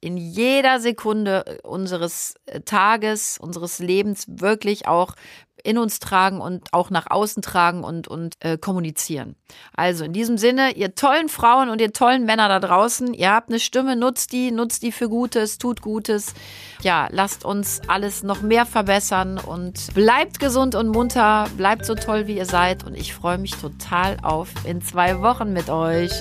in 0.01 0.17
jeder 0.17 0.82
Sekunde 0.82 1.60
unseres 1.63 2.36
äh, 2.45 2.60
Tages, 2.60 3.38
unseres 3.38 3.80
Lebens 3.80 4.25
wirklich 4.27 4.86
auch 4.86 5.15
in 5.63 5.77
uns 5.77 5.99
tragen 5.99 6.39
und 6.39 6.73
auch 6.73 6.89
nach 6.89 7.09
außen 7.09 7.41
tragen 7.41 7.83
und, 7.83 8.07
und 8.07 8.35
äh, 8.39 8.57
kommunizieren. 8.57 9.35
Also 9.75 10.05
in 10.05 10.13
diesem 10.13 10.37
Sinne, 10.37 10.71
ihr 10.71 10.95
tollen 10.95 11.29
Frauen 11.29 11.69
und 11.69 11.81
ihr 11.81 11.93
tollen 11.93 12.25
Männer 12.25 12.47
da 12.47 12.59
draußen, 12.59 13.13
ihr 13.13 13.31
habt 13.31 13.49
eine 13.49 13.59
Stimme, 13.59 13.95
nutzt 13.95 14.31
die, 14.31 14.51
nutzt 14.51 14.83
die 14.83 14.91
für 14.91 15.09
Gutes, 15.09 15.57
tut 15.57 15.81
Gutes. 15.81 16.33
Ja, 16.81 17.07
lasst 17.11 17.45
uns 17.45 17.81
alles 17.87 18.23
noch 18.23 18.41
mehr 18.41 18.65
verbessern 18.65 19.37
und 19.39 19.93
bleibt 19.93 20.39
gesund 20.39 20.75
und 20.75 20.89
munter, 20.89 21.47
bleibt 21.57 21.85
so 21.85 21.95
toll, 21.95 22.27
wie 22.27 22.37
ihr 22.37 22.45
seid 22.45 22.83
und 22.85 22.95
ich 22.95 23.13
freue 23.13 23.37
mich 23.37 23.55
total 23.55 24.17
auf 24.21 24.49
in 24.65 24.81
zwei 24.81 25.21
Wochen 25.21 25.53
mit 25.53 25.69
euch. 25.69 26.11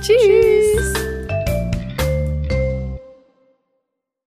Tschüss. 0.00 1.35